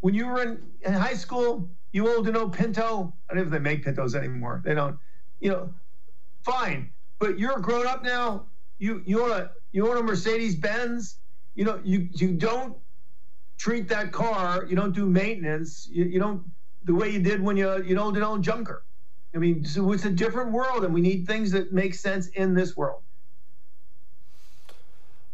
when 0.00 0.14
you 0.14 0.26
were 0.26 0.42
in, 0.42 0.62
in 0.80 0.94
high 0.94 1.14
school, 1.14 1.68
you 1.92 2.08
old 2.08 2.26
an 2.26 2.36
old 2.36 2.54
Pinto. 2.54 3.12
I 3.28 3.34
don't 3.34 3.36
know 3.36 3.46
if 3.48 3.50
they 3.50 3.58
make 3.58 3.84
Pintos 3.84 4.14
anymore. 4.14 4.62
They 4.64 4.74
don't. 4.74 4.98
You 5.40 5.50
know, 5.50 5.74
fine. 6.42 6.90
But 7.18 7.38
you're 7.38 7.58
grown 7.58 7.86
up 7.86 8.02
now. 8.02 8.46
You 8.78 9.02
you 9.04 9.22
own 9.22 9.30
a 9.30 9.50
you 9.72 9.86
own 9.86 9.98
a 9.98 10.02
Mercedes 10.02 10.56
Benz. 10.56 11.18
You 11.54 11.66
know, 11.66 11.80
you 11.84 12.08
you 12.14 12.32
don't 12.32 12.78
treat 13.58 13.88
that 13.90 14.10
car. 14.10 14.64
You 14.64 14.74
don't 14.74 14.94
do 14.94 15.06
maintenance. 15.06 15.86
You, 15.90 16.04
you 16.04 16.18
don't 16.18 16.42
the 16.84 16.94
way 16.94 17.10
you 17.10 17.20
did 17.20 17.42
when 17.42 17.58
you 17.58 17.84
you 17.84 17.94
don't 17.94 18.16
own 18.16 18.42
junker. 18.42 18.84
I 19.34 19.38
mean, 19.38 19.64
so 19.64 19.92
it's 19.92 20.04
a 20.04 20.10
different 20.10 20.52
world, 20.52 20.84
and 20.84 20.92
we 20.92 21.00
need 21.00 21.26
things 21.26 21.52
that 21.52 21.72
make 21.72 21.94
sense 21.94 22.28
in 22.28 22.54
this 22.54 22.76
world. 22.76 23.02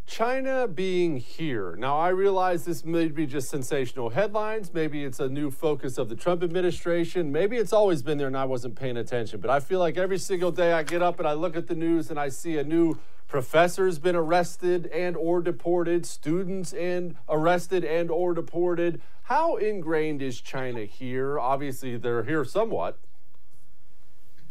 China 0.09 0.67
being 0.67 1.19
here. 1.19 1.77
Now, 1.77 1.99
I 1.99 2.09
realize 2.09 2.65
this 2.65 2.83
may 2.83 3.09
be 3.09 3.27
just 3.27 3.51
sensational 3.51 4.09
headlines. 4.09 4.73
Maybe 4.73 5.05
it's 5.05 5.21
a 5.21 5.29
new 5.29 5.51
focus 5.51 5.99
of 5.99 6.09
the 6.09 6.17
Trump 6.17 6.43
administration. 6.43 7.31
Maybe 7.31 7.59
it's 7.59 7.75
always 7.75 8.03
been 8.03 8.17
there 8.17 8.27
and 8.27 8.37
I 8.37 8.47
wasn't 8.47 8.75
paying 8.75 8.97
attention. 8.97 9.39
But 9.39 9.51
I 9.51 9.61
feel 9.61 9.81
like 9.81 9.99
every 9.99 10.17
single 10.17 10.51
day 10.51 10.73
I 10.73 10.83
get 10.83 11.03
up 11.03 11.19
and 11.19 11.29
I 11.29 11.35
look 11.35 11.57
at 11.57 11.67
the 11.67 11.75
news 11.75 12.09
and 12.09 12.19
I 12.19 12.31
see 12.31 12.57
a 12.57 12.65
new 12.65 12.99
professor's 13.29 13.99
been 13.99 14.17
arrested 14.17 14.87
and 14.87 15.15
or 15.15 15.43
deported, 15.43 16.07
students 16.07 16.73
and 16.73 17.15
arrested 17.29 17.85
and 17.85 18.11
or 18.11 18.33
deported. 18.33 19.03
How 19.25 19.57
ingrained 19.57 20.23
is 20.23 20.41
China 20.41 20.87
here? 20.87 21.39
Obviously, 21.39 21.99
they're 21.99 22.25
here 22.25 22.47
somewhat. 22.47 22.99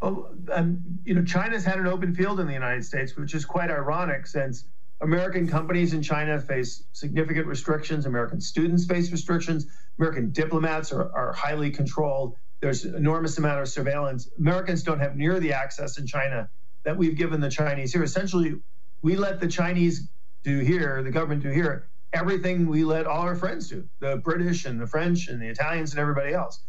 Well, 0.02 0.30
um, 0.52 0.84
you 1.06 1.16
know, 1.16 1.24
China's 1.24 1.66
had 1.66 1.80
an 1.80 1.88
open 1.88 2.14
field 2.14 2.40
in 2.40 2.48
the 2.48 2.54
United 2.54 2.86
States, 2.86 3.16
which 3.16 3.34
is 3.34 3.46
quite 3.46 3.72
ironic 3.72 4.28
since 4.28 4.66
American 5.02 5.48
companies 5.48 5.94
in 5.94 6.02
China 6.02 6.40
face 6.40 6.84
significant 6.92 7.48
restrictions. 7.48 8.06
American 8.06 8.40
students 8.40 8.86
face 8.86 9.12
restrictions. 9.12 9.68
American 9.98 10.32
diplomats 10.32 10.92
are, 10.92 11.12
are 11.16 11.34
highly 11.34 11.72
controlled. 11.72 12.36
There's 12.62 12.86
enormous 12.86 13.38
amount 13.38 13.62
of 13.62 13.68
surveillance. 13.68 14.30
Americans 14.40 14.84
don't 14.84 15.00
have 15.00 15.16
near 15.16 15.40
the 15.40 15.54
access 15.54 15.98
in 15.98 16.06
China 16.08 16.50
that 16.84 16.98
we've 16.98 17.16
given 17.16 17.42
the 17.42 17.50
Chinese 17.50 17.94
here. 17.94 18.04
Essentially, 18.04 18.56
we 19.02 19.16
let 19.16 19.40
the 19.40 19.48
Chinese 19.48 20.10
do 20.44 20.60
here, 20.60 21.04
the 21.04 21.12
government 21.12 21.44
do 21.44 21.50
here, 21.50 21.88
everything 22.14 22.68
we 22.68 22.84
let 22.84 23.06
all 23.06 23.22
our 23.22 23.36
friends 23.36 23.68
do 23.70 23.88
the 24.00 24.18
British 24.18 24.66
and 24.66 24.80
the 24.80 24.88
French 24.88 25.28
and 25.28 25.42
the 25.42 25.48
Italians 25.48 25.92
and 25.92 26.00
everybody 26.00 26.34
else. 26.34 26.62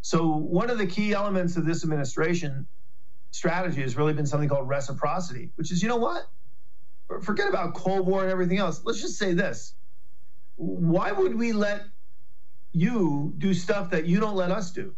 So, 0.00 0.26
one 0.26 0.70
of 0.70 0.78
the 0.78 0.86
key 0.86 1.12
elements 1.12 1.56
of 1.56 1.64
this 1.64 1.84
administration 1.84 2.66
strategy 3.36 3.82
has 3.82 3.96
really 3.96 4.14
been 4.14 4.26
something 4.26 4.48
called 4.48 4.66
reciprocity, 4.66 5.50
which 5.56 5.70
is, 5.70 5.82
you 5.82 5.88
know 5.88 5.96
what? 5.96 6.30
Forget 7.22 7.48
about 7.48 7.74
Cold 7.74 8.06
War 8.06 8.22
and 8.22 8.32
everything 8.32 8.58
else. 8.58 8.80
Let's 8.84 9.00
just 9.00 9.18
say 9.18 9.34
this. 9.34 9.74
Why 10.56 11.12
would 11.12 11.34
we 11.34 11.52
let 11.52 11.82
you 12.72 13.34
do 13.36 13.52
stuff 13.52 13.90
that 13.90 14.06
you 14.06 14.20
don't 14.20 14.36
let 14.36 14.50
us 14.50 14.72
do? 14.72 14.94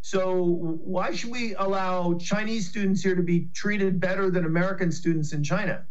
So, 0.00 0.42
why 0.42 1.14
should 1.14 1.30
we 1.30 1.54
allow 1.56 2.14
Chinese 2.14 2.66
students 2.70 3.02
here 3.02 3.14
to 3.14 3.22
be 3.22 3.48
treated 3.52 4.00
better 4.00 4.30
than 4.30 4.46
American 4.46 4.90
students 4.90 5.34
in 5.34 5.44
China? 5.44 5.84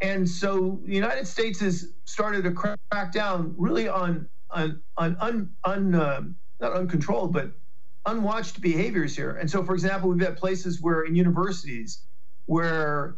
And 0.00 0.28
so, 0.28 0.80
the 0.86 0.94
United 0.94 1.26
States 1.26 1.58
has 1.58 1.92
started 2.04 2.44
to 2.44 2.52
crack 2.52 3.12
down 3.12 3.54
really 3.58 3.88
on 3.88 4.28
on 4.50 4.80
on 4.96 5.16
un, 5.18 5.50
un 5.64 5.94
uh, 5.96 6.22
not 6.60 6.72
uncontrolled, 6.72 7.32
but 7.32 7.50
unwatched 8.06 8.60
behaviors 8.60 9.16
here. 9.16 9.32
And 9.32 9.50
so, 9.50 9.64
for 9.64 9.74
example, 9.74 10.08
we've 10.08 10.20
had 10.20 10.36
places 10.36 10.80
where 10.80 11.02
in 11.02 11.14
universities 11.14 12.02
where 12.46 13.16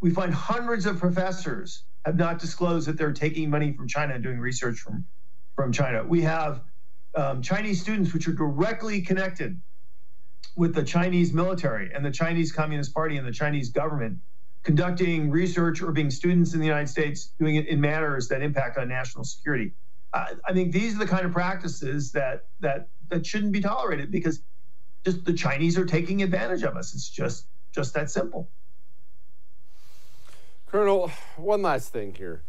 we 0.00 0.10
find 0.10 0.32
hundreds 0.32 0.86
of 0.86 0.98
professors 0.98 1.84
have 2.04 2.16
not 2.16 2.38
disclosed 2.38 2.88
that 2.88 2.96
they're 2.96 3.12
taking 3.12 3.50
money 3.50 3.72
from 3.72 3.86
China 3.86 4.14
and 4.14 4.22
doing 4.22 4.38
research 4.38 4.78
from, 4.78 5.04
from 5.54 5.72
China. 5.72 6.04
We 6.04 6.22
have 6.22 6.62
um, 7.14 7.42
Chinese 7.42 7.80
students 7.80 8.12
which 8.12 8.28
are 8.28 8.32
directly 8.32 9.00
connected 9.00 9.60
with 10.56 10.74
the 10.74 10.82
Chinese 10.82 11.32
military 11.32 11.92
and 11.94 12.04
the 12.04 12.10
Chinese 12.10 12.52
Communist 12.52 12.92
Party 12.92 13.16
and 13.16 13.26
the 13.26 13.32
Chinese 13.32 13.70
government 13.70 14.18
conducting 14.62 15.30
research 15.30 15.80
or 15.80 15.92
being 15.92 16.10
students 16.10 16.52
in 16.52 16.60
the 16.60 16.66
United 16.66 16.88
States 16.88 17.32
doing 17.38 17.56
it 17.56 17.66
in 17.68 17.80
manners 17.80 18.28
that 18.28 18.42
impact 18.42 18.76
on 18.76 18.88
national 18.88 19.24
security. 19.24 19.72
Uh, 20.12 20.26
I 20.46 20.52
think 20.52 20.72
these 20.72 20.94
are 20.94 20.98
the 20.98 21.06
kind 21.06 21.24
of 21.24 21.32
practices 21.32 22.12
that 22.12 22.46
that 22.60 22.88
that 23.10 23.26
shouldn't 23.26 23.52
be 23.52 23.60
tolerated 23.60 24.10
because 24.10 24.40
just 25.04 25.24
the 25.24 25.32
Chinese 25.32 25.78
are 25.78 25.86
taking 25.86 26.22
advantage 26.22 26.62
of 26.62 26.76
us. 26.76 26.94
It's 26.94 27.08
just 27.08 27.46
just 27.72 27.94
that 27.94 28.10
simple. 28.10 28.48
Colonel, 30.66 31.10
one 31.36 31.62
last 31.62 31.92
thing 31.92 32.14
here. 32.14 32.42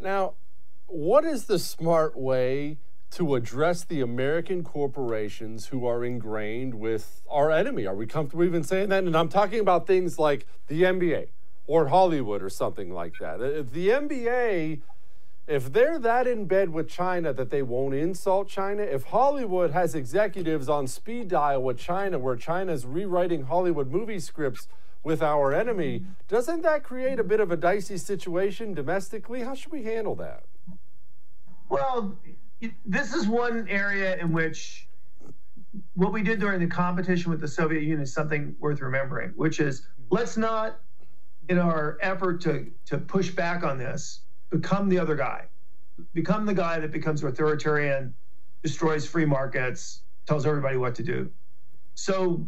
Now, 0.00 0.34
what 0.86 1.24
is 1.24 1.44
the 1.44 1.58
smart 1.58 2.16
way 2.16 2.78
to 3.12 3.34
address 3.34 3.84
the 3.84 4.00
American 4.00 4.62
corporations 4.64 5.66
who 5.66 5.86
are 5.86 6.04
ingrained 6.04 6.74
with 6.74 7.22
our 7.30 7.50
enemy? 7.50 7.86
Are 7.86 7.94
we 7.94 8.06
comfortable 8.06 8.44
even 8.44 8.64
saying 8.64 8.88
that? 8.88 9.04
And 9.04 9.16
I'm 9.16 9.28
talking 9.28 9.60
about 9.60 9.86
things 9.86 10.18
like 10.18 10.46
the 10.68 10.82
NBA 10.82 11.28
or 11.66 11.88
Hollywood 11.88 12.42
or 12.42 12.50
something 12.50 12.92
like 12.92 13.14
that. 13.20 13.40
Uh, 13.40 13.62
the 13.62 13.88
NBA, 13.88 14.80
if 15.50 15.72
they're 15.72 15.98
that 15.98 16.28
in 16.28 16.44
bed 16.44 16.70
with 16.70 16.88
China 16.88 17.32
that 17.32 17.50
they 17.50 17.60
won't 17.60 17.92
insult 17.92 18.48
China, 18.48 18.82
if 18.82 19.02
Hollywood 19.02 19.72
has 19.72 19.96
executives 19.96 20.68
on 20.68 20.86
speed 20.86 21.26
dial 21.26 21.60
with 21.60 21.76
China 21.76 22.20
where 22.20 22.36
China's 22.36 22.86
rewriting 22.86 23.42
Hollywood 23.42 23.90
movie 23.90 24.20
scripts 24.20 24.68
with 25.02 25.20
our 25.20 25.52
enemy, 25.52 26.04
doesn't 26.28 26.62
that 26.62 26.84
create 26.84 27.18
a 27.18 27.24
bit 27.24 27.40
of 27.40 27.50
a 27.50 27.56
dicey 27.56 27.96
situation 27.96 28.74
domestically? 28.74 29.42
How 29.42 29.54
should 29.54 29.72
we 29.72 29.82
handle 29.82 30.14
that? 30.16 30.44
Well, 31.68 32.16
this 32.86 33.12
is 33.12 33.26
one 33.26 33.66
area 33.68 34.18
in 34.18 34.32
which 34.32 34.86
what 35.94 36.12
we 36.12 36.22
did 36.22 36.38
during 36.38 36.60
the 36.60 36.68
competition 36.68 37.28
with 37.28 37.40
the 37.40 37.48
Soviet 37.48 37.82
Union 37.82 38.02
is 38.02 38.12
something 38.12 38.54
worth 38.60 38.80
remembering, 38.80 39.30
which 39.30 39.58
is 39.58 39.88
let's 40.10 40.36
not, 40.36 40.78
in 41.48 41.58
our 41.58 41.98
effort 42.02 42.40
to, 42.42 42.70
to 42.86 42.98
push 42.98 43.30
back 43.30 43.64
on 43.64 43.78
this, 43.78 44.20
become 44.50 44.88
the 44.88 44.98
other 44.98 45.16
guy. 45.16 45.44
Become 46.14 46.46
the 46.46 46.54
guy 46.54 46.78
that 46.78 46.92
becomes 46.92 47.22
authoritarian, 47.22 48.14
destroys 48.62 49.06
free 49.06 49.24
markets, 49.24 50.02
tells 50.26 50.46
everybody 50.46 50.76
what 50.76 50.94
to 50.96 51.02
do. 51.02 51.30
So 51.94 52.46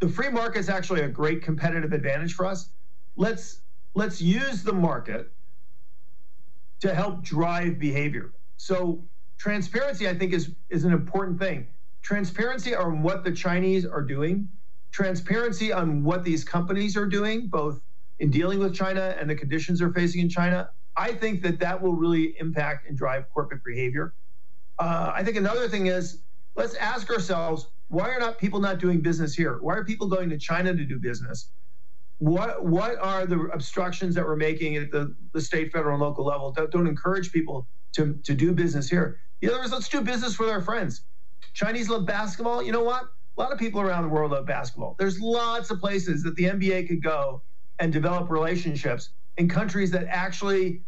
the 0.00 0.08
free 0.08 0.30
market 0.30 0.58
is 0.58 0.68
actually 0.68 1.02
a 1.02 1.08
great 1.08 1.42
competitive 1.42 1.92
advantage 1.92 2.34
for 2.34 2.46
us. 2.46 2.70
Let's 3.16 3.62
let's 3.94 4.20
use 4.20 4.62
the 4.62 4.72
market 4.72 5.32
to 6.80 6.94
help 6.94 7.22
drive 7.22 7.78
behavior. 7.78 8.32
So 8.56 9.04
transparency, 9.38 10.08
I 10.08 10.14
think, 10.14 10.32
is 10.32 10.54
is 10.70 10.84
an 10.84 10.92
important 10.92 11.38
thing. 11.38 11.68
Transparency 12.02 12.74
on 12.74 13.02
what 13.02 13.22
the 13.22 13.32
Chinese 13.32 13.86
are 13.86 14.02
doing, 14.02 14.48
transparency 14.90 15.72
on 15.72 16.02
what 16.02 16.24
these 16.24 16.44
companies 16.44 16.96
are 16.96 17.06
doing, 17.06 17.46
both 17.46 17.80
in 18.18 18.30
dealing 18.30 18.58
with 18.58 18.74
China 18.74 19.16
and 19.18 19.28
the 19.28 19.34
conditions 19.34 19.78
they're 19.78 19.92
facing 19.92 20.20
in 20.20 20.28
China. 20.28 20.68
I 20.96 21.12
think 21.12 21.42
that 21.42 21.58
that 21.60 21.80
will 21.80 21.94
really 21.94 22.34
impact 22.38 22.88
and 22.88 22.96
drive 22.96 23.24
corporate 23.32 23.64
behavior. 23.64 24.14
Uh, 24.78 25.12
I 25.14 25.24
think 25.24 25.36
another 25.36 25.68
thing 25.68 25.86
is 25.86 26.22
let's 26.54 26.74
ask 26.74 27.10
ourselves 27.10 27.68
why 27.88 28.08
are 28.08 28.18
not 28.18 28.38
people 28.38 28.58
not 28.58 28.78
doing 28.78 29.00
business 29.00 29.34
here? 29.34 29.58
Why 29.60 29.74
are 29.74 29.84
people 29.84 30.08
going 30.08 30.30
to 30.30 30.38
China 30.38 30.74
to 30.74 30.84
do 30.84 30.98
business? 30.98 31.50
What 32.18 32.64
what 32.64 32.98
are 32.98 33.26
the 33.26 33.50
obstructions 33.52 34.14
that 34.14 34.24
we're 34.24 34.36
making 34.36 34.76
at 34.76 34.90
the, 34.90 35.14
the 35.34 35.40
state, 35.40 35.72
federal, 35.72 35.94
and 35.94 36.02
local 36.02 36.24
level 36.24 36.52
that 36.52 36.70
don't 36.70 36.86
encourage 36.86 37.32
people 37.32 37.68
to, 37.94 38.18
to 38.22 38.34
do 38.34 38.52
business 38.52 38.88
here? 38.88 39.20
The 39.40 39.52
other 39.52 39.62
is 39.62 39.72
let's 39.72 39.88
do 39.88 40.00
business 40.00 40.38
with 40.38 40.48
our 40.48 40.62
friends. 40.62 41.02
Chinese 41.52 41.90
love 41.90 42.06
basketball. 42.06 42.62
You 42.62 42.72
know 42.72 42.84
what? 42.84 43.04
A 43.36 43.40
lot 43.40 43.52
of 43.52 43.58
people 43.58 43.80
around 43.80 44.04
the 44.04 44.08
world 44.08 44.30
love 44.30 44.46
basketball. 44.46 44.96
There's 44.98 45.20
lots 45.20 45.70
of 45.70 45.80
places 45.80 46.22
that 46.22 46.34
the 46.36 46.44
NBA 46.44 46.88
could 46.88 47.02
go 47.02 47.42
and 47.78 47.92
develop 47.92 48.30
relationships 48.30 49.10
in 49.36 49.48
countries 49.48 49.90
that 49.92 50.06
actually 50.08 50.82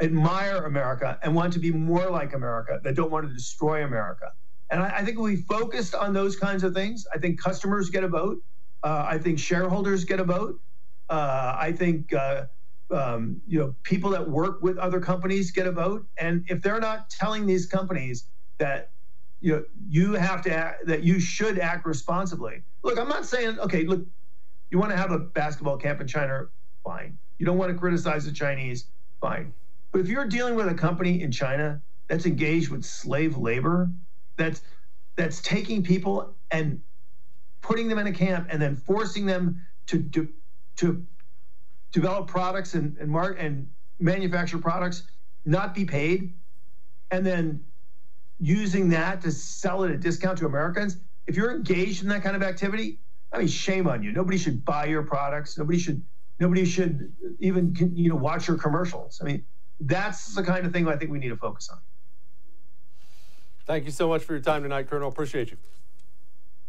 admire 0.00 0.64
America 0.64 1.18
and 1.22 1.34
want 1.34 1.52
to 1.52 1.58
be 1.58 1.70
more 1.70 2.10
like 2.10 2.32
America, 2.32 2.80
that 2.82 2.94
don't 2.94 3.10
want 3.10 3.28
to 3.28 3.34
destroy 3.34 3.84
America. 3.84 4.32
And 4.70 4.82
I, 4.82 4.98
I 4.98 5.04
think 5.04 5.18
we 5.18 5.36
focused 5.36 5.94
on 5.94 6.12
those 6.12 6.36
kinds 6.36 6.62
of 6.62 6.74
things. 6.74 7.06
I 7.14 7.18
think 7.18 7.40
customers 7.40 7.90
get 7.90 8.04
a 8.04 8.08
vote. 8.08 8.38
Uh, 8.82 9.06
I 9.08 9.18
think 9.18 9.38
shareholders 9.38 10.04
get 10.04 10.20
a 10.20 10.24
vote. 10.24 10.60
Uh, 11.10 11.54
I 11.58 11.72
think 11.72 12.14
uh, 12.14 12.44
um, 12.90 13.40
you 13.46 13.58
know 13.58 13.74
people 13.82 14.10
that 14.10 14.28
work 14.28 14.62
with 14.62 14.78
other 14.78 15.00
companies 15.00 15.50
get 15.50 15.66
a 15.66 15.72
vote. 15.72 16.06
And 16.18 16.44
if 16.48 16.62
they're 16.62 16.80
not 16.80 17.10
telling 17.10 17.46
these 17.46 17.66
companies 17.66 18.26
that 18.58 18.92
you 19.40 19.52
know 19.52 19.64
you 19.88 20.14
have 20.14 20.42
to 20.42 20.54
act, 20.54 20.86
that 20.86 21.02
you 21.02 21.20
should 21.20 21.58
act 21.58 21.84
responsibly. 21.84 22.62
Look, 22.82 22.98
I'm 22.98 23.08
not 23.08 23.26
saying 23.26 23.58
okay. 23.58 23.84
Look, 23.84 24.06
you 24.70 24.78
want 24.78 24.92
to 24.92 24.96
have 24.96 25.10
a 25.10 25.18
basketball 25.18 25.76
camp 25.76 26.00
in 26.00 26.06
China, 26.06 26.46
fine. 26.84 27.18
You 27.40 27.46
don't 27.46 27.56
want 27.56 27.72
to 27.72 27.78
criticize 27.78 28.26
the 28.26 28.32
Chinese, 28.32 28.84
fine. 29.18 29.54
But 29.92 30.02
if 30.02 30.08
you're 30.08 30.26
dealing 30.26 30.56
with 30.56 30.68
a 30.68 30.74
company 30.74 31.22
in 31.22 31.32
China 31.32 31.80
that's 32.06 32.26
engaged 32.26 32.68
with 32.68 32.84
slave 32.84 33.38
labor, 33.38 33.90
that's 34.36 34.60
that's 35.16 35.40
taking 35.40 35.82
people 35.82 36.34
and 36.50 36.82
putting 37.62 37.88
them 37.88 37.98
in 37.98 38.06
a 38.06 38.12
camp 38.12 38.48
and 38.50 38.60
then 38.60 38.76
forcing 38.76 39.24
them 39.24 39.62
to 39.86 40.02
to, 40.10 40.28
to 40.76 41.06
develop 41.92 42.28
products 42.28 42.74
and 42.74 42.98
and, 42.98 43.10
mark, 43.10 43.38
and 43.40 43.70
manufacture 43.98 44.58
products, 44.58 45.04
not 45.46 45.74
be 45.74 45.86
paid, 45.86 46.34
and 47.10 47.24
then 47.24 47.64
using 48.38 48.90
that 48.90 49.22
to 49.22 49.30
sell 49.30 49.84
it 49.84 49.88
at 49.88 49.94
a 49.94 49.98
discount 49.98 50.36
to 50.38 50.44
Americans. 50.44 50.98
If 51.26 51.36
you're 51.36 51.52
engaged 51.52 52.02
in 52.02 52.10
that 52.10 52.22
kind 52.22 52.36
of 52.36 52.42
activity, 52.42 52.98
I 53.32 53.38
mean, 53.38 53.48
shame 53.48 53.86
on 53.86 54.02
you. 54.02 54.12
Nobody 54.12 54.36
should 54.36 54.62
buy 54.62 54.84
your 54.84 55.04
products. 55.04 55.56
Nobody 55.56 55.78
should. 55.78 56.02
Nobody 56.40 56.64
should 56.64 57.12
even 57.38 57.76
you 57.94 58.08
know 58.08 58.16
watch 58.16 58.48
your 58.48 58.56
commercials. 58.56 59.20
I 59.20 59.24
mean, 59.24 59.44
that's 59.78 60.34
the 60.34 60.42
kind 60.42 60.66
of 60.66 60.72
thing 60.72 60.88
I 60.88 60.96
think 60.96 61.10
we 61.10 61.18
need 61.18 61.28
to 61.28 61.36
focus 61.36 61.68
on. 61.68 61.78
Thank 63.66 63.84
you 63.84 63.90
so 63.90 64.08
much 64.08 64.22
for 64.22 64.32
your 64.32 64.42
time 64.42 64.62
tonight, 64.62 64.88
Colonel. 64.88 65.08
Appreciate 65.08 65.50
you. 65.50 65.58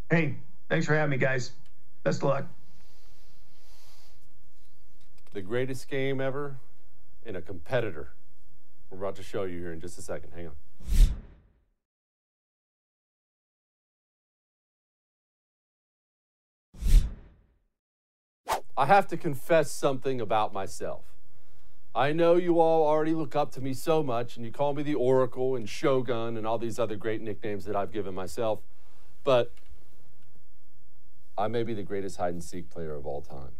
Hey, 0.09 0.35
thanks 0.69 0.85
for 0.85 0.93
having 0.93 1.09
me, 1.09 1.17
guys. 1.17 1.53
Best 2.03 2.17
of 2.17 2.29
luck. 2.29 2.45
The 5.33 5.41
greatest 5.41 5.89
game 5.89 6.19
ever 6.19 6.57
in 7.25 7.37
a 7.37 7.41
competitor. 7.41 8.09
We're 8.89 8.97
about 8.97 9.15
to 9.15 9.23
show 9.23 9.43
you 9.43 9.57
here 9.57 9.71
in 9.71 9.79
just 9.79 9.97
a 9.97 10.01
second. 10.01 10.31
Hang 10.35 10.47
on. 10.47 10.53
I 18.81 18.85
have 18.87 19.05
to 19.09 19.17
confess 19.17 19.71
something 19.71 20.19
about 20.19 20.53
myself. 20.53 21.03
I 21.93 22.13
know 22.13 22.35
you 22.37 22.59
all 22.59 22.87
already 22.87 23.13
look 23.13 23.35
up 23.35 23.51
to 23.51 23.61
me 23.61 23.75
so 23.75 24.01
much, 24.01 24.37
and 24.37 24.43
you 24.43 24.51
call 24.51 24.73
me 24.73 24.81
the 24.81 24.95
Oracle 24.95 25.55
and 25.55 25.69
Shogun 25.69 26.35
and 26.35 26.47
all 26.47 26.57
these 26.57 26.79
other 26.79 26.95
great 26.95 27.21
nicknames 27.21 27.65
that 27.65 27.75
I've 27.75 27.91
given 27.91 28.15
myself, 28.15 28.61
but 29.23 29.53
I 31.37 31.47
may 31.47 31.61
be 31.61 31.75
the 31.75 31.83
greatest 31.83 32.17
hide 32.17 32.33
and 32.33 32.43
seek 32.43 32.71
player 32.71 32.95
of 32.95 33.05
all 33.05 33.21
time. 33.21 33.51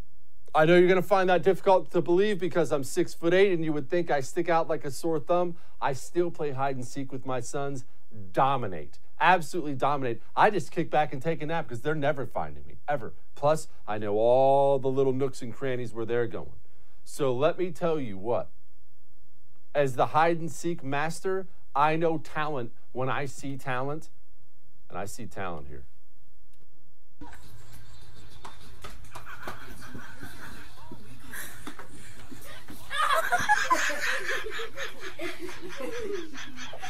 I 0.55 0.65
know 0.65 0.75
you're 0.75 0.87
going 0.87 0.99
to 0.99 1.07
find 1.07 1.29
that 1.29 1.43
difficult 1.43 1.91
to 1.91 2.01
believe 2.01 2.39
because 2.39 2.71
I'm 2.71 2.83
six 2.83 3.13
foot 3.13 3.35
eight 3.35 3.53
and 3.53 3.63
you 3.63 3.73
would 3.73 3.91
think 3.91 4.09
I 4.09 4.21
stick 4.21 4.49
out 4.49 4.67
like 4.67 4.85
a 4.85 4.89
sore 4.89 5.19
thumb. 5.19 5.55
I 5.79 5.93
still 5.93 6.31
play 6.31 6.53
hide 6.53 6.77
and 6.77 6.83
seek 6.83 7.11
with 7.11 7.27
my 7.27 7.41
sons, 7.41 7.85
dominate, 8.31 8.99
absolutely 9.19 9.75
dominate. 9.75 10.21
I 10.35 10.49
just 10.49 10.71
kick 10.71 10.89
back 10.89 11.13
and 11.13 11.21
take 11.21 11.41
a 11.41 11.45
nap 11.45 11.67
because 11.67 11.81
they're 11.81 11.95
never 11.95 12.25
finding 12.25 12.65
me, 12.65 12.77
ever. 12.87 13.13
Plus, 13.35 13.67
I 13.87 13.97
know 13.97 14.15
all 14.15 14.79
the 14.79 14.89
little 14.89 15.13
nooks 15.13 15.41
and 15.41 15.53
crannies 15.53 15.93
where 15.93 16.05
they're 16.05 16.27
going. 16.27 16.59
So 17.03 17.33
let 17.33 17.57
me 17.57 17.71
tell 17.71 17.99
you 17.99 18.17
what. 18.17 18.49
As 19.73 19.95
the 19.95 20.07
hide 20.07 20.39
and 20.39 20.51
seek 20.51 20.83
master, 20.83 21.47
I 21.75 21.95
know 21.95 22.17
talent 22.17 22.73
when 22.91 23.09
I 23.09 23.25
see 23.25 23.55
talent, 23.57 24.09
and 24.89 24.97
I 24.97 25.05
see 25.05 25.25
talent 25.25 25.67
here. 25.69 25.85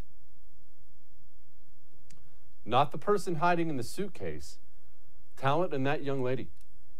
Not 2.66 2.92
the 2.92 2.98
person 2.98 3.36
hiding 3.36 3.70
in 3.70 3.78
the 3.78 3.84
suitcase. 3.84 4.60
Talent 5.38 5.74
in 5.74 5.84
that 5.84 6.04
young 6.04 6.22
lady. 6.22 6.50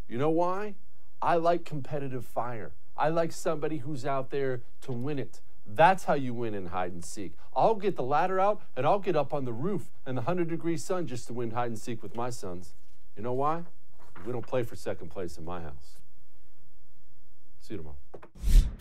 You 0.08 0.18
know 0.18 0.30
why? 0.30 0.76
I 1.22 1.36
like 1.36 1.66
competitive 1.66 2.26
fire. 2.26 2.72
I 2.98 3.10
like 3.10 3.32
somebody 3.32 3.78
who's 3.78 4.06
out 4.06 4.32
there 4.32 4.62
to 4.82 4.92
win 4.92 5.20
it. 5.20 5.42
That's 5.66 6.06
how 6.06 6.16
you 6.16 6.34
win 6.34 6.54
in 6.54 6.68
hide 6.68 6.92
and 6.92 7.06
seek. 7.06 7.34
I'll 7.56 7.76
get 7.76 7.96
the 7.96 8.04
ladder 8.04 8.40
out 8.40 8.62
and 8.76 8.86
I'll 8.86 9.00
get 9.00 9.16
up 9.16 9.34
on 9.34 9.46
the 9.46 9.54
roof 9.54 9.92
in 10.06 10.16
the 10.16 10.22
100 10.22 10.50
degree 10.50 10.78
sun 10.78 11.08
just 11.08 11.28
to 11.28 11.34
win 11.34 11.52
hide 11.52 11.68
and 11.68 11.80
seek 11.80 12.02
with 12.02 12.16
my 12.16 12.30
sons. 12.30 12.74
You 13.16 13.24
know 13.24 13.34
why? 13.34 13.64
We 14.26 14.32
don't 14.32 14.46
play 14.46 14.64
for 14.64 14.76
second 14.76 15.10
place 15.10 15.38
in 15.38 15.46
my 15.46 15.62
house. 15.62 15.98
See 17.62 17.76
you 17.76 17.78
tomorrow. 17.78 18.81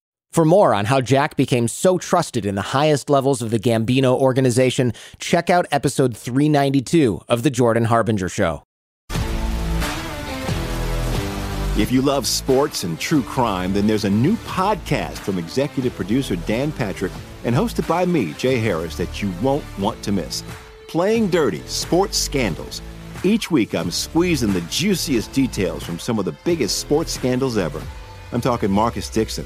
For 0.31 0.45
more 0.45 0.73
on 0.73 0.85
how 0.85 1.01
Jack 1.01 1.35
became 1.35 1.67
so 1.67 1.97
trusted 1.97 2.45
in 2.45 2.55
the 2.55 2.61
highest 2.61 3.09
levels 3.09 3.41
of 3.41 3.51
the 3.51 3.59
Gambino 3.59 4.17
organization, 4.17 4.93
check 5.19 5.49
out 5.49 5.65
episode 5.73 6.15
392 6.15 7.19
of 7.27 7.43
The 7.43 7.49
Jordan 7.49 7.83
Harbinger 7.83 8.29
Show. 8.29 8.63
If 11.77 11.91
you 11.91 12.01
love 12.01 12.25
sports 12.25 12.85
and 12.85 12.97
true 12.97 13.23
crime, 13.23 13.73
then 13.73 13.87
there's 13.87 14.05
a 14.05 14.09
new 14.09 14.37
podcast 14.37 15.17
from 15.17 15.37
executive 15.37 15.93
producer 15.95 16.37
Dan 16.37 16.71
Patrick 16.71 17.11
and 17.43 17.53
hosted 17.53 17.85
by 17.85 18.05
me, 18.05 18.31
Jay 18.35 18.57
Harris, 18.57 18.95
that 18.95 19.21
you 19.21 19.33
won't 19.41 19.65
want 19.77 20.01
to 20.03 20.13
miss. 20.13 20.45
Playing 20.87 21.27
Dirty 21.27 21.61
Sports 21.67 22.17
Scandals. 22.17 22.81
Each 23.25 23.51
week, 23.51 23.75
I'm 23.75 23.91
squeezing 23.91 24.53
the 24.53 24.61
juiciest 24.61 25.33
details 25.33 25.83
from 25.83 25.99
some 25.99 26.19
of 26.19 26.23
the 26.25 26.35
biggest 26.45 26.77
sports 26.77 27.11
scandals 27.11 27.57
ever. 27.57 27.83
I'm 28.31 28.39
talking 28.39 28.71
Marcus 28.71 29.09
Dixon. 29.09 29.45